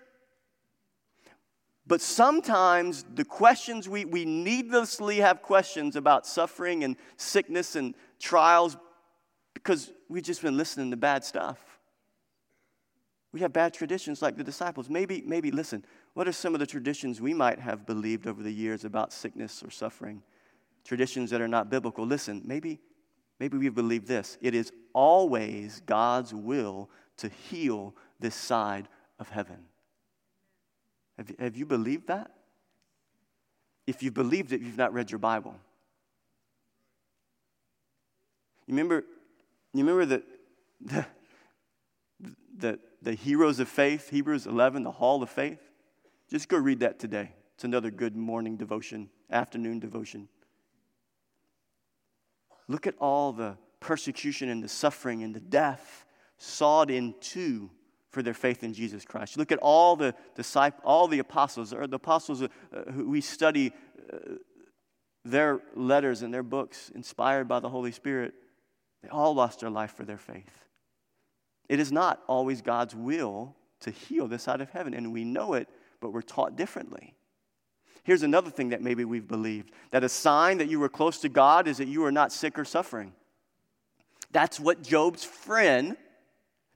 But 1.86 2.00
sometimes 2.00 3.04
the 3.14 3.24
questions, 3.24 3.88
we, 3.88 4.04
we 4.04 4.24
needlessly 4.24 5.16
have 5.16 5.40
questions 5.40 5.96
about 5.96 6.26
suffering 6.26 6.84
and 6.84 6.96
sickness 7.16 7.76
and 7.76 7.94
trials 8.20 8.76
because 9.54 9.90
we've 10.08 10.22
just 10.22 10.42
been 10.42 10.56
listening 10.56 10.90
to 10.90 10.96
bad 10.96 11.24
stuff. 11.24 11.58
We 13.32 13.40
have 13.40 13.52
bad 13.52 13.74
traditions 13.74 14.22
like 14.22 14.36
the 14.36 14.44
disciples. 14.44 14.88
Maybe, 14.88 15.22
maybe, 15.26 15.50
listen, 15.50 15.84
what 16.14 16.28
are 16.28 16.32
some 16.32 16.54
of 16.54 16.60
the 16.60 16.66
traditions 16.66 17.20
we 17.20 17.34
might 17.34 17.58
have 17.58 17.86
believed 17.86 18.26
over 18.26 18.42
the 18.42 18.52
years 18.52 18.84
about 18.84 19.12
sickness 19.12 19.62
or 19.62 19.70
suffering? 19.70 20.22
Traditions 20.84 21.30
that 21.30 21.40
are 21.40 21.48
not 21.48 21.70
biblical. 21.70 22.06
Listen, 22.06 22.42
maybe 22.44 22.80
maybe 23.38 23.58
we 23.58 23.68
believe 23.68 24.06
this 24.06 24.38
it 24.40 24.54
is 24.54 24.72
always 24.92 25.82
God's 25.86 26.34
will 26.34 26.90
to 27.18 27.28
heal 27.28 27.94
this 28.20 28.34
side 28.34 28.88
of 29.18 29.28
heaven. 29.28 29.58
Have 31.16 31.30
you, 31.30 31.36
have 31.38 31.56
you 31.56 31.66
believed 31.66 32.08
that? 32.08 32.30
If 33.86 34.02
you 34.02 34.10
believed 34.10 34.52
it, 34.52 34.60
you've 34.60 34.76
not 34.76 34.92
read 34.92 35.10
your 35.10 35.18
Bible. 35.18 35.56
You 38.66 38.74
remember, 38.74 39.04
you 39.72 39.84
remember 39.84 40.04
the, 40.04 40.22
the, 40.80 41.06
the, 42.56 42.78
the 43.00 43.14
heroes 43.14 43.60
of 43.60 43.68
faith, 43.68 44.10
Hebrews 44.10 44.46
11, 44.46 44.82
the 44.82 44.90
hall 44.90 45.22
of 45.22 45.30
faith? 45.30 45.60
Just 46.30 46.48
go 46.48 46.58
read 46.58 46.80
that 46.80 46.98
today. 46.98 47.32
It's 47.54 47.64
another 47.64 47.90
good 47.90 48.14
morning 48.14 48.56
devotion, 48.56 49.08
afternoon 49.30 49.80
devotion. 49.80 50.28
Look 52.68 52.86
at 52.86 52.94
all 53.00 53.32
the 53.32 53.56
persecution 53.80 54.48
and 54.48 54.62
the 54.62 54.68
suffering 54.68 55.22
and 55.22 55.34
the 55.34 55.40
death 55.40 56.04
sawed 56.36 56.90
in 56.90 57.14
two 57.20 57.70
for 58.10 58.22
their 58.22 58.34
faith 58.34 58.62
in 58.62 58.72
Jesus 58.72 59.04
Christ. 59.04 59.36
Look 59.36 59.52
at 59.52 59.58
all 59.58 59.96
the 59.96 60.14
disciples, 60.34 60.82
all 60.84 61.08
the 61.08 61.18
apostles, 61.18 61.72
or 61.72 61.86
the 61.86 61.96
apostles 61.96 62.42
uh, 62.42 62.48
who 62.92 63.08
we 63.08 63.20
study 63.20 63.72
uh, 64.12 64.34
their 65.24 65.60
letters 65.74 66.22
and 66.22 66.32
their 66.32 66.42
books 66.42 66.90
inspired 66.94 67.48
by 67.48 67.60
the 67.60 67.68
Holy 67.68 67.92
Spirit. 67.92 68.34
They 69.02 69.08
all 69.08 69.34
lost 69.34 69.60
their 69.60 69.70
life 69.70 69.92
for 69.92 70.04
their 70.04 70.18
faith. 70.18 70.64
It 71.68 71.80
is 71.80 71.92
not 71.92 72.22
always 72.26 72.62
God's 72.62 72.94
will 72.94 73.54
to 73.80 73.90
heal 73.90 74.26
this 74.26 74.44
side 74.44 74.60
of 74.60 74.70
heaven, 74.70 74.94
and 74.94 75.12
we 75.12 75.24
know 75.24 75.54
it, 75.54 75.68
but 76.00 76.12
we're 76.12 76.22
taught 76.22 76.56
differently. 76.56 77.14
Here's 78.08 78.22
another 78.22 78.48
thing 78.48 78.70
that 78.70 78.80
maybe 78.80 79.04
we've 79.04 79.28
believed 79.28 79.70
that 79.90 80.02
a 80.02 80.08
sign 80.08 80.56
that 80.56 80.70
you 80.70 80.80
were 80.80 80.88
close 80.88 81.18
to 81.18 81.28
God 81.28 81.68
is 81.68 81.76
that 81.76 81.88
you 81.88 82.06
are 82.06 82.10
not 82.10 82.32
sick 82.32 82.58
or 82.58 82.64
suffering. 82.64 83.12
That's 84.30 84.58
what 84.58 84.82
Job's 84.82 85.24
friend, 85.24 85.94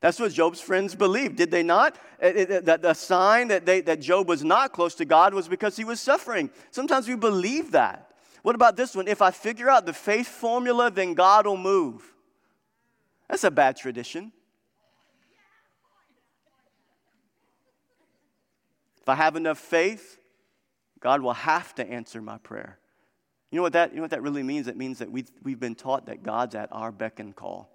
that's 0.03 0.21
what 0.21 0.31
Job's 0.33 0.61
friends 0.61 0.95
believed, 0.95 1.37
did 1.37 1.51
they 1.51 1.63
not? 1.63 1.97
Eh, 2.21 2.33
eh, 2.37 2.47
eh, 2.51 2.61
that 2.61 2.83
the 2.83 2.93
sign 2.93 3.49
that, 3.49 3.65
they, 3.65 3.81
that 3.81 4.03
Job 4.03 4.29
was 4.29 4.45
not 4.45 4.75
close 4.75 4.95
to 4.97 5.07
God 5.07 5.33
was 5.33 5.49
because 5.49 5.75
he 5.75 5.85
was 5.85 6.03
suffering. 6.03 6.51
Sometimes 6.71 7.09
we 7.09 7.17
believe 7.17 7.71
that. 7.71 8.13
What 8.43 8.55
about 8.55 8.77
this 8.77 8.95
one? 8.95 9.09
If 9.09 9.23
I 9.23 9.31
figure 9.31 9.71
out 9.71 9.87
the 9.87 9.95
faith 9.95 10.29
formula, 10.29 10.91
then 10.91 11.15
God 11.15 11.47
will 11.47 11.57
move. 11.57 12.13
That's 13.31 13.45
a 13.45 13.51
bad 13.51 13.79
tradition. 13.79 14.33
If 19.01 19.09
I 19.09 19.15
have 19.15 19.35
enough 19.35 19.59
faith, 19.59 20.19
God 21.03 21.21
will 21.21 21.35
have 21.35 21.75
to 21.75 21.87
answer 21.87 22.23
my 22.23 22.39
prayer. 22.39 22.79
You 23.51 23.57
know 23.57 23.63
what 23.63 23.75
that, 23.75 23.91
you 23.91 23.97
know 23.97 24.03
what 24.03 24.13
that 24.13 24.23
really 24.23 24.43
means? 24.43 24.69
It 24.69 24.77
means 24.77 25.01
that 25.01 25.11
we've, 25.11 25.31
we've 25.43 25.61
been 25.61 25.75
taught 25.75 26.07
that 26.07 26.23
God's 26.23 26.55
at 26.55 26.71
our 26.73 26.91
beck 26.91 27.21
and 27.21 27.37
call. 27.37 27.71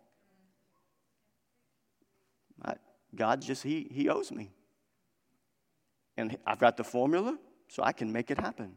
I, 2.65 2.75
God 3.13 3.41
just, 3.41 3.61
he, 3.61 3.87
he 3.91 4.09
owes 4.09 4.31
me. 4.31 4.51
And 6.15 6.37
I've 6.47 6.57
got 6.57 6.77
the 6.77 6.83
formula, 6.83 7.37
so 7.67 7.83
I 7.83 7.91
can 7.91 8.11
make 8.11 8.31
it 8.31 8.39
happen. 8.39 8.75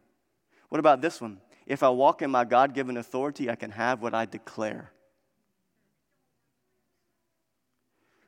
What 0.68 0.78
about 0.78 1.00
this 1.00 1.20
one? 1.20 1.40
If 1.64 1.82
I 1.82 1.88
walk 1.88 2.20
in 2.20 2.30
my 2.30 2.44
God 2.44 2.74
given 2.74 2.96
authority, 2.96 3.48
I 3.48 3.54
can 3.54 3.70
have 3.70 4.02
what 4.02 4.14
I 4.14 4.26
declare. 4.26 4.92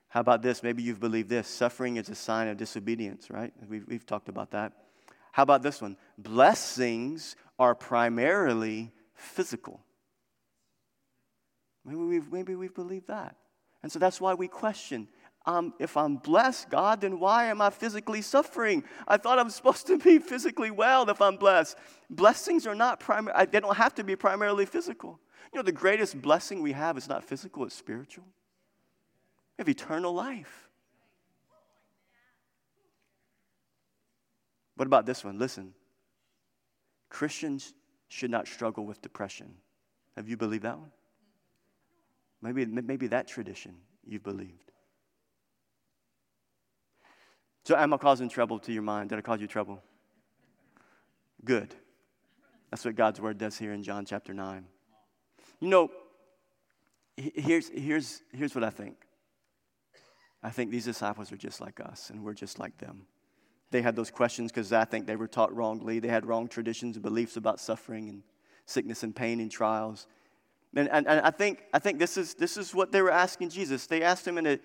How 0.09 0.21
about 0.21 0.41
this? 0.41 0.63
Maybe 0.63 0.83
you've 0.83 1.01
believed 1.01 1.29
this. 1.29 1.49
Suffering 1.49 1.97
is 1.97 2.09
a 2.09 2.15
sign 2.15 2.49
of 2.49 2.57
disobedience, 2.57 3.29
right? 3.29 3.53
We've, 3.69 3.85
we've 3.89 4.07
talked 4.07 4.29
about 4.29 4.53
that. 4.53 4.73
How 5.33 5.43
about 5.43 5.63
this 5.63 5.83
one? 5.83 5.97
Blessings 6.17 7.37
are 7.59 7.75
primarily 7.75 8.93
physical. 9.15 9.81
Maybe 11.85 11.97
we've, 11.97 12.33
maybe 12.33 12.55
we've 12.55 12.75
believed 12.75 13.09
that. 13.09 13.37
And 13.83 13.91
so 13.91 13.99
that's 13.99 14.21
why 14.21 14.35
we 14.35 14.47
question 14.47 15.09
um, 15.45 15.75
if 15.81 15.97
I'm 15.97 16.17
blessed, 16.17 16.71
God, 16.71 17.01
then 17.01 17.19
why 17.19 17.47
am 17.47 17.61
I 17.61 17.71
physically 17.71 18.23
suffering? 18.23 18.85
I 19.09 19.17
thought 19.17 19.39
I'm 19.39 19.51
supposed 19.51 19.87
to 19.89 19.99
be 19.99 20.19
physically 20.19 20.71
well 20.71 21.09
if 21.11 21.21
I'm 21.21 21.37
blessed. 21.37 21.77
Blessings 22.11 22.67
are 22.67 22.75
not 22.75 23.01
primary, 23.01 23.47
they 23.47 23.61
don't 23.61 23.77
have 23.77 23.95
to 23.97 24.05
be 24.05 24.15
primarily 24.15 24.67
physical. 24.67 25.19
You 25.53 25.59
know, 25.59 25.63
the 25.65 25.73
greatest 25.73 26.21
blessing 26.23 26.63
we 26.63 26.73
have 26.73 26.97
is 26.97 27.09
not 27.09 27.25
physical, 27.25 27.65
it's 27.65 27.75
spiritual. 27.75 28.25
We 29.59 29.63
have 29.63 29.69
eternal 29.69 30.15
life. 30.15 30.69
What 34.83 34.89
about 34.89 35.07
this 35.07 35.23
one? 35.23 35.39
Listen. 35.39 35.75
Christians 37.09 37.73
should 38.09 38.33
not 38.33 38.49
struggle 38.49 38.85
with 38.85 39.01
depression. 39.01 39.55
Have 40.17 40.29
you 40.29 40.37
believed 40.37 40.65
that 40.65 40.77
one? 40.77 40.91
Maybe, 42.43 42.67
maybe 42.67 43.07
that 43.07 43.29
tradition 43.29 43.77
you've 44.05 44.25
believed. 44.25 44.73
So, 47.65 47.77
am 47.77 47.95
I 47.95 47.97
causing 47.97 48.29
trouble 48.29 48.59
to 48.59 48.73
your 48.73 48.83
mind? 48.83 49.11
Did 49.11 49.21
I 49.21 49.23
cause 49.23 49.41
you 49.41 49.47
trouble? 49.47 49.81
Good. 51.45 51.73
That's 52.73 52.85
what 52.85 52.97
God's 52.97 53.21
word 53.21 53.39
does 53.39 53.57
here 53.57 53.73
in 53.73 53.85
John 53.85 54.05
chapter 54.05 54.35
9. 54.35 54.65
You 55.61 55.69
know, 55.69 55.93
here's, 57.17 57.69
here's, 57.69 58.21
here's 58.33 58.53
what 58.53 58.65
I 58.65 58.71
think 58.71 58.97
I 60.43 60.51
think 60.51 60.73
these 60.73 60.87
disciples 60.87 61.31
are 61.31 61.37
just 61.37 61.61
like 61.61 61.79
us, 61.79 62.11
and 62.11 62.25
we're 62.25 62.35
just 62.35 62.59
like 62.59 62.79
them. 62.79 63.07
They 63.73 63.83
had 63.83 63.97
those 63.97 64.11
questions 64.11 64.53
because 64.53 64.73
I 64.73 64.85
think 64.85 65.07
they 65.07 65.17
were 65.17 65.27
taught 65.27 65.55
wrongly. 65.55 65.99
They 65.99 66.09
had 66.09 66.27
wrong 66.27 66.47
traditions 66.47 66.97
and 66.97 67.03
beliefs 67.03 67.37
about 67.37 67.59
suffering 67.59 68.09
and 68.09 68.23
sickness 68.67 69.03
and 69.03 69.17
pain 69.17 69.41
and 69.41 69.51
trials. 69.51 70.07
And, 70.77 70.89
and, 70.91 71.09
and 71.09 71.21
I, 71.21 71.31
think, 71.31 71.65
I 71.73 71.79
think 71.79 71.99
this 71.99 72.17
is, 72.17 72.35
this 72.35 72.57
is 72.57 72.75
what 72.75 72.93
they 72.93 73.03
were 73.03 73.11
asking 73.11 73.49
Jesus. 73.49 73.87
They 73.87 74.03
asked 74.03 74.27
him 74.27 74.39
in, 74.39 74.47
a, 74.47 74.59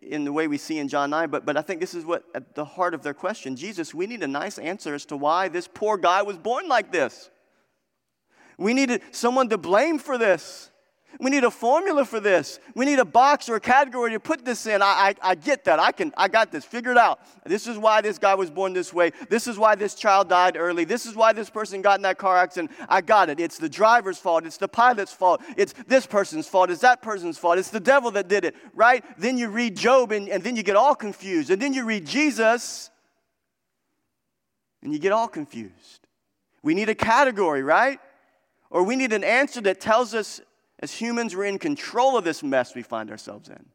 in 0.00 0.24
the 0.24 0.32
way 0.32 0.46
we 0.46 0.58
see 0.58 0.78
in 0.78 0.88
John 0.88 1.10
9, 1.10 1.28
but, 1.28 1.44
but 1.44 1.56
I 1.56 1.62
think 1.62 1.80
this 1.80 1.94
is 1.94 2.04
what 2.04 2.24
at 2.34 2.54
the 2.54 2.64
heart 2.64 2.94
of 2.94 3.02
their 3.02 3.14
question 3.14 3.56
Jesus, 3.56 3.92
we 3.92 4.06
need 4.06 4.22
a 4.22 4.28
nice 4.28 4.58
answer 4.58 4.94
as 4.94 5.04
to 5.06 5.16
why 5.16 5.48
this 5.48 5.68
poor 5.68 5.96
guy 5.96 6.22
was 6.22 6.38
born 6.38 6.68
like 6.68 6.92
this. 6.92 7.30
We 8.58 8.74
needed 8.74 9.02
someone 9.12 9.48
to 9.50 9.58
blame 9.58 9.98
for 9.98 10.18
this. 10.18 10.70
We 11.20 11.30
need 11.30 11.42
a 11.42 11.50
formula 11.50 12.04
for 12.04 12.20
this. 12.20 12.60
We 12.76 12.84
need 12.84 13.00
a 13.00 13.04
box 13.04 13.48
or 13.48 13.56
a 13.56 13.60
category 13.60 14.12
to 14.12 14.20
put 14.20 14.44
this 14.44 14.66
in. 14.66 14.80
I, 14.82 14.86
I, 15.22 15.30
I, 15.30 15.34
get 15.34 15.64
that. 15.64 15.80
I 15.80 15.90
can 15.90 16.12
I 16.16 16.28
got 16.28 16.52
this 16.52 16.64
figured 16.64 16.96
out. 16.96 17.18
This 17.44 17.66
is 17.66 17.76
why 17.76 18.00
this 18.00 18.18
guy 18.18 18.36
was 18.36 18.50
born 18.50 18.72
this 18.72 18.94
way. 18.94 19.10
This 19.28 19.48
is 19.48 19.58
why 19.58 19.74
this 19.74 19.96
child 19.96 20.28
died 20.28 20.56
early. 20.56 20.84
This 20.84 21.06
is 21.06 21.16
why 21.16 21.32
this 21.32 21.50
person 21.50 21.82
got 21.82 21.98
in 21.98 22.02
that 22.02 22.18
car 22.18 22.36
accident. 22.36 22.70
I 22.88 23.00
got 23.00 23.30
it. 23.30 23.40
It's 23.40 23.58
the 23.58 23.68
driver's 23.68 24.18
fault. 24.18 24.46
It's 24.46 24.58
the 24.58 24.68
pilot's 24.68 25.12
fault. 25.12 25.40
It's 25.56 25.74
this 25.88 26.06
person's 26.06 26.46
fault. 26.46 26.70
It's 26.70 26.82
that 26.82 27.02
person's 27.02 27.36
fault. 27.36 27.58
It's 27.58 27.70
the 27.70 27.80
devil 27.80 28.12
that 28.12 28.28
did 28.28 28.44
it, 28.44 28.54
right? 28.72 29.04
Then 29.18 29.38
you 29.38 29.48
read 29.48 29.76
Job 29.76 30.12
and, 30.12 30.28
and 30.28 30.44
then 30.44 30.54
you 30.54 30.62
get 30.62 30.76
all 30.76 30.94
confused. 30.94 31.50
And 31.50 31.60
then 31.60 31.74
you 31.74 31.84
read 31.84 32.06
Jesus 32.06 32.90
and 34.82 34.92
you 34.92 35.00
get 35.00 35.10
all 35.10 35.26
confused. 35.26 36.06
We 36.62 36.74
need 36.74 36.88
a 36.88 36.94
category, 36.94 37.64
right? 37.64 37.98
Or 38.70 38.84
we 38.84 38.94
need 38.94 39.12
an 39.12 39.24
answer 39.24 39.60
that 39.62 39.80
tells 39.80 40.14
us 40.14 40.40
As 40.80 40.92
humans, 40.92 41.34
we're 41.34 41.44
in 41.44 41.58
control 41.58 42.16
of 42.16 42.24
this 42.24 42.42
mess 42.42 42.74
we 42.74 42.82
find 42.82 43.10
ourselves 43.10 43.48
in. 43.48 43.66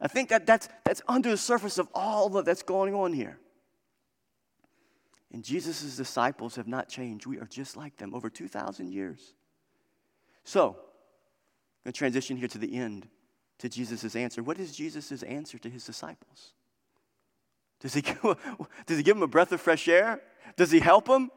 I 0.00 0.06
think 0.06 0.28
that 0.28 0.46
that's, 0.46 0.68
that's 0.84 1.02
under 1.08 1.30
the 1.30 1.36
surface 1.36 1.78
of 1.78 1.88
all 1.94 2.28
that's 2.28 2.62
going 2.62 2.94
on 2.94 3.12
here. 3.12 3.38
And 5.32 5.44
Jesus' 5.44 5.96
disciples 5.96 6.56
have 6.56 6.68
not 6.68 6.88
changed. 6.88 7.26
We 7.26 7.38
are 7.38 7.46
just 7.46 7.76
like 7.76 7.96
them 7.96 8.14
over 8.14 8.30
2,000 8.30 8.90
years. 8.92 9.34
So, 10.44 10.68
I'm 10.68 10.74
going 11.84 11.92
to 11.92 11.92
transition 11.92 12.36
here 12.36 12.48
to 12.48 12.58
the 12.58 12.76
end, 12.76 13.08
to 13.58 13.68
Jesus' 13.68 14.14
answer. 14.16 14.42
What 14.42 14.58
is 14.58 14.74
Jesus' 14.74 15.22
answer 15.22 15.58
to 15.58 15.68
his 15.68 15.84
disciples? 15.84 16.52
Does 17.80 17.94
he, 17.94 18.02
does 18.86 18.96
he 18.96 19.02
give 19.02 19.16
them 19.16 19.22
a 19.22 19.28
breath 19.28 19.52
of 19.52 19.60
fresh 19.60 19.88
air? 19.88 20.20
Does 20.56 20.70
he 20.70 20.80
help 20.80 21.06
them? 21.06 21.30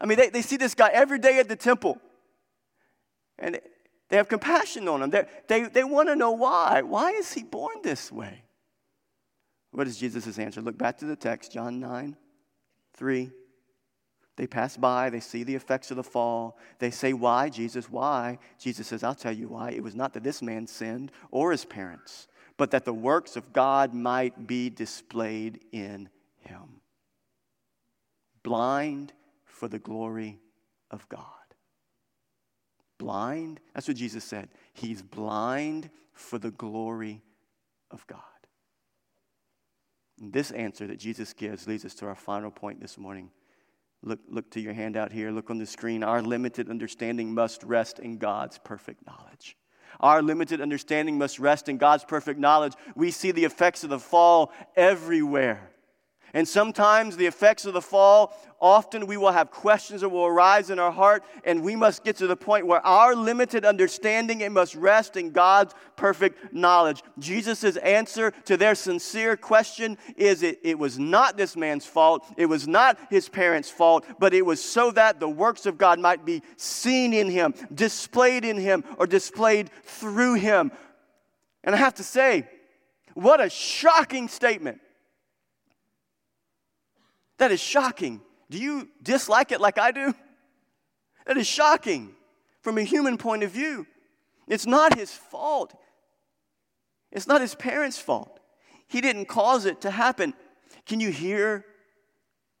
I 0.00 0.06
mean, 0.06 0.18
they, 0.18 0.30
they 0.30 0.42
see 0.42 0.56
this 0.56 0.74
guy 0.74 0.90
every 0.92 1.18
day 1.18 1.38
at 1.38 1.48
the 1.48 1.56
temple. 1.56 1.98
And 3.38 3.60
they 4.12 4.18
have 4.18 4.28
compassion 4.28 4.88
on 4.88 5.02
him. 5.02 5.08
They're, 5.08 5.26
they 5.48 5.62
they 5.62 5.84
want 5.84 6.10
to 6.10 6.14
know 6.14 6.32
why. 6.32 6.82
Why 6.82 7.12
is 7.12 7.32
he 7.32 7.42
born 7.42 7.76
this 7.82 8.12
way? 8.12 8.44
What 9.70 9.86
is 9.86 9.96
Jesus' 9.96 10.38
answer? 10.38 10.60
Look 10.60 10.76
back 10.76 10.98
to 10.98 11.06
the 11.06 11.16
text, 11.16 11.50
John 11.50 11.80
9, 11.80 12.14
3. 12.92 13.30
They 14.36 14.46
pass 14.46 14.76
by, 14.76 15.08
they 15.08 15.20
see 15.20 15.44
the 15.44 15.54
effects 15.54 15.90
of 15.90 15.96
the 15.96 16.02
fall. 16.02 16.58
They 16.78 16.90
say, 16.90 17.14
Why, 17.14 17.48
Jesus? 17.48 17.88
Why? 17.88 18.38
Jesus 18.58 18.86
says, 18.86 19.02
I'll 19.02 19.14
tell 19.14 19.32
you 19.32 19.48
why. 19.48 19.70
It 19.70 19.82
was 19.82 19.94
not 19.94 20.12
that 20.12 20.24
this 20.24 20.42
man 20.42 20.66
sinned 20.66 21.10
or 21.30 21.50
his 21.50 21.64
parents, 21.64 22.28
but 22.58 22.70
that 22.72 22.84
the 22.84 22.92
works 22.92 23.34
of 23.34 23.54
God 23.54 23.94
might 23.94 24.46
be 24.46 24.68
displayed 24.68 25.60
in 25.72 26.10
him. 26.40 26.82
Blind 28.42 29.14
for 29.46 29.68
the 29.68 29.78
glory 29.78 30.38
of 30.90 31.08
God. 31.08 31.41
Blind, 33.02 33.58
that's 33.74 33.88
what 33.88 33.96
Jesus 33.96 34.22
said. 34.22 34.48
He's 34.74 35.02
blind 35.02 35.90
for 36.12 36.38
the 36.38 36.52
glory 36.52 37.20
of 37.90 38.06
God. 38.06 38.20
And 40.20 40.32
this 40.32 40.52
answer 40.52 40.86
that 40.86 41.00
Jesus 41.00 41.32
gives 41.32 41.66
leads 41.66 41.84
us 41.84 41.94
to 41.94 42.06
our 42.06 42.14
final 42.14 42.52
point 42.52 42.80
this 42.80 42.96
morning. 42.96 43.30
Look, 44.04 44.20
look 44.28 44.52
to 44.52 44.60
your 44.60 44.72
handout 44.72 45.10
here. 45.10 45.32
Look 45.32 45.50
on 45.50 45.58
the 45.58 45.66
screen. 45.66 46.04
Our 46.04 46.22
limited 46.22 46.70
understanding 46.70 47.34
must 47.34 47.64
rest 47.64 47.98
in 47.98 48.18
God's 48.18 48.58
perfect 48.58 49.04
knowledge. 49.04 49.56
Our 49.98 50.22
limited 50.22 50.60
understanding 50.60 51.18
must 51.18 51.40
rest 51.40 51.68
in 51.68 51.78
God's 51.78 52.04
perfect 52.04 52.38
knowledge. 52.38 52.74
We 52.94 53.10
see 53.10 53.32
the 53.32 53.44
effects 53.44 53.82
of 53.82 53.90
the 53.90 53.98
fall 53.98 54.52
everywhere. 54.76 55.71
And 56.34 56.48
sometimes 56.48 57.16
the 57.16 57.26
effects 57.26 57.66
of 57.66 57.74
the 57.74 57.82
fall, 57.82 58.34
often 58.58 59.06
we 59.06 59.18
will 59.18 59.32
have 59.32 59.50
questions 59.50 60.00
that 60.00 60.08
will 60.08 60.24
arise 60.24 60.70
in 60.70 60.78
our 60.78 60.90
heart, 60.90 61.24
and 61.44 61.62
we 61.62 61.76
must 61.76 62.04
get 62.04 62.16
to 62.16 62.26
the 62.26 62.36
point 62.36 62.66
where 62.66 62.84
our 62.86 63.14
limited 63.14 63.66
understanding 63.66 64.40
it 64.40 64.50
must 64.50 64.74
rest 64.74 65.18
in 65.18 65.30
God's 65.30 65.74
perfect 65.94 66.54
knowledge. 66.54 67.02
Jesus' 67.18 67.76
answer 67.76 68.30
to 68.46 68.56
their 68.56 68.74
sincere 68.74 69.36
question 69.36 69.98
is 70.16 70.42
it, 70.42 70.60
it 70.62 70.78
was 70.78 70.98
not 70.98 71.36
this 71.36 71.54
man's 71.54 71.84
fault, 71.84 72.24
it 72.38 72.46
was 72.46 72.66
not 72.66 72.98
his 73.10 73.28
parents' 73.28 73.68
fault, 73.68 74.06
but 74.18 74.32
it 74.32 74.46
was 74.46 74.62
so 74.62 74.90
that 74.92 75.20
the 75.20 75.28
works 75.28 75.66
of 75.66 75.76
God 75.76 75.98
might 75.98 76.24
be 76.24 76.42
seen 76.56 77.12
in 77.12 77.28
him, 77.28 77.52
displayed 77.74 78.46
in 78.46 78.56
him, 78.56 78.84
or 78.96 79.06
displayed 79.06 79.68
through 79.84 80.34
him. 80.34 80.72
And 81.62 81.74
I 81.74 81.78
have 81.78 81.94
to 81.96 82.04
say, 82.04 82.48
what 83.12 83.38
a 83.38 83.50
shocking 83.50 84.28
statement. 84.28 84.80
That 87.38 87.52
is 87.52 87.60
shocking. 87.60 88.20
Do 88.50 88.58
you 88.58 88.88
dislike 89.02 89.52
it 89.52 89.60
like 89.60 89.78
I 89.78 89.92
do? 89.92 90.14
That 91.26 91.36
is 91.36 91.46
shocking 91.46 92.14
from 92.62 92.78
a 92.78 92.82
human 92.82 93.16
point 93.16 93.42
of 93.42 93.50
view. 93.50 93.86
It's 94.48 94.66
not 94.66 94.98
his 94.98 95.12
fault. 95.12 95.74
It's 97.10 97.26
not 97.26 97.40
his 97.40 97.54
parents' 97.54 97.98
fault. 97.98 98.40
He 98.88 99.00
didn't 99.00 99.26
cause 99.26 99.64
it 99.64 99.80
to 99.82 99.90
happen. 99.90 100.34
Can 100.86 101.00
you 101.00 101.10
hear 101.10 101.64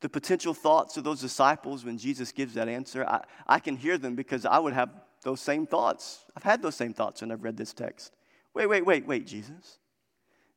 the 0.00 0.08
potential 0.08 0.54
thoughts 0.54 0.96
of 0.96 1.04
those 1.04 1.20
disciples 1.20 1.84
when 1.84 1.98
Jesus 1.98 2.32
gives 2.32 2.54
that 2.54 2.68
answer? 2.68 3.04
I, 3.06 3.22
I 3.46 3.58
can 3.58 3.76
hear 3.76 3.98
them 3.98 4.14
because 4.14 4.46
I 4.46 4.58
would 4.58 4.72
have 4.72 4.90
those 5.22 5.40
same 5.40 5.66
thoughts. 5.66 6.24
I've 6.36 6.42
had 6.42 6.62
those 6.62 6.74
same 6.76 6.94
thoughts 6.94 7.20
when 7.20 7.30
I've 7.30 7.44
read 7.44 7.56
this 7.56 7.72
text. 7.72 8.14
Wait, 8.54 8.66
wait, 8.66 8.84
wait, 8.84 9.06
wait, 9.06 9.26
Jesus. 9.26 9.78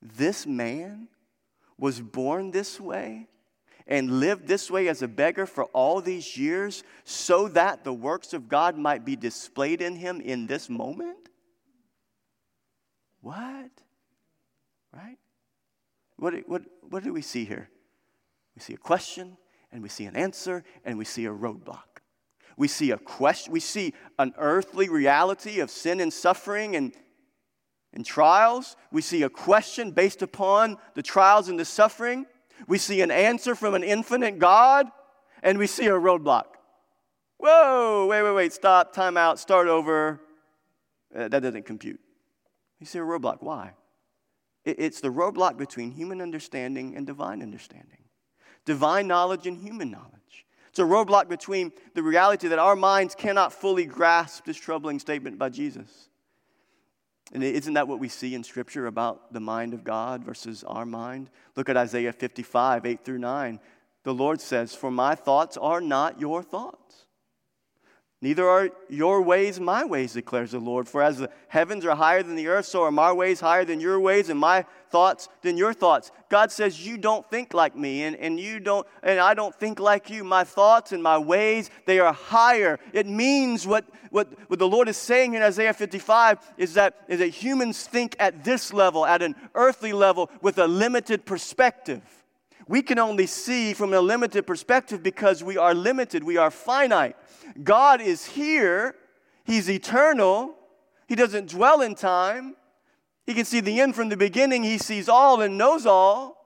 This 0.01 0.45
man 0.45 1.07
was 1.77 2.01
born 2.01 2.51
this 2.51 2.79
way 2.79 3.27
and 3.87 4.19
lived 4.19 4.47
this 4.47 4.71
way 4.71 4.87
as 4.87 5.01
a 5.01 5.07
beggar 5.07 5.45
for 5.45 5.65
all 5.65 6.01
these 6.01 6.37
years 6.37 6.83
so 7.03 7.47
that 7.49 7.83
the 7.83 7.93
works 7.93 8.33
of 8.33 8.49
God 8.49 8.77
might 8.77 9.05
be 9.05 9.15
displayed 9.15 9.81
in 9.81 9.95
him 9.95 10.21
in 10.21 10.47
this 10.47 10.69
moment? 10.69 11.29
What? 13.21 13.71
Right? 14.93 15.17
What, 16.17 16.33
what, 16.47 16.63
what 16.81 17.03
do 17.03 17.13
we 17.13 17.21
see 17.21 17.45
here? 17.45 17.69
We 18.55 18.61
see 18.61 18.73
a 18.73 18.77
question, 18.77 19.37
and 19.71 19.83
we 19.83 19.89
see 19.89 20.05
an 20.05 20.15
answer, 20.15 20.63
and 20.85 20.97
we 20.97 21.05
see 21.05 21.25
a 21.25 21.31
roadblock. 21.31 22.01
We 22.57 22.67
see 22.67 22.91
a 22.91 22.97
question, 22.97 23.51
we 23.51 23.59
see 23.59 23.93
an 24.17 24.33
earthly 24.37 24.87
reality 24.87 25.59
of 25.59 25.69
sin 25.69 25.99
and 25.99 26.13
suffering 26.13 26.75
and, 26.75 26.93
and 27.93 28.05
trials. 28.05 28.77
We 28.91 29.01
see 29.01 29.23
a 29.23 29.29
question 29.29 29.91
based 29.91 30.21
upon 30.21 30.77
the 30.93 31.03
trials 31.03 31.49
and 31.49 31.59
the 31.59 31.65
suffering. 31.65 32.25
We 32.67 32.77
see 32.77 33.01
an 33.01 33.11
answer 33.11 33.55
from 33.55 33.73
an 33.73 33.83
infinite 33.83 34.39
God, 34.39 34.87
and 35.43 35.57
we 35.57 35.67
see 35.67 35.85
a 35.87 35.91
roadblock. 35.91 36.45
Whoa, 37.37 38.07
wait, 38.09 38.23
wait, 38.23 38.33
wait, 38.33 38.53
stop, 38.53 38.93
time 38.93 39.17
out, 39.17 39.39
start 39.39 39.67
over. 39.67 40.19
Uh, 41.15 41.27
that 41.27 41.41
doesn't 41.41 41.65
compute. 41.65 41.99
You 42.79 42.85
see 42.85 42.99
a 42.99 43.03
roadblock. 43.03 43.37
Why? 43.41 43.73
It, 44.63 44.79
it's 44.79 45.01
the 45.01 45.09
roadblock 45.09 45.57
between 45.57 45.91
human 45.91 46.21
understanding 46.21 46.95
and 46.95 47.05
divine 47.05 47.41
understanding, 47.41 48.03
divine 48.65 49.07
knowledge 49.07 49.47
and 49.47 49.57
human 49.57 49.91
knowledge. 49.91 50.11
It's 50.69 50.79
a 50.79 50.83
roadblock 50.83 51.29
between 51.29 51.71
the 51.93 52.03
reality 52.03 52.47
that 52.49 52.59
our 52.59 52.75
minds 52.75 53.15
cannot 53.15 53.53
fully 53.53 53.85
grasp 53.85 54.45
this 54.45 54.57
troubling 54.57 54.99
statement 54.99 55.37
by 55.37 55.49
Jesus 55.49 56.09
and 57.33 57.43
isn't 57.43 57.73
that 57.73 57.87
what 57.87 57.99
we 57.99 58.07
see 58.07 58.35
in 58.35 58.43
Scripture 58.43 58.87
about 58.87 59.33
the 59.33 59.39
mind 59.39 59.73
of 59.73 59.83
God 59.83 60.23
versus 60.23 60.63
our 60.63 60.85
mind? 60.85 61.29
Look 61.55 61.69
at 61.69 61.77
Isaiah 61.77 62.13
55, 62.13 62.85
8 62.85 63.03
through 63.03 63.17
9. 63.17 63.59
The 64.03 64.13
Lord 64.13 64.39
says, 64.39 64.75
For 64.75 64.91
my 64.91 65.15
thoughts 65.15 65.57
are 65.57 65.81
not 65.81 66.19
your 66.19 66.43
thoughts 66.43 66.84
Neither 68.25 68.49
are 68.49 68.71
your 68.89 69.21
ways 69.21 69.59
my 69.59 69.85
ways, 69.85 70.13
declares 70.13 70.49
the 70.49 70.57
Lord. 70.57 70.87
For 70.87 71.03
as 71.03 71.19
the 71.19 71.29
heavens 71.47 71.85
are 71.85 71.95
higher 71.95 72.23
than 72.23 72.35
the 72.35 72.47
earth, 72.47 72.65
so 72.65 72.81
are 72.81 72.89
my 72.89 73.11
ways 73.11 73.39
higher 73.39 73.63
than 73.63 73.79
your 73.79 73.99
ways, 73.99 74.29
and 74.29 74.39
my 74.39 74.65
thoughts 74.89 75.29
than 75.43 75.57
your 75.57 75.75
thoughts. 75.75 76.09
God 76.27 76.51
says, 76.51 76.83
You 76.83 76.97
don't 76.97 77.23
think 77.29 77.53
like 77.53 77.75
me, 77.75 78.01
and, 78.01 78.15
and 78.15 78.39
you 78.39 78.59
don't, 78.59 78.87
and 79.03 79.19
I 79.19 79.35
don't 79.35 79.53
think 79.53 79.79
like 79.79 80.09
you. 80.09 80.23
My 80.23 80.43
thoughts 80.43 80.91
and 80.91 81.03
my 81.03 81.19
ways, 81.19 81.69
they 81.85 81.99
are 81.99 82.13
higher. 82.13 82.79
It 82.93 83.05
means 83.05 83.67
what, 83.67 83.85
what, 84.09 84.27
what 84.49 84.57
the 84.57 84.67
Lord 84.67 84.89
is 84.89 84.97
saying 84.97 85.35
in 85.35 85.43
Isaiah 85.43 85.75
55 85.75 86.39
is 86.57 86.73
that, 86.73 86.95
is 87.07 87.19
that 87.19 87.27
humans 87.27 87.85
think 87.85 88.15
at 88.17 88.43
this 88.43 88.73
level, 88.73 89.05
at 89.05 89.21
an 89.21 89.35
earthly 89.53 89.93
level, 89.93 90.31
with 90.41 90.57
a 90.57 90.65
limited 90.65 91.27
perspective. 91.27 92.01
We 92.67 92.81
can 92.81 92.97
only 92.97 93.27
see 93.27 93.73
from 93.73 93.93
a 93.93 94.01
limited 94.01 94.47
perspective 94.47 95.03
because 95.03 95.43
we 95.43 95.57
are 95.57 95.73
limited, 95.73 96.23
we 96.23 96.37
are 96.37 96.49
finite. 96.49 97.15
God 97.63 98.01
is 98.01 98.25
here, 98.25 98.95
He's 99.43 99.69
eternal, 99.69 100.55
He 101.07 101.15
doesn't 101.15 101.49
dwell 101.49 101.81
in 101.81 101.93
time. 101.93 102.55
He 103.25 103.33
can 103.33 103.45
see 103.45 103.59
the 103.59 103.79
end 103.79 103.95
from 103.95 104.09
the 104.09 104.17
beginning, 104.17 104.63
He 104.63 104.77
sees 104.77 105.07
all 105.07 105.41
and 105.41 105.57
knows 105.57 105.85
all. 105.85 106.37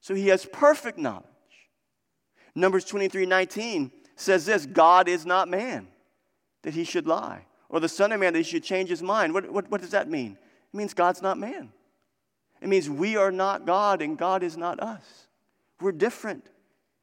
So 0.00 0.14
He 0.14 0.28
has 0.28 0.46
perfect 0.46 0.98
knowledge. 0.98 1.24
Numbers 2.54 2.86
23 2.86 3.26
19 3.26 3.92
says 4.14 4.46
this 4.46 4.64
God 4.64 5.08
is 5.08 5.26
not 5.26 5.48
man 5.48 5.88
that 6.62 6.72
He 6.72 6.84
should 6.84 7.06
lie, 7.06 7.44
or 7.68 7.80
the 7.80 7.88
Son 7.88 8.12
of 8.12 8.20
Man 8.20 8.32
that 8.32 8.38
He 8.38 8.44
should 8.44 8.64
change 8.64 8.88
His 8.88 9.02
mind. 9.02 9.34
What, 9.34 9.50
what, 9.52 9.70
what 9.70 9.82
does 9.82 9.90
that 9.90 10.08
mean? 10.08 10.38
It 10.72 10.76
means 10.76 10.94
God's 10.94 11.20
not 11.20 11.38
man. 11.38 11.70
It 12.66 12.68
means 12.68 12.90
we 12.90 13.16
are 13.16 13.30
not 13.30 13.64
God 13.64 14.02
and 14.02 14.18
God 14.18 14.42
is 14.42 14.56
not 14.56 14.80
us. 14.80 15.28
We're 15.80 15.92
different. 15.92 16.50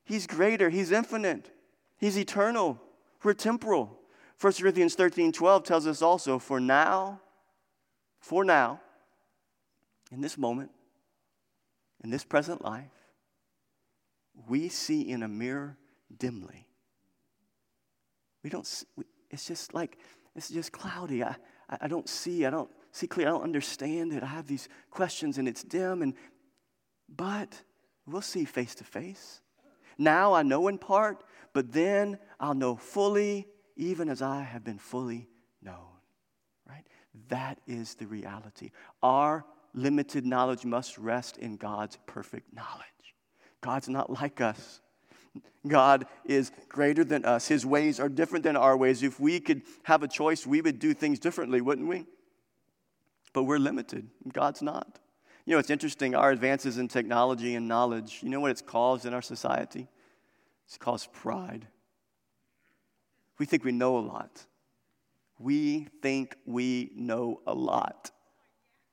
He's 0.04 0.28
greater, 0.28 0.70
He's 0.70 0.92
infinite, 0.92 1.52
He's 1.96 2.18
eternal, 2.18 2.82
we're 3.24 3.34
temporal. 3.34 3.98
1 4.42 4.54
Corinthians 4.60 4.96
13 4.96 5.32
12 5.32 5.64
tells 5.64 5.88
us 5.88 6.02
also, 6.02 6.38
for 6.38 6.60
now, 6.60 7.22
for 8.20 8.44
now, 8.44 8.82
in 10.12 10.20
this 10.20 10.38
moment, 10.38 10.70
in 12.04 12.10
this 12.10 12.26
present 12.26 12.62
life, 12.62 12.92
we 14.50 14.68
see 14.68 15.10
in 15.10 15.24
a 15.24 15.30
mirror 15.30 15.78
dimly. 16.20 16.68
We 18.44 18.50
don't, 18.50 18.68
it's 19.32 19.48
just 19.48 19.74
like, 19.74 19.98
it's 20.36 20.50
just 20.50 20.74
cloudy. 20.74 21.24
I, 21.24 21.38
I 21.70 21.88
don't 21.88 22.10
see, 22.10 22.46
I 22.46 22.50
don't 22.50 22.70
see 22.94 23.08
clear, 23.08 23.28
I 23.28 23.32
don't 23.32 23.44
understand 23.44 24.14
it. 24.14 24.24
I 24.24 24.28
have 24.28 24.48
these 24.48 24.70
questions 24.90 25.38
and 25.38 25.48
it's 25.48 25.64
dim, 25.64 26.02
and 26.02 26.14
but 27.14 27.62
we'll 28.08 28.22
see 28.22 28.46
face 28.46 28.76
to 28.76 28.84
face. 28.84 29.42
Now 29.98 30.34
I 30.34 30.44
know 30.44 30.68
in 30.70 30.78
part, 30.78 31.24
but 31.52 31.72
then 31.74 32.18
I'll 32.40 32.54
know 32.54 32.76
fully, 32.76 33.48
even 33.76 34.10
as 34.10 34.22
I 34.22 34.42
have 34.42 34.64
been 34.64 34.80
fully 34.80 35.28
known. 35.62 36.00
right? 36.68 36.86
That 37.30 37.60
is 37.68 37.96
the 37.96 38.08
reality. 38.08 38.72
Our 39.02 39.46
limited 39.74 40.26
knowledge 40.26 40.66
must 40.66 40.98
rest 40.98 41.38
in 41.38 41.58
God's 41.58 41.98
perfect 42.06 42.54
knowledge. 42.54 42.84
God's 43.62 43.90
not 43.90 44.10
like 44.10 44.40
us. 44.42 44.82
God 45.68 46.06
is 46.26 46.52
greater 46.70 47.04
than 47.04 47.26
us. 47.26 47.48
His 47.48 47.66
ways 47.66 48.00
are 48.00 48.10
different 48.10 48.44
than 48.44 48.56
our 48.56 48.78
ways. 48.78 49.02
If 49.02 49.20
we 49.20 49.40
could 49.40 49.64
have 49.84 50.04
a 50.04 50.08
choice, 50.08 50.46
we 50.46 50.62
would 50.62 50.78
do 50.78 50.94
things 50.94 51.18
differently, 51.18 51.62
wouldn't 51.62 51.88
we? 51.88 52.06
But 53.34 53.44
we're 53.44 53.58
limited. 53.58 54.08
God's 54.32 54.62
not. 54.62 55.00
You 55.46 55.54
know, 55.54 55.60
it's 55.60 55.70
interesting, 55.70 56.16
our 56.16 56.32
advances 56.32 56.78
in 56.78 56.88
technology 56.88 57.56
and 57.56 57.68
knowledge, 57.68 58.20
you 58.22 58.30
know 58.30 58.40
what 58.40 58.52
it's 58.52 58.62
caused 58.62 59.06
in 59.06 59.14
our 59.14 59.22
society? 59.22 59.90
It's 60.66 60.78
caused 60.78 61.12
pride. 61.12 61.68
We 63.40 63.46
think 63.46 63.66
we 63.66 63.74
know 63.74 63.98
a 63.98 64.00
lot. 64.00 64.46
We 65.40 65.88
think 66.02 66.38
we 66.46 66.92
know 66.96 67.42
a 67.46 67.54
lot. 67.54 68.12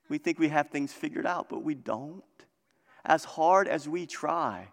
We 0.09 0.17
think 0.17 0.39
we 0.39 0.49
have 0.49 0.69
things 0.69 0.91
figured 0.91 1.25
out, 1.25 1.47
but 1.47 1.63
we 1.63 1.73
don't. 1.73 2.23
As 3.05 3.23
hard 3.23 3.69
as 3.69 3.87
we 3.87 4.05
try, 4.05 4.67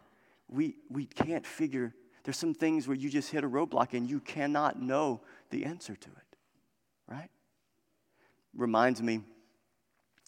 we, 0.49 0.77
we 0.91 1.07
can't 1.07 1.47
figure. 1.47 1.95
There's 2.25 2.37
some 2.37 2.55
things 2.55 2.89
where 2.89 2.97
you 2.97 3.09
just 3.09 3.31
hit 3.31 3.45
a 3.45 3.49
roadblock 3.49 3.95
and 3.95 4.11
you 4.11 4.19
cannot 4.19 4.83
know 4.83 5.21
the 5.51 5.65
answer 5.65 5.95
to 5.95 6.09
it, 6.09 6.37
right? 7.07 7.31
Reminds 8.53 9.01
me 9.01 9.21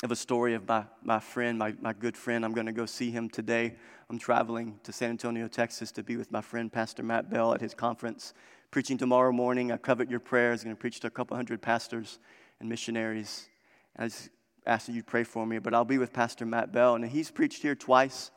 of 0.02 0.10
a 0.10 0.16
story 0.16 0.54
of 0.54 0.66
my, 0.66 0.84
my 1.02 1.20
friend, 1.20 1.58
my, 1.58 1.74
my 1.80 1.92
good 1.92 2.16
friend. 2.16 2.42
I'm 2.42 2.54
going 2.54 2.66
to 2.66 2.72
go 2.72 2.86
see 2.86 3.10
him 3.10 3.28
today. 3.28 3.76
I'm 4.08 4.18
traveling 4.18 4.80
to 4.84 4.92
San 4.92 5.10
Antonio, 5.10 5.46
Texas 5.46 5.92
to 5.92 6.02
be 6.02 6.16
with 6.16 6.32
my 6.32 6.40
friend, 6.40 6.72
Pastor 6.72 7.02
Matt 7.02 7.28
Bell, 7.28 7.52
at 7.52 7.60
his 7.60 7.74
conference. 7.74 8.32
Preaching 8.70 8.96
tomorrow 8.96 9.30
morning. 9.30 9.70
I 9.70 9.76
covet 9.76 10.08
your 10.08 10.20
prayers. 10.20 10.62
I'm 10.62 10.68
going 10.68 10.76
to 10.76 10.80
preach 10.80 11.00
to 11.00 11.08
a 11.08 11.10
couple 11.10 11.36
hundred 11.36 11.60
pastors 11.60 12.18
and 12.60 12.68
missionaries. 12.68 13.50
And 13.94 14.04
I 14.04 14.08
just 14.08 14.30
ask 14.64 14.86
that 14.86 14.92
you 14.92 15.02
pray 15.02 15.22
for 15.22 15.44
me. 15.44 15.58
But 15.58 15.74
I'll 15.74 15.84
be 15.84 15.98
with 15.98 16.14
Pastor 16.14 16.46
Matt 16.46 16.72
Bell, 16.72 16.94
and 16.94 17.04
he's 17.04 17.30
preached 17.30 17.60
here 17.60 17.74
twice. 17.74 18.30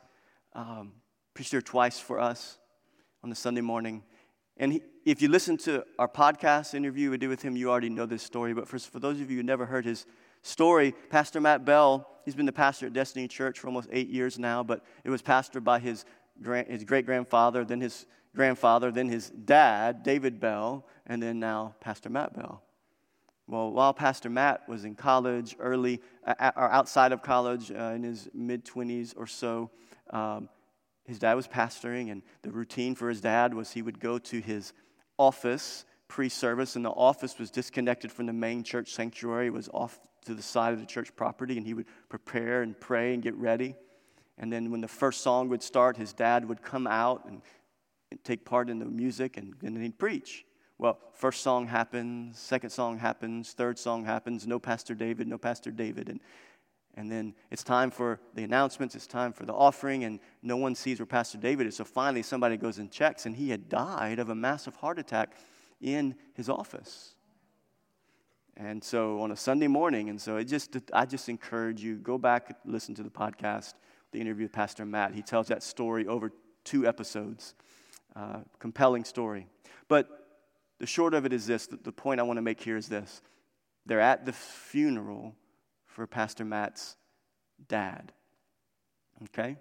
Um, 0.52 0.92
preached 1.32 1.52
here 1.52 1.62
twice 1.62 1.98
for 1.98 2.20
us 2.20 2.58
on 3.22 3.30
the 3.30 3.36
Sunday 3.36 3.62
morning. 3.62 4.02
And 4.58 4.74
he, 4.74 4.82
if 5.06 5.22
you 5.22 5.28
listen 5.28 5.56
to 5.58 5.84
our 5.98 6.08
podcast 6.08 6.74
interview 6.74 7.10
we 7.10 7.16
did 7.16 7.28
with 7.28 7.40
him, 7.40 7.56
you 7.56 7.70
already 7.70 7.88
know 7.88 8.04
this 8.04 8.22
story. 8.22 8.52
But 8.52 8.68
for, 8.68 8.78
for 8.78 9.00
those 9.00 9.18
of 9.20 9.30
you 9.30 9.38
who 9.38 9.42
never 9.42 9.64
heard 9.64 9.86
his 9.86 10.04
story, 10.44 10.94
Pastor 11.10 11.40
Matt 11.40 11.64
Bell, 11.64 12.08
he's 12.24 12.34
been 12.34 12.46
the 12.46 12.52
pastor 12.52 12.86
at 12.86 12.92
Destiny 12.92 13.26
Church 13.26 13.58
for 13.58 13.66
almost 13.66 13.88
eight 13.90 14.08
years 14.08 14.38
now, 14.38 14.62
but 14.62 14.84
it 15.02 15.10
was 15.10 15.22
pastored 15.22 15.64
by 15.64 15.78
his, 15.78 16.04
his 16.68 16.84
great 16.84 17.06
grandfather, 17.06 17.64
then 17.64 17.80
his 17.80 18.06
grandfather, 18.36 18.90
then 18.92 19.08
his 19.08 19.30
dad, 19.30 20.02
David 20.02 20.38
Bell, 20.38 20.86
and 21.06 21.22
then 21.22 21.40
now 21.40 21.74
Pastor 21.80 22.10
Matt 22.10 22.34
Bell. 22.36 22.62
Well, 23.46 23.72
while 23.72 23.92
Pastor 23.92 24.30
Matt 24.30 24.68
was 24.68 24.84
in 24.84 24.94
college, 24.94 25.56
early 25.58 26.00
or 26.26 26.70
outside 26.70 27.12
of 27.12 27.22
college, 27.22 27.70
uh, 27.70 27.92
in 27.94 28.02
his 28.02 28.28
mid 28.32 28.64
20s 28.64 29.14
or 29.16 29.26
so, 29.26 29.70
um, 30.10 30.48
his 31.04 31.18
dad 31.18 31.34
was 31.34 31.46
pastoring, 31.46 32.10
and 32.10 32.22
the 32.42 32.50
routine 32.50 32.94
for 32.94 33.08
his 33.08 33.20
dad 33.20 33.52
was 33.52 33.70
he 33.70 33.82
would 33.82 34.00
go 34.00 34.18
to 34.18 34.40
his 34.40 34.72
office 35.18 35.84
pre 36.08 36.28
service, 36.28 36.76
and 36.76 36.84
the 36.84 36.90
office 36.90 37.38
was 37.38 37.50
disconnected 37.50 38.12
from 38.12 38.26
the 38.26 38.32
main 38.32 38.62
church 38.62 38.92
sanctuary. 38.92 39.46
It 39.46 39.52
was 39.52 39.68
off 39.72 39.98
to 40.26 40.34
the 40.34 40.42
side 40.42 40.72
of 40.72 40.80
the 40.80 40.86
church 40.86 41.14
property, 41.16 41.56
and 41.56 41.66
he 41.66 41.74
would 41.74 41.86
prepare 42.08 42.62
and 42.62 42.78
pray 42.78 43.14
and 43.14 43.22
get 43.22 43.34
ready. 43.34 43.74
And 44.38 44.52
then 44.52 44.70
when 44.70 44.80
the 44.80 44.88
first 44.88 45.20
song 45.20 45.48
would 45.48 45.62
start, 45.62 45.96
his 45.96 46.12
dad 46.12 46.48
would 46.48 46.62
come 46.62 46.86
out 46.86 47.24
and, 47.26 47.40
and 48.10 48.22
take 48.24 48.44
part 48.44 48.68
in 48.68 48.78
the 48.78 48.84
music, 48.84 49.36
and, 49.36 49.54
and 49.62 49.76
then 49.76 49.82
he'd 49.82 49.98
preach. 49.98 50.44
Well, 50.78 50.98
first 51.12 51.42
song 51.42 51.68
happens, 51.68 52.38
second 52.38 52.70
song 52.70 52.98
happens, 52.98 53.52
third 53.52 53.78
song 53.78 54.04
happens, 54.04 54.46
no 54.46 54.58
Pastor 54.58 54.94
David, 54.94 55.28
no 55.28 55.38
Pastor 55.38 55.70
David. 55.70 56.08
And, 56.08 56.20
and 56.96 57.10
then 57.10 57.34
it's 57.50 57.62
time 57.62 57.90
for 57.90 58.18
the 58.34 58.42
announcements, 58.42 58.96
it's 58.96 59.06
time 59.06 59.32
for 59.32 59.46
the 59.46 59.52
offering, 59.52 60.02
and 60.02 60.18
no 60.42 60.56
one 60.56 60.74
sees 60.74 60.98
where 60.98 61.06
Pastor 61.06 61.38
David 61.38 61.68
is. 61.68 61.76
So 61.76 61.84
finally, 61.84 62.22
somebody 62.22 62.56
goes 62.56 62.78
and 62.78 62.90
checks, 62.90 63.24
and 63.24 63.36
he 63.36 63.50
had 63.50 63.68
died 63.68 64.18
of 64.18 64.30
a 64.30 64.34
massive 64.34 64.74
heart 64.76 64.98
attack 64.98 65.36
in 65.84 66.16
his 66.32 66.48
office. 66.48 67.14
And 68.56 68.82
so 68.82 69.20
on 69.20 69.30
a 69.30 69.36
Sunday 69.36 69.66
morning, 69.66 70.08
and 70.08 70.20
so 70.20 70.36
it 70.36 70.44
just, 70.44 70.76
I 70.92 71.06
just 71.06 71.28
encourage 71.28 71.82
you, 71.82 71.96
go 71.96 72.18
back, 72.18 72.56
listen 72.64 72.94
to 72.94 73.02
the 73.02 73.10
podcast, 73.10 73.74
the 74.12 74.20
interview 74.20 74.44
with 74.44 74.52
Pastor 74.52 74.84
Matt. 74.84 75.12
He 75.12 75.22
tells 75.22 75.48
that 75.48 75.62
story 75.62 76.06
over 76.06 76.32
two 76.64 76.86
episodes. 76.86 77.54
Uh, 78.16 78.38
compelling 78.60 79.04
story. 79.04 79.48
But 79.88 80.08
the 80.78 80.86
short 80.86 81.14
of 81.14 81.26
it 81.26 81.32
is 81.32 81.46
this 81.48 81.66
the, 81.66 81.76
the 81.76 81.90
point 81.90 82.20
I 82.20 82.22
want 82.22 82.36
to 82.36 82.42
make 82.42 82.60
here 82.60 82.76
is 82.76 82.88
this. 82.88 83.22
They're 83.86 84.00
at 84.00 84.24
the 84.24 84.32
funeral 84.32 85.34
for 85.84 86.06
Pastor 86.06 86.44
Matt's 86.44 86.96
dad. 87.68 88.12
Okay? 89.24 89.56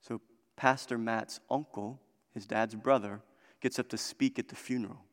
So 0.00 0.22
Pastor 0.56 0.96
Matt's 0.96 1.40
uncle, 1.50 2.00
his 2.32 2.46
dad's 2.46 2.74
brother, 2.74 3.20
gets 3.60 3.78
up 3.78 3.88
to 3.90 3.98
speak 3.98 4.38
at 4.38 4.48
the 4.48 4.56
funeral 4.56 5.04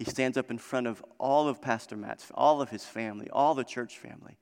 he 0.00 0.06
stands 0.06 0.38
up 0.38 0.50
in 0.50 0.56
front 0.56 0.86
of 0.86 1.04
all 1.18 1.46
of 1.46 1.60
Pastor 1.60 1.94
Matt's, 1.94 2.32
all 2.34 2.62
of 2.62 2.70
his 2.70 2.86
family, 2.86 3.28
all 3.34 3.54
the 3.54 3.64
church 3.64 3.98
family, 3.98 4.38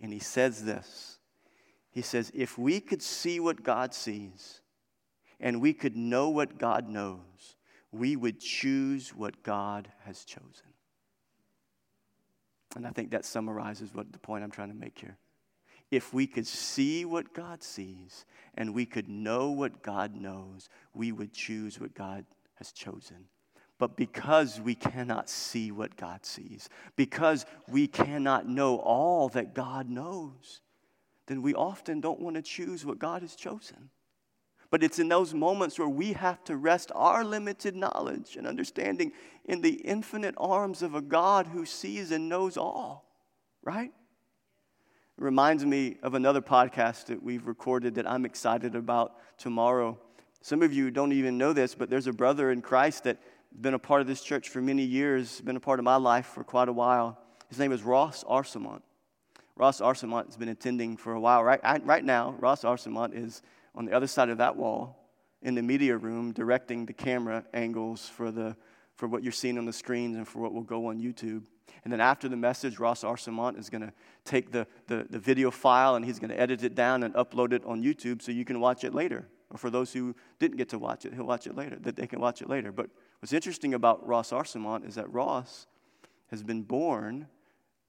and 0.00 0.12
he 0.12 0.20
says 0.20 0.62
this. 0.62 1.18
He 1.90 2.02
says, 2.02 2.30
If 2.32 2.56
we 2.56 2.78
could 2.78 3.02
see 3.02 3.40
what 3.40 3.64
God 3.64 3.94
sees 3.94 4.60
and 5.40 5.60
we 5.60 5.72
could 5.72 5.96
know 5.96 6.28
what 6.28 6.56
God 6.56 6.88
knows, 6.88 7.56
we 7.90 8.14
would 8.14 8.38
choose 8.38 9.08
what 9.08 9.42
God 9.42 9.88
has 10.04 10.24
chosen. 10.24 10.70
And 12.76 12.86
I 12.86 12.90
think 12.90 13.10
that 13.10 13.24
summarizes 13.24 13.92
what 13.92 14.12
the 14.12 14.20
point 14.20 14.44
I'm 14.44 14.52
trying 14.52 14.70
to 14.70 14.76
make 14.76 15.00
here. 15.00 15.18
If 15.90 16.14
we 16.14 16.28
could 16.28 16.46
see 16.46 17.04
what 17.04 17.34
God 17.34 17.64
sees 17.64 18.24
and 18.54 18.72
we 18.72 18.86
could 18.86 19.08
know 19.08 19.50
what 19.50 19.82
God 19.82 20.14
knows, 20.14 20.68
we 20.94 21.10
would 21.10 21.32
choose 21.32 21.80
what 21.80 21.92
God 21.92 22.24
has 22.54 22.70
chosen. 22.70 23.24
But 23.82 23.96
because 23.96 24.60
we 24.60 24.76
cannot 24.76 25.28
see 25.28 25.72
what 25.72 25.96
God 25.96 26.24
sees, 26.24 26.68
because 26.94 27.44
we 27.68 27.88
cannot 27.88 28.46
know 28.46 28.76
all 28.76 29.28
that 29.30 29.56
God 29.56 29.90
knows, 29.90 30.60
then 31.26 31.42
we 31.42 31.52
often 31.52 32.00
don't 32.00 32.20
want 32.20 32.36
to 32.36 32.42
choose 32.42 32.86
what 32.86 33.00
God 33.00 33.22
has 33.22 33.34
chosen. 33.34 33.90
But 34.70 34.84
it's 34.84 35.00
in 35.00 35.08
those 35.08 35.34
moments 35.34 35.80
where 35.80 35.88
we 35.88 36.12
have 36.12 36.44
to 36.44 36.56
rest 36.56 36.92
our 36.94 37.24
limited 37.24 37.74
knowledge 37.74 38.36
and 38.36 38.46
understanding 38.46 39.10
in 39.46 39.62
the 39.62 39.72
infinite 39.72 40.36
arms 40.38 40.82
of 40.82 40.94
a 40.94 41.02
God 41.02 41.48
who 41.48 41.66
sees 41.66 42.12
and 42.12 42.28
knows 42.28 42.56
all, 42.56 43.04
right? 43.64 43.90
It 45.18 45.24
reminds 45.24 45.66
me 45.66 45.96
of 46.04 46.14
another 46.14 46.40
podcast 46.40 47.06
that 47.06 47.20
we've 47.20 47.48
recorded 47.48 47.96
that 47.96 48.08
I'm 48.08 48.26
excited 48.26 48.76
about 48.76 49.16
tomorrow. 49.38 49.98
Some 50.40 50.62
of 50.62 50.72
you 50.72 50.92
don't 50.92 51.12
even 51.12 51.36
know 51.36 51.52
this, 51.52 51.74
but 51.74 51.90
there's 51.90 52.06
a 52.06 52.12
brother 52.12 52.52
in 52.52 52.62
Christ 52.62 53.02
that 53.04 53.18
been 53.60 53.74
a 53.74 53.78
part 53.78 54.00
of 54.00 54.06
this 54.06 54.22
church 54.22 54.48
for 54.48 54.60
many 54.60 54.82
years, 54.82 55.40
been 55.40 55.56
a 55.56 55.60
part 55.60 55.78
of 55.78 55.84
my 55.84 55.96
life 55.96 56.26
for 56.26 56.44
quite 56.44 56.68
a 56.68 56.72
while. 56.72 57.18
His 57.48 57.58
name 57.58 57.72
is 57.72 57.82
Ross 57.82 58.24
Arsamont. 58.24 58.82
Ross 59.56 59.80
Arsamont 59.80 60.26
has 60.26 60.36
been 60.36 60.48
attending 60.48 60.96
for 60.96 61.12
a 61.12 61.20
while. 61.20 61.44
Right, 61.44 61.60
right 61.84 62.04
now, 62.04 62.34
Ross 62.38 62.62
Arsamont 62.62 63.14
is 63.14 63.42
on 63.74 63.84
the 63.84 63.92
other 63.92 64.06
side 64.06 64.28
of 64.28 64.38
that 64.38 64.56
wall 64.56 64.98
in 65.42 65.54
the 65.54 65.62
media 65.62 65.96
room 65.96 66.32
directing 66.32 66.86
the 66.86 66.92
camera 66.92 67.44
angles 67.52 68.08
for, 68.08 68.30
the, 68.30 68.56
for 68.96 69.08
what 69.08 69.22
you're 69.22 69.32
seeing 69.32 69.58
on 69.58 69.66
the 69.66 69.72
screens 69.72 70.16
and 70.16 70.26
for 70.26 70.38
what 70.40 70.52
will 70.52 70.62
go 70.62 70.86
on 70.86 71.00
YouTube. 71.00 71.44
And 71.84 71.92
then 71.92 72.00
after 72.00 72.28
the 72.28 72.36
message, 72.36 72.78
Ross 72.78 73.02
Arsamont 73.02 73.58
is 73.58 73.68
going 73.68 73.82
to 73.82 73.92
take 74.24 74.52
the, 74.52 74.66
the, 74.86 75.06
the 75.10 75.18
video 75.18 75.50
file 75.50 75.96
and 75.96 76.04
he's 76.04 76.18
going 76.18 76.30
to 76.30 76.40
edit 76.40 76.62
it 76.62 76.74
down 76.74 77.02
and 77.02 77.12
upload 77.14 77.52
it 77.52 77.64
on 77.64 77.82
YouTube 77.82 78.22
so 78.22 78.30
you 78.30 78.44
can 78.44 78.60
watch 78.60 78.84
it 78.84 78.94
later. 78.94 79.26
Or 79.50 79.58
for 79.58 79.68
those 79.68 79.92
who 79.92 80.14
didn't 80.38 80.56
get 80.56 80.68
to 80.70 80.78
watch 80.78 81.04
it, 81.04 81.12
he'll 81.12 81.26
watch 81.26 81.46
it 81.46 81.54
later, 81.54 81.76
that 81.80 81.96
they 81.96 82.06
can 82.06 82.20
watch 82.20 82.40
it 82.40 82.48
later. 82.48 82.72
But 82.72 82.88
What's 83.22 83.32
interesting 83.32 83.72
about 83.72 84.04
Ross 84.04 84.32
Arsamont 84.32 84.84
is 84.84 84.96
that 84.96 85.10
Ross 85.12 85.68
has 86.32 86.42
been 86.42 86.62
born 86.62 87.28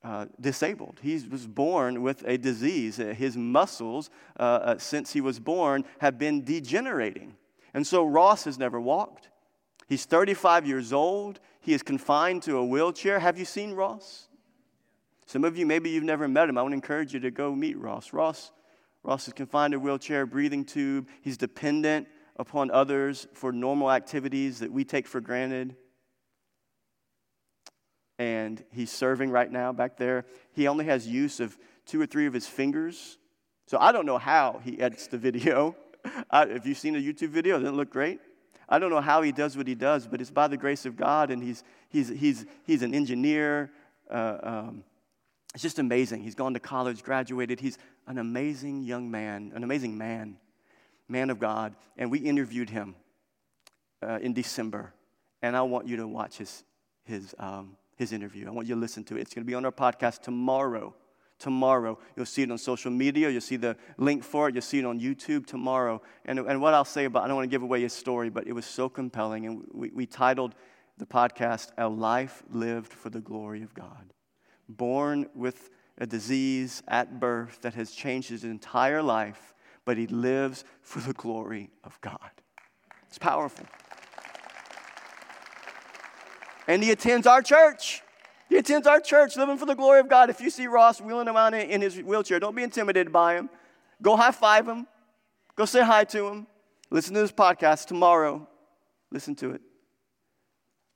uh, 0.04 0.28
disabled. 0.40 1.00
He 1.02 1.20
was 1.28 1.48
born 1.48 2.04
with 2.04 2.24
a 2.28 2.38
disease. 2.38 2.98
His 2.98 3.36
muscles, 3.36 4.12
uh, 4.40 4.44
uh, 4.44 4.78
since 4.78 5.12
he 5.14 5.22
was 5.22 5.40
born, 5.40 5.86
have 6.02 6.20
been 6.20 6.44
degenerating. 6.44 7.36
And 7.74 7.88
so 7.88 8.06
Ross 8.06 8.44
has 8.44 8.60
never 8.60 8.80
walked. 8.80 9.30
He's 9.88 10.06
35 10.06 10.68
years 10.68 10.94
old. 10.94 11.40
He 11.62 11.74
is 11.74 11.82
confined 11.82 12.44
to 12.44 12.58
a 12.58 12.66
wheelchair. 12.66 13.18
Have 13.18 13.40
you 13.40 13.46
seen 13.46 13.74
Ross? 13.74 14.28
Some 15.26 15.44
of 15.44 15.58
you, 15.58 15.66
maybe 15.66 15.90
you've 15.90 16.04
never 16.04 16.28
met 16.28 16.48
him. 16.48 16.60
I 16.60 16.64
to 16.64 16.74
encourage 16.74 17.12
you 17.12 17.20
to 17.22 17.32
go 17.32 17.56
meet 17.56 17.80
Ross. 17.80 18.14
Ross, 18.14 18.52
Ross 19.02 19.28
is 19.28 19.34
confined 19.34 19.72
to 19.72 19.78
a 19.78 19.82
wheelchair, 19.82 20.28
breathing 20.28 20.64
tube. 20.64 21.08
He's 21.22 21.38
dependent 21.38 22.08
upon 22.38 22.72
others 22.72 23.28
for 23.34 23.52
normal 23.52 23.92
activities 23.92 24.60
that 24.60 24.72
we 24.72 24.84
take 24.84 25.08
for 25.08 25.22
granted. 25.22 25.76
And 28.20 28.64
he's 28.72 28.92
serving 28.92 29.32
right 29.32 29.52
now 29.52 29.72
back 29.74 29.98
there. 29.98 30.26
He 30.54 30.68
only 30.68 30.86
has 30.86 31.08
use 31.08 31.40
of 31.40 31.58
two 31.86 32.02
or 32.02 32.06
three 32.06 32.26
of 32.26 32.34
his 32.34 32.48
fingers. 32.48 33.18
So 33.68 33.78
I 33.80 33.92
don't 33.92 34.06
know 34.06 34.18
how 34.18 34.62
he 34.64 34.80
edits 34.80 35.08
the 35.08 35.18
video. 35.18 35.76
I, 36.30 36.44
if 36.44 36.66
you've 36.66 36.78
seen 36.78 36.96
a 36.96 37.00
YouTube 37.00 37.30
video, 37.30 37.58
doesn't 37.58 37.74
it 37.74 37.78
look 37.78 37.90
great? 37.90 38.20
I 38.70 38.80
don't 38.80 38.90
know 38.90 39.02
how 39.02 39.22
he 39.22 39.32
does 39.32 39.58
what 39.58 39.68
he 39.68 39.76
does, 39.76 40.08
but 40.08 40.22
it's 40.22 40.32
by 40.32 40.48
the 40.48 40.58
grace 40.58 40.86
of 40.86 40.96
God, 40.96 41.32
and 41.32 41.44
he's, 41.44 41.64
he's, 41.90 42.10
he's, 42.10 42.46
he's 42.66 42.82
an 42.82 42.94
engineer. 42.94 43.72
Uh, 44.10 44.38
um, 44.42 44.84
It's 45.54 45.62
just 45.62 45.80
amazing. 45.80 46.24
He's 46.24 46.36
gone 46.36 46.54
to 46.54 46.60
college, 46.60 47.04
graduated. 47.04 47.60
He's 47.60 47.78
an 48.08 48.18
amazing 48.18 48.84
young 48.84 49.12
man, 49.12 49.52
an 49.54 49.64
amazing 49.64 49.98
man, 49.98 50.38
man 51.08 51.30
of 51.30 51.40
God. 51.40 51.76
And 51.98 52.12
we 52.12 52.20
interviewed 52.20 52.70
him 52.70 52.96
uh, 54.02 54.20
in 54.22 54.34
December. 54.34 54.94
And 55.42 55.56
I 55.56 55.62
want 55.62 55.88
you 55.88 55.98
to 55.98 56.08
watch 56.08 56.38
his, 56.38 56.64
his, 57.04 57.36
um, 57.40 57.78
his 57.96 58.14
interview. 58.14 58.48
I 58.48 58.52
want 58.52 58.68
you 58.68 58.76
to 58.76 58.82
listen 58.82 59.04
to 59.06 59.18
it. 59.18 59.22
It's 59.22 59.34
going 59.34 59.46
to 59.46 59.50
be 59.50 59.56
on 59.56 59.66
our 59.66 59.72
podcast 59.72 60.22
tomorrow. 60.22 60.94
Tomorrow. 61.40 62.00
You'll 62.16 62.26
see 62.26 62.44
it 62.44 62.52
on 62.52 62.58
social 62.58 62.92
media. 62.92 63.30
You'll 63.30 63.42
see 63.42 63.58
the 63.58 63.76
link 63.98 64.24
for 64.24 64.50
it. 64.50 64.56
You'll 64.56 64.62
see 64.62 64.80
it 64.80 64.86
on 64.86 65.00
YouTube 65.00 65.46
tomorrow. 65.46 66.02
And, 66.26 66.40
and 66.40 66.62
what 66.62 66.74
I'll 66.74 66.86
say 66.86 67.06
about, 67.06 67.24
I 67.24 67.28
don't 67.28 67.36
want 67.36 67.50
to 67.50 67.54
give 67.54 67.64
away 67.64 67.82
his 67.82 67.94
story, 67.94 68.30
but 68.30 68.48
it 68.48 68.54
was 68.54 68.66
so 68.66 68.88
compelling. 68.88 69.46
And 69.46 69.68
we, 69.74 69.90
we 69.90 70.06
titled 70.06 70.56
the 70.98 71.06
podcast, 71.06 71.70
A 71.78 71.88
Life 71.88 72.44
Lived 72.50 72.94
for 72.94 73.10
the 73.10 73.20
Glory 73.20 73.64
of 73.64 73.74
God 73.74 74.14
born 74.70 75.28
with 75.36 75.70
a 75.98 76.06
disease 76.06 76.82
at 76.88 77.20
birth 77.20 77.60
that 77.62 77.74
has 77.76 77.92
changed 77.92 78.30
his 78.30 78.44
entire 78.44 79.02
life, 79.02 79.54
but 79.86 79.98
he 79.98 80.08
lives 80.08 80.64
for 80.82 81.00
the 81.00 81.14
glory 81.14 81.70
of 81.84 82.00
God. 82.02 82.32
It's 83.08 83.18
powerful. 83.18 83.66
And 86.68 86.84
he 86.84 86.92
attends 86.92 87.28
our 87.28 87.42
church. 87.42 88.02
He 88.50 88.58
attends 88.58 88.88
our 88.88 89.00
church, 89.00 89.36
living 89.36 89.58
for 89.58 89.66
the 89.66 89.76
glory 89.76 90.00
of 90.00 90.08
God. 90.08 90.30
If 90.30 90.40
you 90.40 90.50
see 90.50 90.68
Ross 90.68 91.02
wheeling 91.02 91.28
around 91.28 91.54
in 91.56 91.82
his 91.82 91.98
wheelchair, 92.02 92.40
don't 92.40 92.56
be 92.56 92.64
intimidated 92.64 93.12
by 93.12 93.36
him. 93.36 93.50
Go 94.02 94.16
high 94.16 94.32
five 94.32 94.68
him. 94.68 94.88
Go 95.56 95.66
say 95.66 95.84
hi 95.84 96.04
to 96.06 96.28
him. 96.28 96.48
Listen 96.90 97.14
to 97.16 97.22
this 97.22 97.32
podcast 97.32 97.88
tomorrow. 97.88 98.48
Listen 99.12 99.36
to 99.36 99.52
it. 99.52 99.62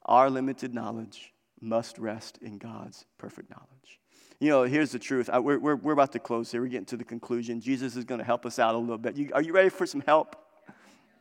Our 0.06 0.30
limited 0.30 0.74
knowledge 0.74 1.34
must 1.60 1.98
rest 1.98 2.38
in 2.42 2.58
God's 2.58 3.06
perfect 3.18 3.50
knowledge. 3.50 4.00
You 4.40 4.50
know, 4.50 4.64
here's 4.64 4.92
the 4.92 5.00
truth. 5.00 5.30
I, 5.32 5.40
we're, 5.40 5.58
we're, 5.58 5.76
we're 5.76 5.94
about 5.94 6.12
to 6.12 6.20
close 6.20 6.52
here. 6.52 6.62
We're 6.62 6.68
getting 6.68 6.86
to 6.86 6.98
the 6.98 7.04
conclusion. 7.04 7.60
Jesus 7.60 7.96
is 7.96 8.06
going 8.06 8.20
to 8.20 8.26
help 8.26 8.46
us 8.46 8.60
out 8.60 8.76
a 8.76 8.78
little 8.78 8.98
bit. 8.98 9.16
You, 9.16 9.32
are 9.34 9.42
you 9.42 9.52
ready 9.52 9.70
for 9.70 9.86
some 9.86 10.02
help? 10.02 10.36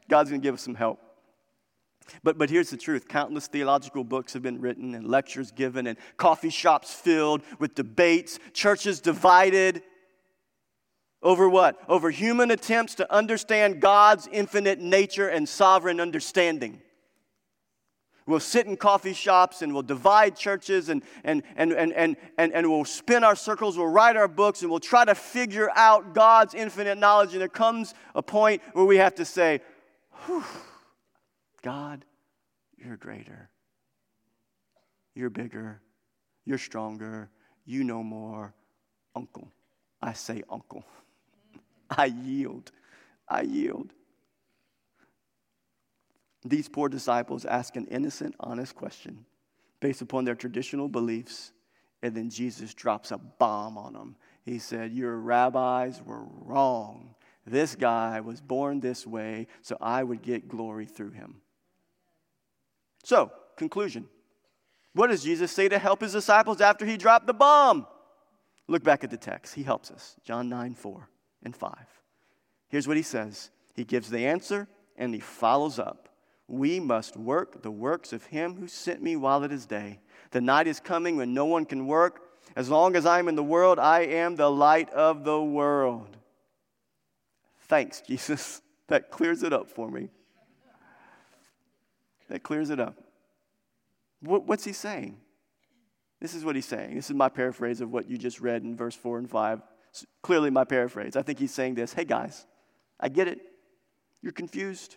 God's 0.09 0.31
going 0.31 0.43
to 0.43 0.47
give 0.47 0.55
us 0.55 0.63
some 0.63 0.75
help. 0.75 1.01
But, 2.23 2.39
but 2.39 2.51
here's 2.51 2.71
the 2.71 2.77
truth 2.77 3.09
countless 3.09 3.47
theological 3.49 4.05
books 4.05 4.35
have 4.35 4.43
been 4.43 4.61
written, 4.61 4.95
and 4.95 5.09
lectures 5.09 5.51
given, 5.51 5.87
and 5.87 5.99
coffee 6.17 6.51
shops 6.51 6.95
filled 6.95 7.43
with 7.59 7.75
debates, 7.75 8.39
churches 8.53 9.01
divided. 9.01 9.83
Over 11.23 11.49
what? 11.49 11.81
Over 11.89 12.11
human 12.11 12.51
attempts 12.51 12.97
to 12.97 13.13
understand 13.13 13.81
God's 13.81 14.29
infinite 14.31 14.79
nature 14.79 15.29
and 15.29 15.49
sovereign 15.49 16.01
understanding. 16.01 16.83
We'll 18.27 18.41
sit 18.41 18.67
in 18.67 18.77
coffee 18.77 19.13
shops 19.13 19.63
and 19.63 19.73
we'll 19.73 19.85
divide 19.85 20.35
churches 20.37 20.89
and, 20.89 21.03
and, 21.23 21.45
and, 21.55 21.73
and, 21.73 21.93
and, 21.93 22.17
and, 22.37 22.53
and 22.53 22.69
we'll 22.69 22.85
spin 22.85 23.23
our 23.23 23.37
circles, 23.37 23.79
we'll 23.79 23.87
write 23.87 24.17
our 24.17 24.27
books, 24.27 24.63
and 24.63 24.71
we'll 24.71 24.81
try 24.81 25.05
to 25.05 25.15
figure 25.15 25.71
out 25.77 26.13
God's 26.13 26.53
infinite 26.53 26.99
knowledge. 26.99 27.33
And 27.33 27.41
there 27.41 27.49
comes 27.49 27.95
a 28.17 28.23
point 28.23 28.63
where 28.73 28.85
we 28.85 28.97
have 28.97 29.15
to 29.17 29.25
say, 29.25 29.61
God, 31.63 32.05
you're 32.77 32.97
greater. 32.97 33.49
You're 35.15 35.31
bigger. 35.31 35.81
You're 36.45 36.59
stronger. 36.59 37.31
You 37.65 37.85
know 37.85 38.03
more. 38.03 38.55
Uncle. 39.15 39.53
I 40.03 40.13
say, 40.13 40.43
Uncle. 40.51 40.85
I 41.91 42.07
yield. 42.07 42.73
I 43.29 43.43
yield. 43.43 43.93
These 46.49 46.69
poor 46.69 46.89
disciples 46.89 47.45
ask 47.45 47.77
an 47.77 47.87
innocent, 47.87 48.35
honest 48.41 48.75
question 48.75 49.25
based 49.81 50.01
upon 50.01 50.25
their 50.25 50.35
traditional 50.35 50.89
beliefs, 50.89 51.53
and 52.03 52.15
then 52.15 52.31
Jesus 52.31 52.73
drops 52.73 53.11
a 53.11 53.19
bomb 53.19 53.77
on 53.77 53.93
them. 53.93 54.17
He 54.45 54.59
said, 54.59 54.93
Your 54.93 55.17
rabbis 55.17 56.01
were 56.05 56.25
wrong. 56.25 57.15
This 57.47 57.75
guy 57.75 58.21
was 58.21 58.41
born 58.41 58.81
this 58.81 59.07
way, 59.07 59.47
so 59.63 59.77
I 59.81 60.03
would 60.03 60.23
get 60.23 60.49
glory 60.49 60.87
through 60.87 61.11
him. 61.11 61.37
So, 63.05 63.31
conclusion. 63.57 64.09
What 64.93 65.09
does 65.09 65.23
Jesus 65.23 65.53
say 65.53 65.69
to 65.69 65.79
help 65.79 66.01
his 66.01 66.13
disciples 66.13 66.61
after 66.61 66.87
he 66.87 66.97
dropped 66.97 67.27
the 67.27 67.35
bomb? 67.35 67.87
Look 68.67 68.83
back 68.83 69.05
at 69.05 69.11
the 69.11 69.17
text. 69.17 69.55
He 69.55 69.63
helps 69.63 69.91
us. 69.91 70.17
John 70.25 70.49
9, 70.49 70.75
4 70.75 71.09
and 71.45 71.55
5. 71.55 71.73
Here's 72.69 72.89
what 72.89 72.97
he 72.97 73.03
says 73.03 73.51
He 73.75 73.85
gives 73.85 74.11
the 74.11 74.27
answer 74.27 74.67
and 74.97 75.15
he 75.15 75.21
follows 75.21 75.79
up. 75.79 76.09
We 76.49 76.79
must 76.79 77.17
work 77.17 77.63
the 77.63 77.71
works 77.71 78.13
of 78.13 78.27
him 78.27 78.55
who 78.55 78.69
sent 78.69 79.03
me 79.03 79.17
while 79.17 79.43
it 79.43 79.53
is 79.53 79.67
day. 79.67 80.01
The 80.31 80.41
night 80.41 80.67
is 80.67 80.81
coming 80.81 81.17
when 81.17 81.35
no 81.35 81.45
one 81.45 81.65
can 81.65 81.87
work. 81.87 82.23
As 82.55 82.69
long 82.71 82.95
as 82.95 83.05
I 83.05 83.19
am 83.19 83.29
in 83.29 83.35
the 83.35 83.43
world, 83.43 83.79
I 83.79 84.01
am 84.01 84.37
the 84.37 84.51
light 84.51 84.91
of 84.91 85.25
the 85.25 85.43
world. 85.43 86.17
Thanks, 87.63 88.01
Jesus. 88.07 88.63
That 88.89 89.11
clears 89.11 89.43
it 89.43 89.53
up 89.53 89.69
for 89.69 89.91
me. 89.91 90.11
That 92.29 92.43
clears 92.43 92.71
it 92.71 92.81
up. 92.81 92.97
what's 94.21 94.65
he 94.65 94.73
saying? 94.73 95.19
This 96.21 96.35
is 96.35 96.45
what 96.45 96.55
he's 96.55 96.67
saying. 96.67 96.95
This 96.95 97.11
is 97.11 97.17
my 97.17 97.29
paraphrase 97.29 97.81
of 97.81 97.93
what 97.93 98.09
you 98.09 98.17
just 98.17 98.41
read 98.41 98.63
in 98.63 98.77
verse 98.77 98.95
4 98.95 99.19
and 99.19 99.31
5. 99.31 99.63
It's 99.91 100.07
clearly, 100.23 100.51
my 100.51 100.65
paraphrase. 100.65 101.17
I 101.17 101.23
think 101.23 101.39
he's 101.39 101.53
saying 101.53 101.75
this 101.75 101.93
Hey, 101.93 102.05
guys, 102.05 102.47
I 102.99 103.09
get 103.09 103.29
it. 103.29 103.41
You're 104.23 104.33
confused. 104.33 104.97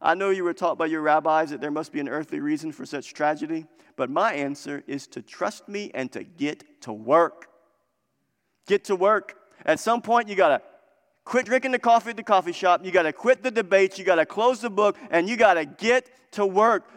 I 0.00 0.14
know 0.14 0.30
you 0.30 0.44
were 0.44 0.54
taught 0.54 0.78
by 0.78 0.86
your 0.86 1.00
rabbis 1.00 1.50
that 1.50 1.60
there 1.60 1.70
must 1.70 1.92
be 1.92 2.00
an 2.00 2.08
earthly 2.08 2.40
reason 2.40 2.72
for 2.72 2.86
such 2.86 3.14
tragedy, 3.14 3.66
but 3.96 4.10
my 4.10 4.32
answer 4.32 4.84
is 4.86 5.06
to 5.08 5.22
trust 5.22 5.68
me 5.68 5.90
and 5.94 6.10
to 6.12 6.22
get 6.22 6.82
to 6.82 6.92
work. 6.92 7.48
Get 8.66 8.84
to 8.84 8.96
work. 8.96 9.36
At 9.64 9.80
some 9.80 10.00
point, 10.02 10.28
you 10.28 10.36
got 10.36 10.48
to 10.48 10.62
quit 11.24 11.46
drinking 11.46 11.72
the 11.72 11.78
coffee 11.78 12.10
at 12.10 12.16
the 12.16 12.22
coffee 12.22 12.52
shop. 12.52 12.84
You 12.84 12.92
got 12.92 13.02
to 13.02 13.12
quit 13.12 13.42
the 13.42 13.50
debates. 13.50 13.98
You 13.98 14.04
got 14.04 14.16
to 14.16 14.26
close 14.26 14.60
the 14.60 14.70
book, 14.70 14.96
and 15.10 15.28
you 15.28 15.36
got 15.36 15.54
to 15.54 15.64
get 15.64 16.08
to 16.32 16.46
work 16.46 16.88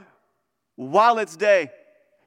while 0.75 1.17
it's 1.17 1.35
day. 1.35 1.71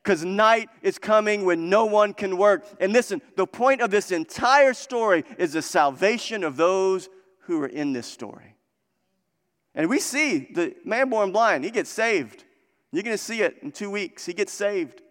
Because 0.02 0.24
night 0.24 0.68
is 0.82 0.98
coming 0.98 1.46
when 1.46 1.70
no 1.70 1.86
one 1.86 2.12
can 2.12 2.36
work. 2.36 2.66
And 2.78 2.92
listen, 2.92 3.22
the 3.36 3.46
point 3.46 3.80
of 3.80 3.90
this 3.90 4.12
entire 4.12 4.74
story 4.74 5.24
is 5.38 5.54
the 5.54 5.62
salvation 5.62 6.44
of 6.44 6.56
those 6.56 7.08
who 7.40 7.62
are 7.62 7.68
in 7.68 7.94
this 7.94 8.06
story. 8.06 8.53
And 9.74 9.88
we 9.88 9.98
see 9.98 10.48
the 10.52 10.74
man 10.84 11.10
born 11.10 11.32
blind, 11.32 11.64
he 11.64 11.70
gets 11.70 11.90
saved. 11.90 12.44
You're 12.92 13.02
going 13.02 13.16
to 13.16 13.22
see 13.22 13.42
it 13.42 13.56
in 13.62 13.72
two 13.72 13.90
weeks. 13.90 14.24
He 14.24 14.32
gets 14.32 14.52
saved. 14.52 15.02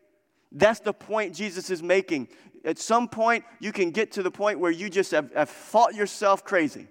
That's 0.53 0.79
the 0.79 0.93
point 0.93 1.35
Jesus 1.35 1.69
is 1.69 1.83
making. 1.83 2.29
At 2.63 2.79
some 2.79 3.09
point, 3.09 3.43
you 3.59 3.73
can 3.73 3.91
get 3.91 4.13
to 4.13 4.23
the 4.23 4.31
point 4.31 4.59
where 4.59 4.71
you 4.71 4.89
just 4.89 5.11
have, 5.11 5.33
have 5.33 5.49
thought 5.49 5.93
yourself 5.93 6.45
crazy, 6.45 6.87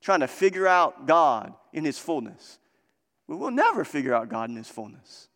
trying 0.00 0.20
to 0.20 0.26
figure 0.26 0.66
out 0.66 1.06
God 1.06 1.54
in 1.72 1.84
his 1.84 1.98
fullness. 2.00 2.58
But 3.28 3.36
We 3.36 3.44
will 3.44 3.52
never 3.52 3.84
figure 3.84 4.14
out 4.14 4.28
God 4.28 4.50
in 4.50 4.56
his 4.56 4.68
fullness. 4.68 5.28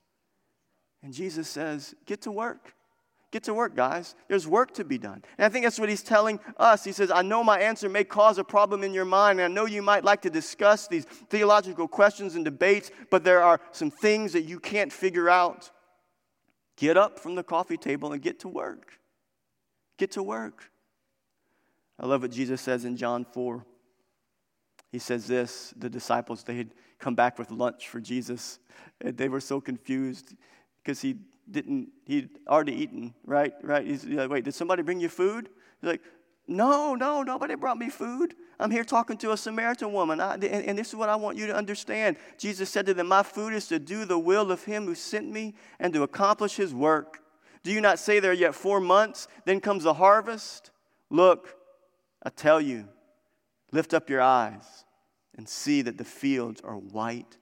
And 1.03 1.15
Jesus 1.15 1.49
says, 1.49 1.95
Get 2.07 2.23
to 2.23 2.33
work. 2.33 2.75
Get 3.33 3.43
to 3.45 3.55
work, 3.55 3.75
guys. 3.75 4.15
There's 4.29 4.47
work 4.47 4.73
to 4.75 4.85
be 4.85 4.99
done. 4.99 5.23
And 5.37 5.45
I 5.45 5.49
think 5.49 5.65
that's 5.65 5.81
what 5.81 5.89
he's 5.89 6.03
telling 6.03 6.39
us. 6.59 6.85
He 6.85 6.93
says, 6.93 7.11
I 7.11 7.23
know 7.23 7.43
my 7.43 7.59
answer 7.59 7.89
may 7.89 8.05
cause 8.05 8.39
a 8.39 8.45
problem 8.45 8.85
in 8.85 8.95
your 8.95 9.05
mind, 9.05 9.41
and 9.41 9.53
I 9.53 9.55
know 9.55 9.67
you 9.67 9.83
might 9.83 10.05
like 10.05 10.23
to 10.23 10.31
discuss 10.31 10.87
these 10.87 11.05
theological 11.05 11.89
questions 11.89 12.37
and 12.37 12.45
debates, 12.45 12.91
but 13.11 13.25
there 13.25 13.43
are 13.43 13.61
some 13.73 13.91
things 13.91 14.33
that 14.33 14.43
you 14.43 14.61
can't 14.61 14.93
figure 14.93 15.29
out. 15.29 15.71
Get 16.77 16.97
up 16.97 17.19
from 17.19 17.35
the 17.35 17.43
coffee 17.43 17.77
table 17.77 18.13
and 18.13 18.23
get 18.23 18.41
to 18.41 18.49
work. 18.49 18.93
Get 19.99 20.13
to 20.13 20.23
work. 20.23 20.71
I 21.99 22.07
love 22.07 22.23
what 22.23 22.31
Jesus 22.31 22.61
says 22.61 22.85
in 22.85 22.97
John 22.97 23.25
4. 23.25 23.65
He 24.93 24.99
says 24.99 25.27
this 25.27 25.75
the 25.77 25.91
disciples, 25.91 26.45
they 26.45 26.57
had 26.57 26.71
come 26.99 27.15
back 27.15 27.39
with 27.39 27.51
lunch 27.51 27.89
for 27.89 28.01
Jesus, 28.01 28.61
and 29.01 29.17
they 29.17 29.29
were 29.29 29.41
so 29.41 29.61
confused 29.61 30.35
because 30.83 31.01
he 31.01 31.17
didn't, 31.51 31.91
he'd 32.05 32.31
already 32.49 32.73
eaten, 32.73 33.15
right? 33.25 33.53
Right? 33.63 33.87
He's 33.87 34.05
like, 34.05 34.31
wait, 34.31 34.45
did 34.45 34.55
somebody 34.55 34.83
bring 34.83 35.01
you 35.01 35.09
food? 35.09 35.49
He's 35.81 35.89
like, 35.89 36.01
no, 36.49 36.95
no, 36.95 37.23
nobody 37.23 37.55
brought 37.55 37.79
me 37.79 37.91
food. 37.91 38.35
I'm 38.59 38.71
here 38.71 38.85
talking 38.85 39.17
to 39.19 39.33
a 39.33 39.37
Samaritan 39.37 39.93
woman. 39.93 40.21
I, 40.21 40.35
and, 40.35 40.45
and, 40.45 40.79
this 40.79 40.89
is 40.89 40.95
what 40.95 41.09
I 41.09 41.17
want 41.17 41.37
you 41.37 41.47
to 41.49 41.55
understand. 41.55 42.17
Jesus 42.39 42.71
said 42.71 42.87
to 42.87 42.95
them, 42.95 43.09
My 43.09 43.23
food 43.23 43.53
is 43.53 43.67
to 43.69 43.79
do 43.79 44.05
the 44.05 44.19
will 44.19 44.51
of 44.53 44.65
him 44.65 44.87
who 44.87 44.95
sent 44.95 45.31
me 45.31 45.55
and 45.81 45.93
to 45.93 46.05
accomplish 46.05 46.57
his 46.57 46.73
work. 46.73 47.21
Do 47.65 47.73
you 47.73 47.81
not 47.81 47.99
say 47.99 48.21
there 48.21 48.33
yet 48.33 48.55
four 48.55 48.81
months? 48.81 49.27
Then 49.45 49.61
comes 49.61 49.83
the 49.83 49.95
harvest? 49.95 50.71
Look, 51.11 51.57
I 52.23 52.31
tell 52.31 52.61
you, 52.61 52.89
lift 53.73 53.93
up 53.93 54.09
your 54.09 54.23
eyes 54.23 54.85
and 55.37 55.49
see 55.49 55.83
that 55.83 55.99
the 55.99 56.05
fields 56.05 56.61
are 56.63 56.77
white 56.77 57.39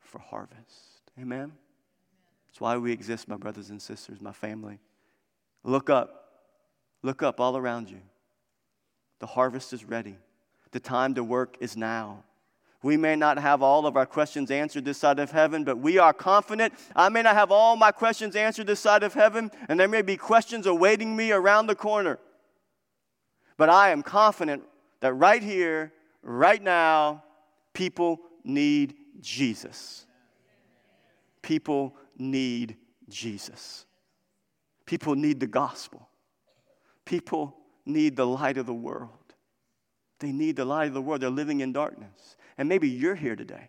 for 0.00 0.18
harvest. 0.18 1.10
Amen. 1.18 1.52
It's 2.54 2.60
why 2.60 2.76
we 2.76 2.92
exist, 2.92 3.26
my 3.26 3.36
brothers 3.36 3.70
and 3.70 3.82
sisters, 3.82 4.20
my 4.20 4.30
family. 4.30 4.78
Look 5.64 5.90
up. 5.90 6.28
Look 7.02 7.20
up 7.20 7.40
all 7.40 7.56
around 7.56 7.90
you. 7.90 7.98
The 9.18 9.26
harvest 9.26 9.72
is 9.72 9.84
ready. 9.84 10.14
The 10.70 10.78
time 10.78 11.14
to 11.14 11.24
work 11.24 11.56
is 11.58 11.76
now. 11.76 12.22
We 12.80 12.96
may 12.96 13.16
not 13.16 13.40
have 13.40 13.60
all 13.60 13.86
of 13.86 13.96
our 13.96 14.06
questions 14.06 14.52
answered 14.52 14.84
this 14.84 14.98
side 14.98 15.18
of 15.18 15.32
heaven, 15.32 15.64
but 15.64 15.78
we 15.78 15.98
are 15.98 16.12
confident. 16.12 16.74
I 16.94 17.08
may 17.08 17.22
not 17.22 17.34
have 17.34 17.50
all 17.50 17.74
my 17.74 17.90
questions 17.90 18.36
answered 18.36 18.68
this 18.68 18.78
side 18.78 19.02
of 19.02 19.14
heaven, 19.14 19.50
and 19.68 19.80
there 19.80 19.88
may 19.88 20.02
be 20.02 20.16
questions 20.16 20.64
awaiting 20.64 21.16
me 21.16 21.32
around 21.32 21.66
the 21.66 21.74
corner. 21.74 22.20
But 23.56 23.68
I 23.68 23.90
am 23.90 24.04
confident 24.04 24.62
that 25.00 25.12
right 25.14 25.42
here, 25.42 25.92
right 26.22 26.62
now, 26.62 27.24
people 27.72 28.20
need 28.44 28.94
Jesus. 29.20 30.06
People 31.42 31.96
need 32.18 32.76
Jesus. 33.08 33.86
People 34.86 35.14
need 35.14 35.40
the 35.40 35.46
gospel. 35.46 36.08
People 37.04 37.56
need 37.86 38.16
the 38.16 38.26
light 38.26 38.58
of 38.58 38.66
the 38.66 38.74
world. 38.74 39.10
They 40.20 40.32
need 40.32 40.56
the 40.56 40.64
light 40.64 40.88
of 40.88 40.94
the 40.94 41.02
world. 41.02 41.20
They're 41.20 41.30
living 41.30 41.60
in 41.60 41.72
darkness. 41.72 42.36
And 42.56 42.68
maybe 42.68 42.88
you're 42.88 43.14
here 43.14 43.36
today, 43.36 43.68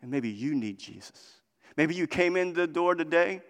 and 0.00 0.10
maybe 0.10 0.30
you 0.30 0.54
need 0.54 0.78
Jesus. 0.78 1.40
Maybe 1.76 1.94
you 1.94 2.06
came 2.06 2.36
in 2.36 2.52
the 2.52 2.66
door 2.66 2.94
today 2.94 3.42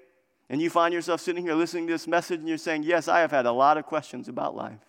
and 0.48 0.60
you 0.60 0.70
find 0.70 0.94
yourself 0.94 1.20
sitting 1.20 1.42
here 1.44 1.54
listening 1.54 1.86
to 1.88 1.92
this 1.92 2.06
message 2.06 2.40
and 2.40 2.48
you're 2.48 2.58
saying, 2.58 2.84
Yes, 2.84 3.08
I 3.08 3.20
have 3.20 3.30
had 3.30 3.46
a 3.46 3.52
lot 3.52 3.76
of 3.76 3.84
questions 3.84 4.28
about 4.28 4.56
life. 4.56 4.80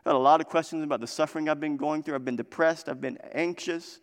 I've 0.00 0.12
had 0.12 0.14
a 0.14 0.18
lot 0.18 0.40
of 0.40 0.48
questions 0.48 0.84
about 0.84 1.00
the 1.00 1.06
suffering 1.06 1.48
I've 1.48 1.60
been 1.60 1.76
going 1.76 2.02
through. 2.02 2.14
I've 2.14 2.24
been 2.24 2.36
depressed, 2.36 2.88
I've 2.88 3.00
been 3.00 3.18
anxious, 3.32 4.00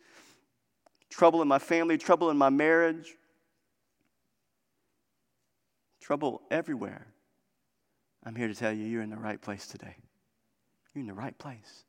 trouble 1.09 1.41
in 1.41 1.47
my 1.47 1.59
family, 1.59 1.97
trouble 1.97 2.29
in 2.29 2.37
my 2.37 2.49
marriage, 2.49 3.15
trouble 6.03 6.41
everywhere. 6.51 7.07
I'm 8.25 8.35
here 8.35 8.47
to 8.47 8.55
tell 8.55 8.73
you, 8.73 8.85
you're 8.85 9.01
in 9.01 9.09
the 9.09 9.17
right 9.17 9.41
place 9.41 9.67
today. 9.67 9.95
You're 10.93 11.01
in 11.01 11.07
the 11.07 11.13
right 11.13 11.37
place. 11.37 11.85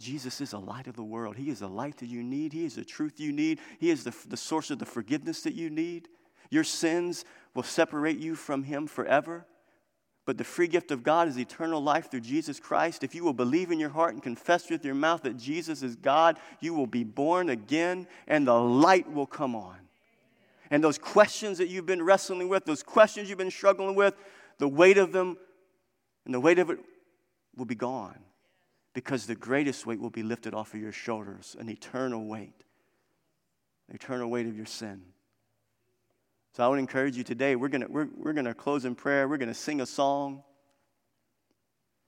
Jesus 0.00 0.40
is 0.40 0.52
the 0.52 0.58
light 0.58 0.86
of 0.86 0.96
the 0.96 1.04
world. 1.04 1.36
He 1.36 1.50
is 1.50 1.60
the 1.60 1.68
light 1.68 1.98
that 1.98 2.06
you 2.06 2.22
need. 2.22 2.52
He 2.54 2.64
is 2.64 2.74
the 2.74 2.84
truth 2.84 3.20
you 3.20 3.32
need. 3.32 3.60
He 3.78 3.90
is 3.90 4.04
the, 4.04 4.14
the 4.26 4.36
source 4.36 4.70
of 4.70 4.78
the 4.78 4.86
forgiveness 4.86 5.42
that 5.42 5.54
you 5.54 5.68
need. 5.68 6.08
Your 6.50 6.64
sins 6.64 7.24
will 7.54 7.62
separate 7.62 8.18
you 8.18 8.34
from 8.34 8.62
Him 8.62 8.86
forever. 8.86 9.46
But 10.24 10.38
the 10.38 10.44
free 10.44 10.68
gift 10.68 10.90
of 10.90 11.02
God 11.02 11.28
is 11.28 11.38
eternal 11.38 11.82
life 11.82 12.10
through 12.10 12.20
Jesus 12.20 12.58
Christ. 12.58 13.04
If 13.04 13.14
you 13.14 13.24
will 13.24 13.34
believe 13.34 13.70
in 13.70 13.78
your 13.78 13.90
heart 13.90 14.14
and 14.14 14.22
confess 14.22 14.70
with 14.70 14.84
your 14.84 14.94
mouth 14.94 15.22
that 15.22 15.36
Jesus 15.36 15.82
is 15.82 15.96
God, 15.96 16.38
you 16.60 16.72
will 16.72 16.86
be 16.86 17.04
born 17.04 17.50
again 17.50 18.06
and 18.26 18.46
the 18.46 18.58
light 18.58 19.10
will 19.12 19.26
come 19.26 19.54
on. 19.54 19.76
And 20.70 20.82
those 20.82 20.98
questions 20.98 21.58
that 21.58 21.68
you've 21.68 21.86
been 21.86 22.02
wrestling 22.02 22.48
with, 22.48 22.64
those 22.64 22.82
questions 22.82 23.28
you've 23.28 23.38
been 23.38 23.50
struggling 23.50 23.94
with, 23.94 24.14
the 24.58 24.68
weight 24.68 24.98
of 24.98 25.12
them 25.12 25.36
and 26.24 26.34
the 26.34 26.40
weight 26.40 26.58
of 26.58 26.70
it 26.70 26.78
will 27.56 27.64
be 27.64 27.74
gone 27.74 28.20
because 28.94 29.26
the 29.26 29.34
greatest 29.34 29.86
weight 29.86 30.00
will 30.00 30.10
be 30.10 30.22
lifted 30.22 30.54
off 30.54 30.74
of 30.74 30.80
your 30.80 30.92
shoulders 30.92 31.56
an 31.58 31.68
eternal 31.68 32.26
weight, 32.26 32.64
an 33.88 33.96
eternal 33.96 34.30
weight 34.30 34.46
of 34.46 34.56
your 34.56 34.66
sin. 34.66 35.02
So 36.52 36.64
I 36.64 36.68
would 36.68 36.78
encourage 36.78 37.16
you 37.16 37.24
today, 37.24 37.56
we're 37.56 37.68
going 37.68 37.86
we're, 37.88 38.08
we're 38.16 38.32
gonna 38.32 38.54
close 38.54 38.84
in 38.84 38.94
prayer, 38.94 39.28
we're 39.28 39.38
going 39.38 39.48
to 39.48 39.54
sing 39.54 39.80
a 39.80 39.86
song, 39.86 40.42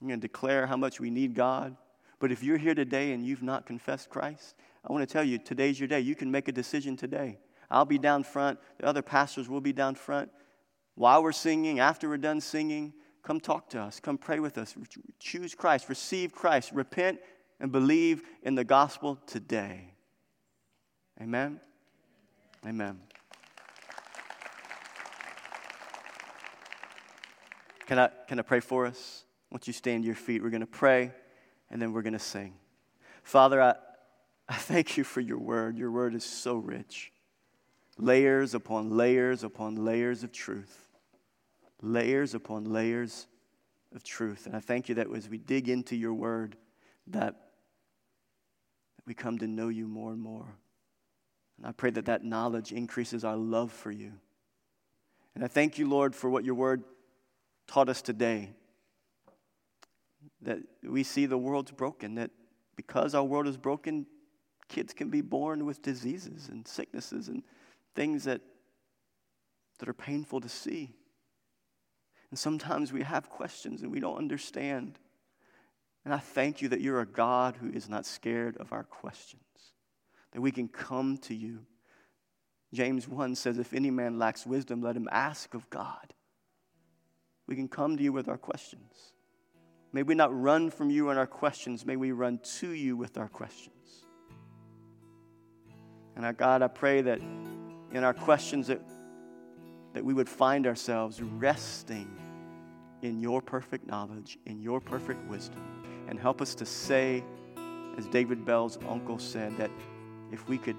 we're 0.02 0.08
going 0.08 0.20
to 0.20 0.26
declare 0.26 0.66
how 0.66 0.76
much 0.76 0.98
we 0.98 1.10
need 1.10 1.34
God. 1.34 1.76
But 2.18 2.32
if 2.32 2.42
you're 2.42 2.58
here 2.58 2.74
today 2.74 3.12
and 3.12 3.24
you've 3.24 3.42
not 3.42 3.66
confessed 3.66 4.10
Christ, 4.10 4.56
I 4.84 4.92
want 4.92 5.08
to 5.08 5.12
tell 5.12 5.22
you, 5.22 5.38
today's 5.38 5.78
your 5.78 5.86
day. 5.86 6.00
You 6.00 6.16
can 6.16 6.28
make 6.28 6.48
a 6.48 6.52
decision 6.52 6.96
today. 6.96 7.38
I'll 7.72 7.84
be 7.84 7.98
down 7.98 8.22
front, 8.22 8.58
the 8.78 8.86
other 8.86 9.02
pastors 9.02 9.48
will 9.48 9.60
be 9.60 9.72
down 9.72 9.94
front. 9.94 10.30
While 10.94 11.22
we're 11.22 11.32
singing, 11.32 11.80
after 11.80 12.08
we're 12.08 12.18
done 12.18 12.40
singing, 12.40 12.92
Come 13.22 13.38
talk 13.38 13.70
to 13.70 13.80
us. 13.80 14.00
Come 14.00 14.18
pray 14.18 14.40
with 14.40 14.58
us. 14.58 14.74
Choose 15.20 15.54
Christ. 15.54 15.88
Receive 15.88 16.32
Christ. 16.32 16.72
Repent 16.72 17.20
and 17.60 17.70
believe 17.70 18.22
in 18.42 18.56
the 18.56 18.64
gospel 18.64 19.16
today. 19.26 19.94
Amen. 21.20 21.60
Amen. 22.66 23.00
Can 27.86 27.98
I, 27.98 28.10
can 28.26 28.38
I 28.38 28.42
pray 28.42 28.60
for 28.60 28.86
us? 28.86 29.24
Once 29.50 29.66
you 29.66 29.72
stand 29.72 30.02
to 30.02 30.06
your 30.06 30.16
feet, 30.16 30.42
we're 30.42 30.50
going 30.50 30.60
to 30.60 30.66
pray 30.66 31.12
and 31.70 31.80
then 31.80 31.92
we're 31.92 32.02
going 32.02 32.14
to 32.14 32.18
sing. 32.18 32.54
Father, 33.22 33.62
I, 33.62 33.74
I 34.48 34.54
thank 34.54 34.96
you 34.96 35.04
for 35.04 35.20
your 35.20 35.38
word. 35.38 35.78
Your 35.78 35.92
word 35.92 36.14
is 36.14 36.24
so 36.24 36.56
rich. 36.56 37.12
Layers 38.02 38.54
upon 38.54 38.90
layers 38.90 39.44
upon 39.44 39.76
layers 39.76 40.22
of 40.22 40.32
truth 40.32 40.82
layers 41.82 42.34
upon 42.34 42.64
layers 42.64 43.26
of 43.94 44.02
truth. 44.02 44.46
And 44.46 44.56
I 44.56 44.60
thank 44.60 44.88
you 44.88 44.94
that 44.94 45.12
as 45.14 45.28
we 45.28 45.38
dig 45.38 45.68
into 45.68 45.96
your 45.96 46.14
word, 46.14 46.56
that, 47.08 47.36
we 49.04 49.14
come 49.14 49.36
to 49.38 49.48
know 49.48 49.68
you 49.68 49.88
more 49.88 50.12
and 50.12 50.20
more. 50.20 50.46
And 51.58 51.66
I 51.66 51.72
pray 51.72 51.90
that 51.90 52.04
that 52.04 52.24
knowledge 52.24 52.70
increases 52.70 53.24
our 53.24 53.36
love 53.36 53.72
for 53.72 53.90
you. 53.90 54.12
And 55.34 55.42
I 55.42 55.48
thank 55.48 55.76
you, 55.76 55.88
Lord, 55.88 56.14
for 56.14 56.30
what 56.30 56.44
your 56.44 56.54
word 56.54 56.84
taught 57.66 57.88
us 57.88 58.00
today. 58.00 58.50
That 60.42 60.58
we 60.84 61.02
see 61.02 61.26
the 61.26 61.36
world's 61.36 61.72
broken, 61.72 62.14
that 62.14 62.30
because 62.76 63.12
our 63.12 63.24
world 63.24 63.48
is 63.48 63.56
broken, 63.56 64.06
kids 64.68 64.92
can 64.92 65.10
be 65.10 65.20
born 65.20 65.66
with 65.66 65.82
diseases 65.82 66.48
and 66.48 66.66
sicknesses 66.66 67.26
and 67.26 67.42
things 67.94 68.24
that, 68.24 68.40
that 69.78 69.88
are 69.88 69.94
painful 69.94 70.40
to 70.40 70.48
see. 70.48 70.94
And 72.30 72.38
sometimes 72.38 72.92
we 72.92 73.02
have 73.02 73.28
questions 73.28 73.82
and 73.82 73.92
we 73.92 74.00
don't 74.00 74.16
understand. 74.16 74.98
And 76.04 76.14
I 76.14 76.18
thank 76.18 76.62
you 76.62 76.68
that 76.68 76.80
you're 76.80 77.00
a 77.00 77.06
God 77.06 77.56
who 77.56 77.70
is 77.70 77.88
not 77.88 78.06
scared 78.06 78.56
of 78.56 78.72
our 78.72 78.84
questions, 78.84 79.42
that 80.32 80.40
we 80.40 80.50
can 80.50 80.68
come 80.68 81.18
to 81.18 81.34
you. 81.34 81.60
James 82.72 83.06
1 83.06 83.34
says, 83.34 83.58
If 83.58 83.74
any 83.74 83.90
man 83.90 84.18
lacks 84.18 84.46
wisdom, 84.46 84.80
let 84.80 84.96
him 84.96 85.08
ask 85.12 85.52
of 85.54 85.68
God. 85.68 86.14
We 87.46 87.54
can 87.54 87.68
come 87.68 87.96
to 87.98 88.02
you 88.02 88.12
with 88.12 88.28
our 88.28 88.38
questions. 88.38 89.12
May 89.92 90.02
we 90.02 90.14
not 90.14 90.34
run 90.34 90.70
from 90.70 90.88
you 90.88 91.10
in 91.10 91.18
our 91.18 91.26
questions, 91.26 91.84
may 91.84 91.96
we 91.96 92.12
run 92.12 92.40
to 92.60 92.70
you 92.70 92.96
with 92.96 93.18
our 93.18 93.28
questions. 93.28 94.06
And 96.16 96.24
our 96.24 96.32
God, 96.32 96.62
I 96.62 96.68
pray 96.68 97.02
that 97.02 97.20
in 97.92 98.04
our 98.04 98.14
questions 98.14 98.66
that, 98.68 98.80
that 99.92 100.04
we 100.04 100.14
would 100.14 100.28
find 100.28 100.66
ourselves 100.66 101.20
resting 101.22 102.10
in 103.02 103.18
your 103.18 103.42
perfect 103.42 103.86
knowledge, 103.86 104.38
in 104.46 104.60
your 104.60 104.80
perfect 104.80 105.22
wisdom, 105.28 105.84
and 106.08 106.18
help 106.18 106.40
us 106.40 106.54
to 106.54 106.66
say, 106.66 107.22
as 107.98 108.06
David 108.06 108.44
Bell's 108.44 108.78
uncle 108.88 109.18
said, 109.18 109.56
that 109.58 109.70
if 110.30 110.48
we 110.48 110.56
could 110.56 110.76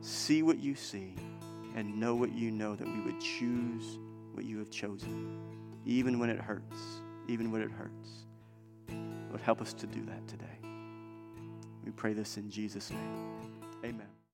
see 0.00 0.42
what 0.42 0.58
you 0.58 0.74
see 0.74 1.14
and 1.76 1.98
know 1.98 2.14
what 2.14 2.32
you 2.32 2.50
know, 2.50 2.74
that 2.74 2.86
we 2.86 3.00
would 3.00 3.20
choose 3.20 3.98
what 4.32 4.44
you 4.44 4.58
have 4.58 4.70
chosen, 4.70 5.40
even 5.86 6.18
when 6.18 6.30
it 6.30 6.40
hurts, 6.40 6.80
even 7.28 7.52
when 7.52 7.62
it 7.62 7.70
hurts. 7.70 8.26
Lord, 9.28 9.40
help 9.40 9.60
us 9.60 9.72
to 9.74 9.86
do 9.86 10.04
that 10.06 10.26
today. 10.26 10.46
We 11.84 11.92
pray 11.92 12.12
this 12.12 12.36
in 12.36 12.50
Jesus' 12.50 12.90
name. 12.90 13.40
Amen. 13.84 14.21